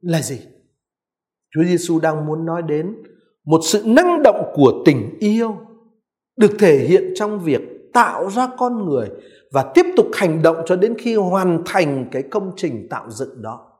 là 0.00 0.22
gì? 0.22 0.38
Chúa 1.54 1.64
Giêsu 1.64 2.00
đang 2.00 2.26
muốn 2.26 2.46
nói 2.46 2.62
đến 2.68 2.96
một 3.44 3.60
sự 3.64 3.82
năng 3.86 4.22
động 4.22 4.52
của 4.54 4.82
tình 4.86 5.18
yêu 5.20 5.56
được 6.36 6.56
thể 6.58 6.78
hiện 6.78 7.12
trong 7.14 7.40
việc 7.40 7.60
tạo 7.92 8.28
ra 8.28 8.48
con 8.58 8.88
người 8.88 9.08
và 9.52 9.62
tiếp 9.74 9.86
tục 9.96 10.06
hành 10.14 10.42
động 10.42 10.56
cho 10.66 10.76
đến 10.76 10.94
khi 10.98 11.14
hoàn 11.14 11.62
thành 11.66 12.08
cái 12.12 12.22
công 12.30 12.52
trình 12.56 12.86
tạo 12.90 13.04
dựng 13.08 13.42
đó. 13.42 13.70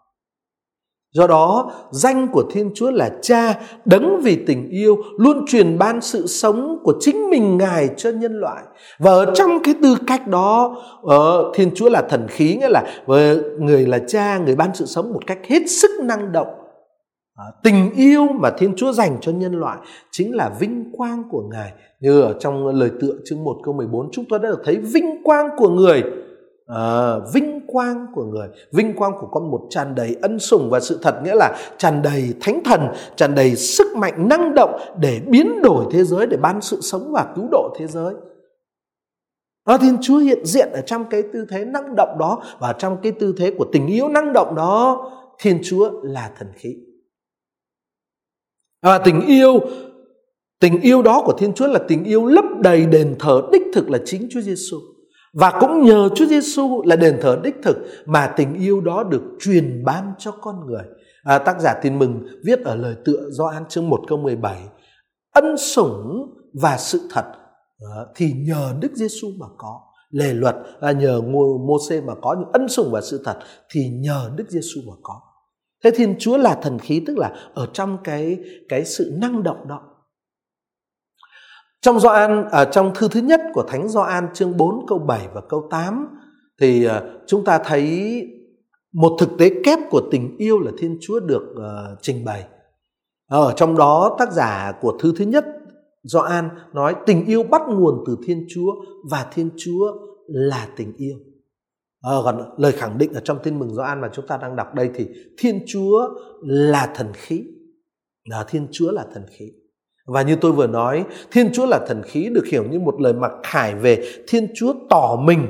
Do 1.13 1.27
đó, 1.27 1.73
danh 1.91 2.29
của 2.29 2.45
Thiên 2.51 2.71
Chúa 2.75 2.91
là 2.91 3.11
Cha, 3.23 3.61
đấng 3.85 4.21
vì 4.23 4.37
tình 4.47 4.69
yêu, 4.69 4.97
luôn 5.19 5.45
truyền 5.47 5.79
ban 5.79 6.01
sự 6.01 6.27
sống 6.27 6.79
của 6.83 6.95
chính 7.01 7.31
mình 7.31 7.59
Ngài 7.59 7.89
cho 7.97 8.11
nhân 8.11 8.41
loại. 8.41 8.63
Và 8.99 9.11
ở 9.11 9.33
trong 9.35 9.51
cái 9.63 9.75
tư 9.83 9.97
cách 10.07 10.29
đó, 10.29 10.77
ờ, 11.03 11.53
Thiên 11.55 11.71
Chúa 11.75 11.89
là 11.89 12.03
thần 12.03 12.27
khí, 12.29 12.57
nghĩa 12.61 12.69
là 12.69 12.85
ờ, 13.07 13.43
người 13.59 13.87
là 13.87 13.99
Cha, 14.09 14.39
người 14.39 14.57
ban 14.57 14.71
sự 14.75 14.87
sống 14.87 15.13
một 15.13 15.21
cách 15.27 15.39
hết 15.49 15.63
sức 15.67 15.91
năng 16.03 16.33
động. 16.33 16.60
Ờ, 17.41 17.53
tình 17.63 17.91
yêu 17.95 18.27
mà 18.33 18.51
Thiên 18.59 18.75
Chúa 18.77 18.93
dành 18.93 19.19
cho 19.21 19.33
nhân 19.33 19.53
loại 19.53 19.79
chính 20.11 20.35
là 20.35 20.51
vinh 20.61 20.93
quang 20.93 21.23
của 21.31 21.43
Ngài. 21.53 21.73
Như 22.01 22.21
ở 22.21 22.35
trong 22.41 22.67
lời 22.67 22.91
tựa 23.01 23.15
chương 23.25 23.45
1 23.45 23.57
câu 23.65 23.75
14, 23.75 24.11
chúng 24.13 24.25
tôi 24.29 24.39
đã 24.39 24.49
được 24.49 24.61
thấy 24.65 24.77
vinh 24.77 25.23
quang 25.23 25.49
của 25.57 25.69
người. 25.69 26.03
À, 26.67 27.15
vinh 27.35 27.61
quang 27.67 28.07
của 28.15 28.25
người. 28.25 28.49
Vinh 28.73 28.97
quang 28.97 29.13
của 29.21 29.27
con 29.27 29.51
một 29.51 29.61
tràn 29.71 29.95
đầy 29.95 30.17
ân 30.23 30.39
sủng 30.39 30.71
và 30.71 30.81
sự 30.81 30.99
thật 31.03 31.15
nghĩa 31.25 31.35
là 31.35 31.57
tràn 31.79 32.03
đầy 32.03 32.35
thánh 32.41 32.61
thần 32.65 32.81
tràn 33.17 33.35
đầy 33.35 33.57
sức 33.57 33.97
mạnh 33.97 34.29
năng 34.29 34.55
động 34.55 34.81
để 34.99 35.21
biến 35.27 35.63
đổi 35.63 35.85
thế 35.91 36.05
giới 36.05 36.27
để 36.27 36.37
ban 36.37 36.61
sự 36.61 36.79
sống 36.81 37.13
và 37.13 37.27
cứu 37.37 37.49
độ 37.51 37.75
thế 37.79 37.87
giới. 37.87 38.15
Đó, 39.67 39.79
Thiên 39.79 39.97
Chúa 40.01 40.19
hiện 40.19 40.45
diện 40.45 40.69
ở 40.73 40.81
trong 40.81 41.05
cái 41.11 41.23
tư 41.33 41.47
thế 41.51 41.65
năng 41.65 41.97
động 41.97 42.17
đó 42.19 42.43
và 42.59 42.73
trong 42.73 42.97
cái 43.03 43.13
tư 43.13 43.35
thế 43.39 43.55
của 43.59 43.67
tình 43.73 43.87
yêu 43.87 44.09
năng 44.09 44.33
động 44.33 44.55
đó 44.55 45.07
Thiên 45.39 45.59
Chúa 45.63 45.91
là 46.03 46.31
thần 46.39 46.49
khí 46.55 46.77
và 48.83 48.99
tình 48.99 49.27
yêu 49.27 49.61
tình 50.61 50.81
yêu 50.81 51.03
đó 51.03 51.23
của 51.25 51.33
Thiên 51.39 51.53
Chúa 51.53 51.67
là 51.67 51.79
tình 51.89 52.05
yêu 52.05 52.27
lấp 52.27 52.45
đầy 52.61 52.87
đền 52.87 53.17
thờ 53.19 53.43
đích 53.53 53.63
thực 53.75 53.91
là 53.91 53.99
chính 54.05 54.29
Chúa 54.31 54.41
Giêsu 54.41 54.77
và 55.33 55.53
cũng 55.61 55.85
nhờ 55.85 56.09
Chúa 56.15 56.27
Giêsu 56.27 56.83
là 56.85 56.97
đền 56.97 57.19
thờ 57.23 57.39
đích 57.43 57.55
thực 57.63 57.77
mà 58.07 58.33
tình 58.37 58.55
yêu 58.55 58.81
đó 58.81 59.03
được 59.03 59.23
truyền 59.41 59.85
ban 59.85 60.13
cho 60.19 60.31
con 60.31 60.67
người. 60.67 60.85
À, 61.25 61.39
tác 61.39 61.61
giả 61.61 61.75
tin 61.83 61.99
mừng 61.99 62.27
viết 62.45 62.61
ở 62.65 62.77
lời 62.77 62.95
tựa 63.05 63.29
do 63.31 63.47
An 63.47 63.65
chương 63.69 63.89
1 63.89 64.01
câu 64.09 64.19
17 64.19 64.59
Ân 65.33 65.57
sủng 65.57 66.35
và 66.63 66.77
sự 66.77 67.01
thật 67.11 67.25
à, 67.81 68.01
thì 68.17 68.33
nhờ 68.33 68.73
Đức 68.81 68.93
Giêsu 68.95 69.29
mà 69.39 69.47
có 69.59 69.81
lề 70.11 70.35
luật 70.35 70.57
là 70.81 70.93
nhờ 70.93 71.21
Mô-xê 71.21 72.05
mà 72.05 72.15
có 72.23 72.37
những 72.39 72.53
ân 72.53 72.69
sủng 72.69 72.91
và 72.93 73.01
sự 73.01 73.23
thật 73.25 73.39
thì 73.71 73.89
nhờ 73.89 74.31
Đức 74.37 74.45
Giêsu 74.49 74.81
mà 74.87 74.95
có. 75.03 75.21
Thế 75.85 75.91
Thiên 75.91 76.15
Chúa 76.19 76.37
là 76.37 76.55
thần 76.55 76.79
khí 76.79 77.03
tức 77.07 77.19
là 77.19 77.35
ở 77.55 77.69
trong 77.73 77.99
cái 78.05 78.39
cái 78.69 78.85
sự 78.85 79.17
năng 79.21 79.43
động 79.43 79.69
đó 79.69 79.91
trong 81.81 82.01
Gioan 82.01 82.45
ở 82.51 82.65
trong 82.65 82.93
thư 82.95 83.09
thứ 83.09 83.21
nhất 83.21 83.41
của 83.55 83.63
Thánh 83.63 83.89
Gioan 83.89 84.29
chương 84.35 84.57
4 84.57 84.87
câu 84.87 84.99
7 84.99 85.29
và 85.35 85.41
câu 85.49 85.69
8 85.71 86.09
thì 86.61 86.85
à, 86.85 87.03
chúng 87.27 87.45
ta 87.45 87.61
thấy 87.65 88.23
một 88.93 89.17
thực 89.21 89.29
tế 89.39 89.51
kép 89.65 89.79
của 89.91 90.03
tình 90.11 90.37
yêu 90.39 90.61
là 90.61 90.73
Thiên 90.79 90.99
Chúa 91.01 91.21
được 91.21 91.43
uh, 91.53 91.99
trình 92.03 92.25
bày. 92.25 92.45
Ở 93.29 93.53
trong 93.57 93.77
đó 93.77 94.17
tác 94.19 94.33
giả 94.33 94.73
của 94.81 94.99
thư 95.01 95.13
thứ 95.17 95.25
nhất 95.25 95.45
Gioan 96.03 96.49
nói 96.73 96.95
tình 97.07 97.27
yêu 97.27 97.43
bắt 97.43 97.63
nguồn 97.69 98.05
từ 98.07 98.17
Thiên 98.27 98.47
Chúa 98.49 98.73
và 99.11 99.27
Thiên 99.33 99.51
Chúa 99.57 99.93
là 100.27 100.69
tình 100.77 100.93
yêu. 100.97 101.17
À, 102.03 102.13
còn 102.25 102.55
lời 102.57 102.73
khẳng 102.73 102.99
định 102.99 103.13
ở 103.13 103.21
trong 103.21 103.39
tin 103.43 103.59
mừng 103.59 103.75
Gioan 103.75 104.01
mà 104.01 104.09
chúng 104.13 104.27
ta 104.27 104.37
đang 104.37 104.57
đọc 104.57 104.75
đây 104.75 104.91
thì 104.95 105.09
Thiên 105.39 105.65
Chúa 105.67 106.09
là 106.43 106.93
thần 106.95 107.07
khí. 107.15 107.45
Là 108.25 108.45
Thiên 108.49 108.67
Chúa 108.73 108.91
là 108.91 109.07
thần 109.15 109.27
khí. 109.31 109.53
Và 110.07 110.23
như 110.23 110.37
tôi 110.41 110.53
vừa 110.53 110.67
nói, 110.67 111.05
Thiên 111.31 111.53
Chúa 111.53 111.67
là 111.67 111.79
thần 111.87 112.03
khí 112.03 112.29
được 112.35 112.47
hiểu 112.47 112.65
như 112.71 112.79
một 112.81 113.01
lời 113.01 113.13
mặc 113.13 113.33
khải 113.43 113.75
về 113.75 114.05
Thiên 114.29 114.49
Chúa 114.55 114.75
tỏ 114.91 115.17
mình 115.23 115.47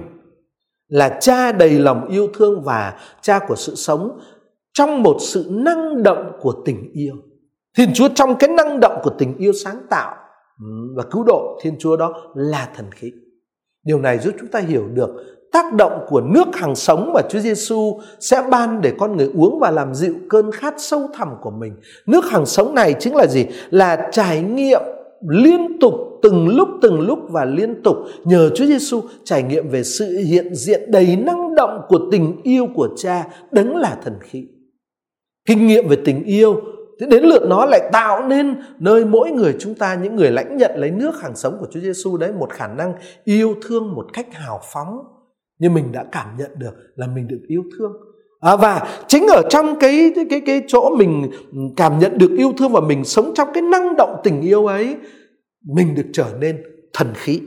là 0.88 1.18
cha 1.20 1.53
đầy 1.53 1.78
lòng 1.78 2.09
yêu 2.09 2.28
thương 2.34 2.62
và 2.64 3.01
cha 3.22 3.38
của 3.48 3.57
sự 3.57 3.74
sống 3.74 4.18
trong 4.72 5.03
một 5.03 5.16
sự 5.20 5.46
năng 5.51 6.03
động 6.03 6.32
của 6.40 6.55
tình 6.64 6.90
yêu. 6.92 7.14
Thiên 7.76 7.90
Chúa 7.94 8.09
trong 8.14 8.36
cái 8.38 8.51
năng 8.51 8.80
động 8.80 9.01
của 9.03 9.11
tình 9.18 9.36
yêu 9.36 9.53
sáng 9.53 9.76
tạo 9.90 10.14
ừ, 10.59 10.66
và 10.96 11.05
cứu 11.11 11.24
độ, 11.24 11.59
Thiên 11.62 11.76
Chúa 11.78 11.96
đó 11.96 12.32
là 12.34 12.70
thần 12.76 12.86
khí. 12.92 13.12
Điều 13.84 14.01
này 14.01 14.18
giúp 14.18 14.34
chúng 14.40 14.48
ta 14.48 14.59
hiểu 14.59 14.88
được 14.88 15.11
tác 15.53 15.72
động 15.72 16.07
của 16.09 16.20
nước 16.20 16.57
hàng 16.57 16.74
sống 16.74 17.12
mà 17.14 17.20
Chúa 17.30 17.38
Giêsu 17.38 18.01
sẽ 18.20 18.42
ban 18.51 18.80
để 18.80 18.92
con 18.98 19.16
người 19.16 19.30
uống 19.34 19.59
và 19.59 19.70
làm 19.70 19.94
dịu 19.94 20.14
cơn 20.28 20.53
khát 20.53 20.74
sâu 20.78 21.09
thẳm 21.14 21.28
của 21.42 21.51
mình. 21.51 21.72
Nước 22.07 22.24
hàng 22.30 22.46
sống 22.46 22.74
này 22.74 22.94
chính 22.98 23.16
là 23.16 23.26
gì? 23.26 23.46
Là 23.70 24.09
trải 24.12 24.42
nghiệm 24.42 24.80
liên 25.28 25.78
tục, 25.80 25.94
từng 26.22 26.48
lúc 26.48 26.68
từng 26.82 27.01
lúc 27.01 27.18
và 27.28 27.44
liên 27.44 27.82
tục 27.82 27.96
nhờ 28.24 28.51
Chúa 28.55 28.66
Giêsu 28.66 29.03
trải 29.24 29.42
nghiệm 29.42 29.68
về 29.68 29.82
sự 29.82 30.18
hiện 30.18 30.55
diện 30.55 30.90
đầy 30.90 31.16
năng 31.16 31.55
động 31.55 31.80
của 31.88 31.98
tình 32.12 32.40
yêu 32.42 32.66
của 32.74 32.88
cha, 32.96 33.26
đấng 33.51 33.76
là 33.76 33.96
thần 34.05 34.14
khí 34.20 34.46
kinh 35.48 35.66
nghiệm 35.66 35.88
về 35.88 35.96
tình 36.05 36.24
yêu, 36.24 36.61
Thế 37.01 37.07
đến 37.07 37.24
lượt 37.24 37.42
nó 37.48 37.66
lại 37.66 37.90
tạo 37.92 38.28
nên 38.28 38.62
nơi 38.78 39.05
mỗi 39.05 39.30
người 39.30 39.57
chúng 39.59 39.74
ta, 39.74 39.94
những 39.94 40.16
người 40.16 40.30
lãnh 40.30 40.57
nhận 40.57 40.70
lấy 40.74 40.90
nước 40.90 41.20
hàng 41.22 41.36
sống 41.36 41.57
của 41.61 41.66
Chúa 41.70 41.80
Giêsu 41.80 42.16
đấy, 42.16 42.32
một 42.32 42.51
khả 42.51 42.68
năng 42.68 42.94
yêu 43.24 43.55
thương, 43.62 43.94
một 43.94 44.07
cách 44.12 44.26
hào 44.32 44.61
phóng 44.72 44.98
nhưng 45.61 45.74
mình 45.74 45.92
đã 45.92 46.04
cảm 46.12 46.26
nhận 46.38 46.50
được 46.58 46.74
là 46.96 47.06
mình 47.06 47.28
được 47.28 47.40
yêu 47.48 47.62
thương. 47.78 47.92
À, 48.40 48.56
và 48.56 48.88
chính 49.08 49.26
ở 49.26 49.42
trong 49.50 49.78
cái 49.78 50.12
cái 50.30 50.40
cái 50.46 50.62
chỗ 50.66 50.96
mình 50.96 51.30
cảm 51.76 51.98
nhận 51.98 52.18
được 52.18 52.30
yêu 52.38 52.52
thương 52.58 52.72
và 52.72 52.80
mình 52.80 53.04
sống 53.04 53.32
trong 53.34 53.48
cái 53.54 53.62
năng 53.62 53.96
động 53.96 54.20
tình 54.24 54.40
yêu 54.40 54.66
ấy 54.66 54.96
mình 55.74 55.94
được 55.94 56.06
trở 56.12 56.26
nên 56.40 56.62
thần 56.92 57.08
khí. 57.14 57.40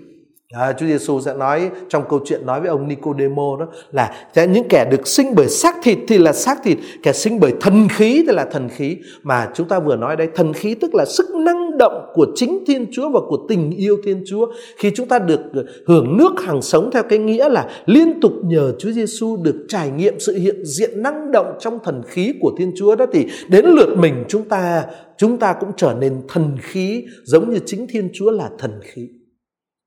À, 0.53 0.73
Chúa 0.73 0.85
Giêsu 0.85 1.21
sẽ 1.21 1.33
nói 1.33 1.69
trong 1.89 2.03
câu 2.09 2.19
chuyện 2.25 2.45
nói 2.45 2.59
với 2.59 2.69
ông 2.69 2.87
Nicodemo 2.87 3.57
đó 3.59 3.67
là 3.91 4.11
những 4.35 4.67
kẻ 4.69 4.85
được 4.91 5.07
sinh 5.07 5.35
bởi 5.35 5.47
xác 5.47 5.75
thịt 5.83 5.97
thì 6.07 6.17
là 6.17 6.33
xác 6.33 6.63
thịt, 6.63 6.77
kẻ 7.03 7.13
sinh 7.13 7.39
bởi 7.39 7.53
thần 7.61 7.87
khí 7.87 8.23
thì 8.27 8.33
là 8.33 8.45
thần 8.45 8.69
khí. 8.69 8.97
Mà 9.23 9.49
chúng 9.53 9.67
ta 9.67 9.79
vừa 9.79 9.95
nói 9.95 10.15
đây 10.15 10.27
thần 10.35 10.53
khí 10.53 10.75
tức 10.75 10.95
là 10.95 11.05
sức 11.05 11.25
năng 11.35 11.77
động 11.77 12.05
của 12.13 12.27
chính 12.35 12.63
Thiên 12.67 12.85
Chúa 12.91 13.09
và 13.09 13.19
của 13.27 13.45
tình 13.49 13.71
yêu 13.71 13.97
Thiên 14.03 14.23
Chúa. 14.27 14.47
Khi 14.77 14.91
chúng 14.95 15.07
ta 15.07 15.19
được 15.19 15.39
ờ, 15.53 15.63
hưởng 15.87 16.17
nước 16.17 16.31
hàng 16.43 16.61
sống 16.61 16.89
theo 16.93 17.03
cái 17.03 17.19
nghĩa 17.19 17.49
là 17.49 17.69
liên 17.85 18.19
tục 18.21 18.33
nhờ 18.43 18.73
Chúa 18.79 18.91
Giêsu 18.91 19.37
được 19.43 19.65
trải 19.67 19.89
nghiệm 19.89 20.19
sự 20.19 20.37
hiện 20.37 20.65
diện 20.65 21.03
năng 21.03 21.31
động 21.31 21.57
trong 21.59 21.79
thần 21.83 22.01
khí 22.07 22.33
của 22.41 22.51
Thiên 22.57 22.71
Chúa 22.75 22.95
đó 22.95 23.05
thì 23.13 23.27
đến 23.47 23.65
lượt 23.65 23.97
mình 23.97 24.23
chúng 24.27 24.49
ta 24.49 24.85
chúng 25.17 25.37
ta 25.37 25.53
cũng 25.53 25.71
trở 25.77 25.95
nên 25.99 26.21
thần 26.27 26.57
khí 26.61 27.05
giống 27.23 27.53
như 27.53 27.59
chính 27.65 27.87
Thiên 27.87 28.09
Chúa 28.13 28.31
là 28.31 28.49
thần 28.59 28.71
khí 28.83 29.09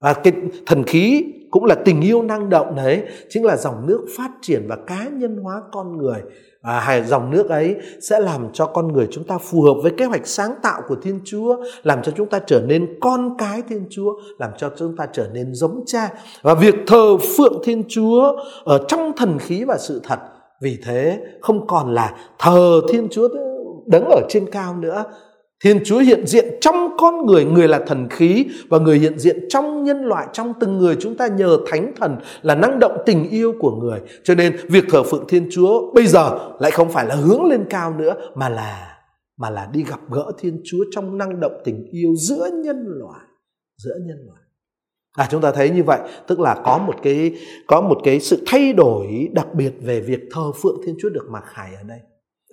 và 0.07 0.13
cái 0.13 0.33
thần 0.67 0.85
khí 0.85 1.25
cũng 1.51 1.65
là 1.65 1.75
tình 1.75 2.01
yêu 2.01 2.23
năng 2.23 2.51
động 2.51 2.77
đấy 2.77 3.03
chính 3.29 3.45
là 3.45 3.57
dòng 3.57 3.87
nước 3.87 4.07
phát 4.17 4.31
triển 4.43 4.67
và 4.69 4.77
cá 4.87 5.09
nhân 5.13 5.37
hóa 5.37 5.63
con 5.73 5.99
người 5.99 6.21
à, 6.63 6.81
hay 6.81 7.05
dòng 7.05 7.31
nước 7.31 7.49
ấy 7.49 7.77
sẽ 8.01 8.21
làm 8.21 8.49
cho 8.53 8.67
con 8.67 8.93
người 8.93 9.09
chúng 9.11 9.25
ta 9.25 9.39
phù 9.39 9.63
hợp 9.63 9.75
với 9.83 9.93
kế 9.97 10.05
hoạch 10.05 10.27
sáng 10.27 10.55
tạo 10.63 10.83
của 10.89 10.97
Thiên 11.03 11.21
Chúa, 11.25 11.57
làm 11.83 12.03
cho 12.03 12.13
chúng 12.17 12.29
ta 12.29 12.39
trở 12.47 12.61
nên 12.61 12.99
con 13.01 13.37
cái 13.39 13.63
Thiên 13.69 13.87
Chúa, 13.91 14.13
làm 14.39 14.51
cho 14.59 14.71
chúng 14.79 14.97
ta 14.97 15.07
trở 15.13 15.29
nên 15.33 15.55
giống 15.55 15.85
Cha. 15.87 16.11
Và 16.43 16.55
việc 16.55 16.75
thờ 16.87 17.17
phượng 17.37 17.63
Thiên 17.65 17.85
Chúa 17.89 18.37
ở 18.65 18.85
trong 18.89 19.13
thần 19.17 19.39
khí 19.39 19.65
và 19.65 19.79
sự 19.79 20.01
thật, 20.05 20.19
vì 20.61 20.79
thế 20.85 21.21
không 21.41 21.67
còn 21.67 21.95
là 21.95 22.15
thờ 22.39 22.81
Thiên 22.89 23.09
Chúa 23.11 23.29
đứng 23.87 24.05
ở 24.05 24.21
trên 24.29 24.51
cao 24.51 24.77
nữa 24.77 25.05
Thiên 25.65 25.81
Chúa 25.85 25.99
hiện 25.99 26.27
diện 26.27 26.45
trong 26.61 26.97
con 26.99 27.27
người, 27.27 27.45
người 27.45 27.69
là 27.69 27.79
thần 27.87 28.09
khí 28.11 28.47
và 28.69 28.79
người 28.79 28.99
hiện 28.99 29.19
diện 29.19 29.47
trong 29.49 29.85
nhân 29.85 30.05
loại, 30.05 30.27
trong 30.33 30.53
từng 30.61 30.79
người 30.79 30.97
chúng 31.01 31.17
ta 31.17 31.27
nhờ 31.27 31.59
thánh 31.67 31.93
thần 31.97 32.17
là 32.43 32.55
năng 32.55 32.79
động 32.79 32.99
tình 33.07 33.31
yêu 33.31 33.55
của 33.61 33.71
người. 33.71 34.01
Cho 34.25 34.35
nên 34.35 34.57
việc 34.69 34.85
thờ 34.91 35.03
phượng 35.03 35.25
Thiên 35.29 35.49
Chúa 35.51 35.93
bây 35.95 36.07
giờ 36.07 36.39
lại 36.61 36.71
không 36.71 36.89
phải 36.91 37.07
là 37.07 37.15
hướng 37.15 37.45
lên 37.45 37.65
cao 37.71 37.95
nữa 37.99 38.15
mà 38.35 38.49
là 38.49 38.97
mà 39.37 39.51
là 39.51 39.69
đi 39.73 39.85
gặp 39.85 40.01
gỡ 40.11 40.33
Thiên 40.39 40.61
Chúa 40.65 40.85
trong 40.91 41.19
năng 41.19 41.41
động 41.41 41.61
tình 41.65 41.87
yêu 41.91 42.15
giữa 42.17 42.51
nhân 42.65 42.85
loại, 42.87 43.21
giữa 43.77 43.95
nhân 44.07 44.19
loại. 44.27 44.43
À 45.13 45.29
chúng 45.31 45.41
ta 45.41 45.53
thấy 45.53 45.71
như 45.71 45.83
vậy, 45.83 46.01
tức 46.27 46.41
là 46.41 46.63
có 46.65 46.79
một 46.79 46.95
cái 47.03 47.35
có 47.67 47.81
một 47.81 47.99
cái 48.05 48.21
sự 48.21 48.43
thay 48.47 48.73
đổi 48.73 49.29
đặc 49.33 49.55
biệt 49.55 49.73
về 49.81 50.01
việc 50.01 50.21
thờ 50.33 50.53
phượng 50.63 50.81
Thiên 50.87 50.97
Chúa 51.03 51.09
được 51.09 51.27
mặc 51.31 51.45
khải 51.47 51.75
ở 51.75 51.83
đây. 51.83 51.99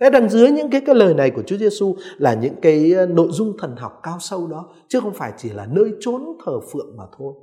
Thế 0.04 0.10
đằng 0.10 0.30
dưới 0.30 0.52
những 0.52 0.70
cái 0.70 0.82
cái 0.82 0.96
lời 0.96 1.14
này 1.14 1.30
của 1.30 1.42
Chúa 1.48 1.58
Giêsu 1.58 1.96
là 2.18 2.34
những 2.34 2.56
cái 2.62 2.92
ờ, 2.92 3.06
nội 3.06 3.28
dung 3.32 3.58
thần 3.60 3.76
học 3.76 4.00
cao 4.04 4.18
sâu 4.20 4.48
đó, 4.48 4.66
chứ 4.88 5.00
không 5.00 5.14
phải 5.14 5.32
chỉ 5.38 5.50
là 5.50 5.68
nơi 5.72 5.92
trốn 6.00 6.22
thờ 6.46 6.60
phượng 6.74 6.98
mà 6.98 7.04
thôi. 7.18 7.34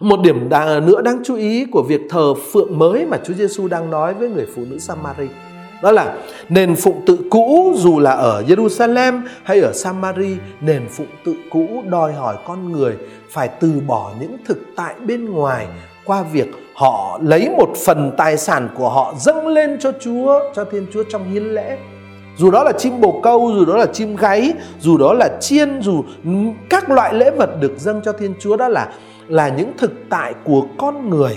Một 0.00 0.20
điểm 0.20 0.50
ờ, 0.50 0.80
nữa 0.80 1.02
đáng 1.02 1.20
chú 1.24 1.36
ý 1.36 1.64
của 1.64 1.82
việc 1.82 2.00
thờ 2.10 2.34
phượng 2.34 2.78
mới 2.78 3.06
mà 3.06 3.18
Chúa 3.24 3.34
Giêsu 3.34 3.68
đang 3.68 3.90
nói 3.90 4.14
với 4.14 4.28
người 4.28 4.46
phụ 4.54 4.62
nữ 4.70 4.78
Samari, 4.78 5.28
đó 5.82 5.92
là 5.92 6.18
nền 6.48 6.76
phụng 6.76 7.02
tự 7.06 7.18
cũ 7.30 7.72
dù 7.76 7.98
là 7.98 8.10
ở 8.10 8.42
Jerusalem 8.48 9.22
hay 9.42 9.60
ở 9.60 9.72
Samari, 9.72 10.36
nền 10.60 10.88
phụng 10.88 11.06
tự 11.24 11.34
cũ 11.50 11.82
đòi 11.88 12.12
hỏi 12.12 12.36
con 12.46 12.72
người 12.72 12.96
phải 13.30 13.48
từ 13.60 13.72
bỏ 13.86 14.12
những 14.20 14.36
thực 14.46 14.58
tại 14.76 14.94
bên 15.06 15.24
ngoài 15.24 15.68
qua 16.04 16.22
việc 16.22 16.48
họ 16.78 17.18
lấy 17.22 17.50
một 17.50 17.68
phần 17.86 18.12
tài 18.16 18.36
sản 18.36 18.68
của 18.74 18.88
họ 18.88 19.14
dâng 19.18 19.46
lên 19.46 19.78
cho 19.80 19.92
Chúa, 20.00 20.40
cho 20.54 20.64
Thiên 20.64 20.86
Chúa 20.92 21.02
trong 21.10 21.30
hiến 21.30 21.42
lễ. 21.42 21.78
Dù 22.36 22.50
đó 22.50 22.64
là 22.64 22.72
chim 22.72 23.00
bồ 23.00 23.20
câu, 23.22 23.50
dù 23.54 23.64
đó 23.64 23.76
là 23.76 23.86
chim 23.86 24.16
gáy, 24.16 24.52
dù 24.80 24.98
đó 24.98 25.12
là 25.12 25.28
chiên, 25.40 25.80
dù 25.82 26.04
các 26.70 26.90
loại 26.90 27.14
lễ 27.14 27.30
vật 27.30 27.50
được 27.60 27.72
dâng 27.78 28.00
cho 28.04 28.12
Thiên 28.12 28.34
Chúa 28.40 28.56
đó 28.56 28.68
là 28.68 28.88
là 29.28 29.48
những 29.48 29.72
thực 29.78 29.92
tại 30.10 30.34
của 30.44 30.62
con 30.78 31.10
người. 31.10 31.36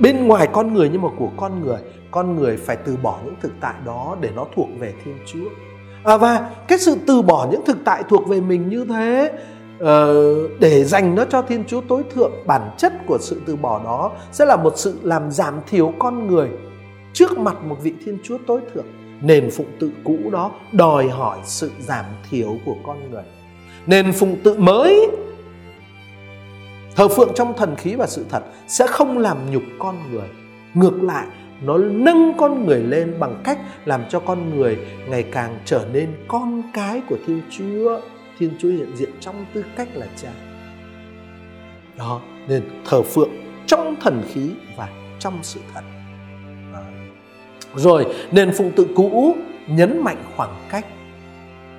Bên 0.00 0.26
ngoài 0.26 0.48
con 0.52 0.74
người 0.74 0.88
nhưng 0.92 1.02
mà 1.02 1.08
của 1.18 1.28
con 1.36 1.64
người, 1.64 1.78
con 2.10 2.36
người 2.36 2.56
phải 2.56 2.76
từ 2.76 2.96
bỏ 3.02 3.18
những 3.24 3.34
thực 3.42 3.52
tại 3.60 3.74
đó 3.86 4.16
để 4.20 4.28
nó 4.36 4.46
thuộc 4.56 4.68
về 4.78 4.94
Thiên 5.04 5.18
Chúa. 5.26 5.48
À, 6.04 6.16
và 6.16 6.50
cái 6.68 6.78
sự 6.78 6.96
từ 7.06 7.22
bỏ 7.22 7.48
những 7.50 7.64
thực 7.66 7.76
tại 7.84 8.02
thuộc 8.08 8.28
về 8.28 8.40
mình 8.40 8.68
như 8.68 8.84
thế 8.84 9.32
Ờ, 9.80 10.34
để 10.58 10.84
dành 10.84 11.14
nó 11.14 11.24
cho 11.24 11.42
Thiên 11.42 11.64
Chúa 11.64 11.80
tối 11.80 12.02
thượng, 12.14 12.32
bản 12.46 12.70
chất 12.78 12.92
của 13.06 13.18
sự 13.20 13.40
từ 13.46 13.56
bỏ 13.56 13.80
đó 13.84 14.12
sẽ 14.32 14.44
là 14.44 14.56
một 14.56 14.72
sự 14.76 14.98
làm 15.02 15.30
giảm 15.30 15.54
thiểu 15.66 15.92
con 15.98 16.26
người 16.26 16.48
trước 17.12 17.38
mặt 17.38 17.56
một 17.64 17.76
vị 17.82 17.92
Thiên 18.04 18.18
Chúa 18.22 18.38
tối 18.46 18.60
thượng. 18.74 18.86
Nền 19.22 19.50
phụng 19.50 19.66
tự 19.80 19.90
cũ 20.04 20.16
đó 20.32 20.50
đòi 20.72 21.08
hỏi 21.08 21.38
sự 21.44 21.70
giảm 21.80 22.04
thiểu 22.30 22.56
của 22.64 22.74
con 22.86 23.10
người. 23.10 23.22
Nền 23.86 24.12
phụng 24.12 24.36
tự 24.44 24.54
mới, 24.58 25.10
thờ 26.96 27.08
phượng 27.08 27.32
trong 27.34 27.54
thần 27.56 27.76
khí 27.76 27.94
và 27.94 28.06
sự 28.06 28.24
thật 28.30 28.42
sẽ 28.68 28.86
không 28.86 29.18
làm 29.18 29.36
nhục 29.50 29.62
con 29.78 29.96
người. 30.12 30.28
Ngược 30.74 31.02
lại, 31.02 31.26
nó 31.62 31.78
nâng 31.78 32.32
con 32.38 32.66
người 32.66 32.82
lên 32.82 33.14
bằng 33.18 33.40
cách 33.44 33.58
làm 33.84 34.04
cho 34.08 34.20
con 34.20 34.56
người 34.56 34.78
ngày 35.08 35.22
càng 35.22 35.58
trở 35.64 35.84
nên 35.92 36.10
con 36.28 36.62
cái 36.72 37.02
của 37.08 37.16
thiên 37.26 37.42
chúa. 37.50 38.00
Thiên 38.40 38.50
Chúa 38.58 38.68
hiện 38.68 38.96
diện 38.96 39.10
trong 39.20 39.46
tư 39.54 39.64
cách 39.76 39.88
là 39.94 40.06
cha. 40.22 40.32
Đó, 41.98 42.20
nên 42.48 42.62
thờ 42.84 43.02
phượng 43.02 43.30
trong 43.66 43.96
thần 44.00 44.22
khí 44.34 44.50
và 44.76 44.88
trong 45.18 45.38
sự 45.42 45.60
thật. 45.74 45.80
Đó. 46.72 46.82
Rồi, 47.74 48.06
nền 48.32 48.52
phụng 48.52 48.72
tự 48.76 48.86
cũ 48.96 49.36
nhấn 49.68 50.04
mạnh 50.04 50.24
khoảng 50.36 50.54
cách. 50.70 50.86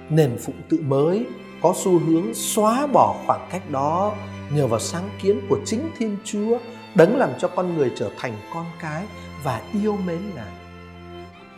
Nền 0.09 0.37
phụng 0.37 0.61
tự 0.69 0.77
mới 0.87 1.25
có 1.61 1.73
xu 1.83 1.99
hướng 1.99 2.33
xóa 2.33 2.87
bỏ 2.87 3.15
khoảng 3.25 3.47
cách 3.51 3.69
đó 3.69 4.15
nhờ 4.55 4.67
vào 4.67 4.79
sáng 4.79 5.09
kiến 5.21 5.41
của 5.49 5.59
chính 5.65 5.89
Thiên 5.97 6.17
Chúa 6.23 6.57
đấng 6.95 7.17
làm 7.17 7.29
cho 7.39 7.47
con 7.47 7.77
người 7.77 7.91
trở 7.95 8.09
thành 8.17 8.33
con 8.53 8.65
cái 8.81 9.03
và 9.43 9.61
yêu 9.83 9.97
mến 10.07 10.19
Ngài. 10.35 10.51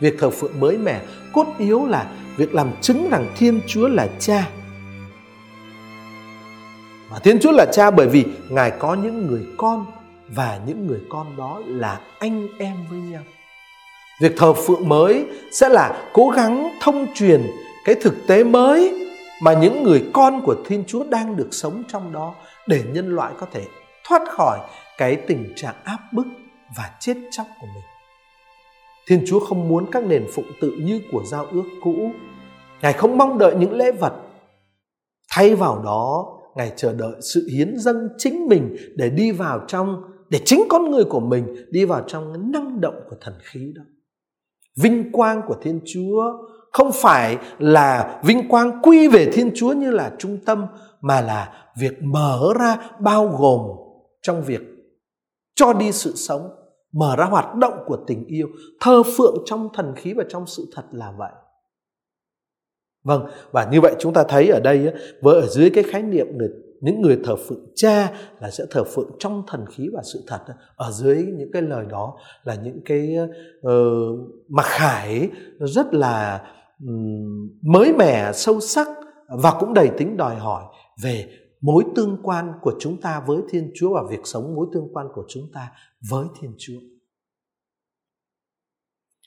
Việc 0.00 0.14
thờ 0.18 0.30
phượng 0.30 0.60
mới 0.60 0.78
mẻ 0.78 1.00
cốt 1.32 1.46
yếu 1.58 1.86
là 1.86 2.10
việc 2.36 2.54
làm 2.54 2.70
chứng 2.80 3.08
rằng 3.10 3.32
Thiên 3.36 3.60
Chúa 3.66 3.88
là 3.88 4.08
cha 4.18 4.48
và 7.14 7.20
Thiên 7.20 7.40
Chúa 7.40 7.52
là 7.52 7.66
cha 7.72 7.90
bởi 7.90 8.08
vì 8.08 8.24
Ngài 8.48 8.70
có 8.70 8.94
những 8.94 9.26
người 9.26 9.46
con 9.56 9.86
và 10.28 10.60
những 10.66 10.86
người 10.86 11.00
con 11.08 11.36
đó 11.36 11.60
là 11.66 12.00
anh 12.18 12.48
em 12.58 12.76
với 12.90 12.98
nhau. 12.98 13.22
Việc 14.20 14.32
thờ 14.36 14.52
phượng 14.52 14.88
mới 14.88 15.26
sẽ 15.52 15.68
là 15.68 16.10
cố 16.12 16.28
gắng 16.28 16.78
thông 16.80 17.06
truyền 17.14 17.46
cái 17.84 17.94
thực 17.94 18.26
tế 18.26 18.44
mới 18.44 19.08
mà 19.42 19.52
những 19.52 19.82
người 19.82 20.04
con 20.12 20.40
của 20.44 20.56
Thiên 20.66 20.84
Chúa 20.86 21.04
đang 21.04 21.36
được 21.36 21.48
sống 21.50 21.82
trong 21.88 22.12
đó 22.12 22.34
để 22.66 22.82
nhân 22.92 23.14
loại 23.14 23.32
có 23.40 23.46
thể 23.52 23.64
thoát 24.04 24.22
khỏi 24.28 24.58
cái 24.98 25.16
tình 25.16 25.52
trạng 25.56 25.74
áp 25.84 25.98
bức 26.12 26.26
và 26.76 26.90
chết 27.00 27.14
chóc 27.30 27.46
của 27.60 27.66
mình. 27.74 27.84
Thiên 29.06 29.24
Chúa 29.26 29.40
không 29.40 29.68
muốn 29.68 29.86
các 29.92 30.04
nền 30.04 30.26
phụng 30.34 30.52
tự 30.60 30.70
như 30.70 31.00
của 31.12 31.22
giao 31.26 31.46
ước 31.52 31.64
cũ. 31.82 32.10
Ngài 32.82 32.92
không 32.92 33.18
mong 33.18 33.38
đợi 33.38 33.54
những 33.54 33.72
lễ 33.72 33.92
vật. 33.92 34.12
Thay 35.30 35.54
vào 35.54 35.82
đó, 35.84 36.26
Ngài 36.56 36.72
chờ 36.76 36.92
đợi 36.92 37.14
sự 37.20 37.48
hiến 37.52 37.78
dâng 37.78 38.08
chính 38.18 38.46
mình 38.46 38.76
để 38.96 39.10
đi 39.10 39.32
vào 39.32 39.64
trong, 39.68 40.02
để 40.30 40.40
chính 40.44 40.64
con 40.68 40.90
người 40.90 41.04
của 41.04 41.20
mình 41.20 41.46
đi 41.70 41.84
vào 41.84 42.04
trong 42.06 42.32
cái 42.32 42.42
năng 42.52 42.80
động 42.80 42.94
của 43.10 43.16
thần 43.20 43.34
khí 43.42 43.72
đó. 43.76 43.82
Vinh 44.82 45.12
quang 45.12 45.42
của 45.46 45.56
Thiên 45.62 45.80
Chúa 45.94 46.22
không 46.72 46.90
phải 46.94 47.38
là 47.58 48.20
vinh 48.24 48.48
quang 48.48 48.82
quy 48.82 49.08
về 49.08 49.30
Thiên 49.32 49.50
Chúa 49.54 49.72
như 49.72 49.90
là 49.90 50.12
trung 50.18 50.38
tâm, 50.46 50.66
mà 51.00 51.20
là 51.20 51.68
việc 51.78 52.02
mở 52.02 52.52
ra 52.60 52.90
bao 53.00 53.28
gồm 53.38 53.60
trong 54.22 54.42
việc 54.42 54.60
cho 55.54 55.72
đi 55.72 55.92
sự 55.92 56.12
sống, 56.16 56.50
mở 56.92 57.16
ra 57.16 57.24
hoạt 57.24 57.54
động 57.54 57.74
của 57.86 57.98
tình 58.06 58.24
yêu, 58.26 58.48
thơ 58.80 59.02
phượng 59.16 59.42
trong 59.44 59.68
thần 59.74 59.92
khí 59.96 60.12
và 60.12 60.24
trong 60.28 60.46
sự 60.46 60.66
thật 60.74 60.84
là 60.92 61.12
vậy. 61.18 61.32
Vâng, 63.04 63.26
và 63.52 63.68
như 63.72 63.80
vậy 63.80 63.94
chúng 63.98 64.12
ta 64.12 64.24
thấy 64.28 64.48
ở 64.48 64.60
đây 64.60 64.92
với 65.22 65.40
ở 65.40 65.46
dưới 65.46 65.70
cái 65.70 65.84
khái 65.84 66.02
niệm 66.02 66.26
người 66.38 66.48
những 66.84 67.00
người 67.00 67.18
thờ 67.24 67.36
phượng 67.36 67.66
cha 67.74 68.12
là 68.40 68.50
sẽ 68.50 68.64
thờ 68.70 68.84
phượng 68.84 69.10
trong 69.18 69.42
thần 69.46 69.64
khí 69.70 69.88
và 69.92 70.02
sự 70.12 70.22
thật 70.26 70.40
ở 70.76 70.90
dưới 70.90 71.16
những 71.16 71.52
cái 71.52 71.62
lời 71.62 71.86
đó 71.90 72.16
là 72.44 72.54
những 72.54 72.80
cái 72.84 73.14
ờ, 73.62 73.72
uh, 73.72 74.18
mặc 74.48 74.66
khải 74.66 75.28
rất 75.60 75.94
là 75.94 76.42
um, 76.86 77.48
mới 77.62 77.92
mẻ 77.92 78.32
sâu 78.32 78.60
sắc 78.60 78.88
và 79.28 79.56
cũng 79.60 79.74
đầy 79.74 79.90
tính 79.98 80.16
đòi 80.16 80.34
hỏi 80.34 80.64
về 81.02 81.28
mối 81.60 81.84
tương 81.96 82.16
quan 82.22 82.52
của 82.62 82.72
chúng 82.80 83.00
ta 83.00 83.22
với 83.26 83.38
Thiên 83.50 83.70
Chúa 83.74 83.94
và 83.94 84.02
việc 84.10 84.20
sống 84.24 84.54
mối 84.54 84.66
tương 84.74 84.88
quan 84.92 85.06
của 85.14 85.24
chúng 85.28 85.44
ta 85.54 85.70
với 86.10 86.26
Thiên 86.40 86.52
Chúa 86.58 86.80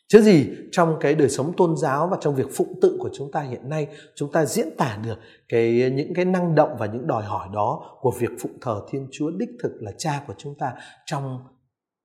chứ 0.07 0.21
gì 0.21 0.49
trong 0.71 0.97
cái 0.99 1.15
đời 1.15 1.29
sống 1.29 1.53
tôn 1.57 1.77
giáo 1.77 2.07
và 2.07 2.17
trong 2.21 2.35
việc 2.35 2.47
phụng 2.53 2.79
tự 2.81 2.97
của 2.99 3.09
chúng 3.13 3.31
ta 3.31 3.41
hiện 3.41 3.69
nay 3.69 3.87
chúng 4.15 4.31
ta 4.31 4.45
diễn 4.45 4.67
tả 4.77 4.99
được 5.03 5.19
cái 5.49 5.91
những 5.95 6.13
cái 6.13 6.25
năng 6.25 6.55
động 6.55 6.75
và 6.79 6.85
những 6.85 7.07
đòi 7.07 7.23
hỏi 7.23 7.47
đó 7.53 7.97
của 8.01 8.11
việc 8.19 8.29
phụng 8.39 8.57
thờ 8.61 8.81
thiên 8.91 9.07
chúa 9.11 9.31
đích 9.31 9.49
thực 9.63 9.71
là 9.79 9.91
cha 9.97 10.23
của 10.27 10.33
chúng 10.37 10.55
ta 10.59 10.73
trong 11.05 11.39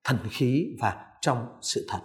thần 0.05 0.17
khí 0.31 0.67
và 0.81 0.97
trong 1.21 1.47
sự 1.61 1.87
thật 1.89 1.99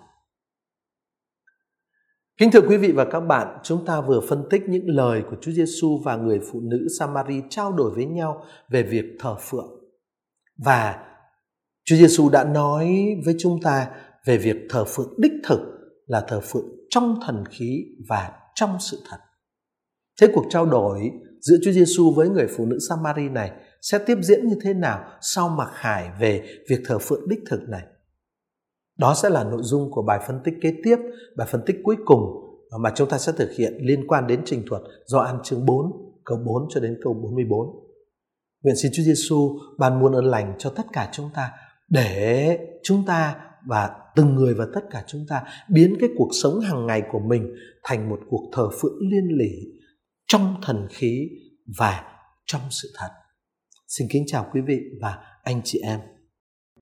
Kính 2.39 2.51
thưa 2.51 2.61
quý 2.61 2.77
vị 2.77 2.91
và 2.91 3.05
các 3.05 3.19
bạn, 3.19 3.57
chúng 3.63 3.85
ta 3.85 4.01
vừa 4.01 4.21
phân 4.29 4.43
tích 4.49 4.63
những 4.67 4.89
lời 4.89 5.23
của 5.29 5.35
Chúa 5.41 5.51
Giêsu 5.51 6.01
và 6.03 6.15
người 6.15 6.39
phụ 6.51 6.59
nữ 6.59 6.87
Samari 6.99 7.41
trao 7.49 7.71
đổi 7.71 7.91
với 7.95 8.05
nhau 8.05 8.45
về 8.69 8.83
việc 8.83 9.05
thờ 9.19 9.35
phượng. 9.39 9.69
Và 10.57 11.03
Chúa 11.85 11.95
Giêsu 11.95 12.29
đã 12.29 12.43
nói 12.43 13.07
với 13.25 13.35
chúng 13.39 13.61
ta 13.61 13.87
về 14.25 14.37
việc 14.37 14.55
thờ 14.69 14.85
phượng 14.85 15.13
đích 15.17 15.31
thực 15.43 15.76
là 16.07 16.25
thờ 16.27 16.39
phượng 16.43 16.65
trong 16.89 17.19
thần 17.25 17.43
khí 17.49 17.85
và 18.09 18.31
trong 18.55 18.77
sự 18.79 18.97
thật. 19.09 19.17
Thế 20.21 20.27
cuộc 20.33 20.45
trao 20.49 20.65
đổi 20.65 21.11
giữa 21.41 21.57
Chúa 21.63 21.71
Giêsu 21.71 22.11
với 22.11 22.29
người 22.29 22.47
phụ 22.57 22.65
nữ 22.65 22.77
Samari 22.89 23.29
này 23.29 23.51
sẽ 23.81 23.99
tiếp 23.99 24.17
diễn 24.21 24.47
như 24.47 24.55
thế 24.61 24.73
nào 24.73 25.03
sau 25.21 25.49
mặc 25.49 25.69
khải 25.73 26.09
về 26.19 26.43
việc 26.69 26.79
thờ 26.85 26.97
phượng 26.99 27.29
đích 27.29 27.39
thực 27.49 27.69
này? 27.69 27.83
Đó 28.97 29.15
sẽ 29.15 29.29
là 29.29 29.43
nội 29.43 29.61
dung 29.63 29.91
của 29.91 30.01
bài 30.01 30.19
phân 30.27 30.39
tích 30.43 30.53
kế 30.61 30.73
tiếp, 30.83 30.97
bài 31.37 31.47
phân 31.51 31.61
tích 31.65 31.75
cuối 31.83 31.95
cùng 32.05 32.21
mà 32.79 32.91
chúng 32.95 33.09
ta 33.09 33.17
sẽ 33.17 33.31
thực 33.31 33.51
hiện 33.51 33.73
liên 33.81 34.07
quan 34.07 34.27
đến 34.27 34.41
trình 34.45 34.63
thuật 34.69 34.81
do 35.05 35.19
ăn 35.19 35.39
chương 35.43 35.65
4, 35.65 35.85
câu 36.25 36.37
4 36.45 36.67
cho 36.69 36.79
đến 36.79 36.99
câu 37.03 37.13
44. 37.13 37.87
Nguyện 38.63 38.75
xin 38.75 38.91
Chúa 38.95 39.03
Giêsu 39.03 39.59
ban 39.77 39.99
muôn 39.99 40.13
ơn 40.13 40.25
lành 40.25 40.55
cho 40.57 40.69
tất 40.69 40.83
cả 40.93 41.09
chúng 41.11 41.29
ta 41.33 41.51
để 41.89 42.59
chúng 42.83 43.05
ta 43.05 43.35
và 43.67 43.89
từng 44.17 44.35
người 44.35 44.53
và 44.53 44.65
tất 44.73 44.81
cả 44.89 45.03
chúng 45.07 45.25
ta 45.29 45.43
biến 45.69 45.97
cái 45.99 46.09
cuộc 46.17 46.29
sống 46.43 46.59
hàng 46.59 46.85
ngày 46.85 47.01
của 47.11 47.19
mình 47.19 47.55
thành 47.83 48.09
một 48.09 48.19
cuộc 48.29 48.49
thờ 48.53 48.69
phượng 48.81 48.99
liên 49.11 49.37
lỉ 49.37 49.51
trong 50.27 50.55
thần 50.63 50.87
khí 50.91 51.29
và 51.77 52.03
trong 52.45 52.61
sự 52.69 52.91
thật. 52.95 53.09
Xin 53.87 54.07
kính 54.11 54.23
chào 54.27 54.49
quý 54.53 54.61
vị 54.67 54.79
và 55.01 55.17
anh 55.43 55.61
chị 55.63 55.79
em. 55.83 55.99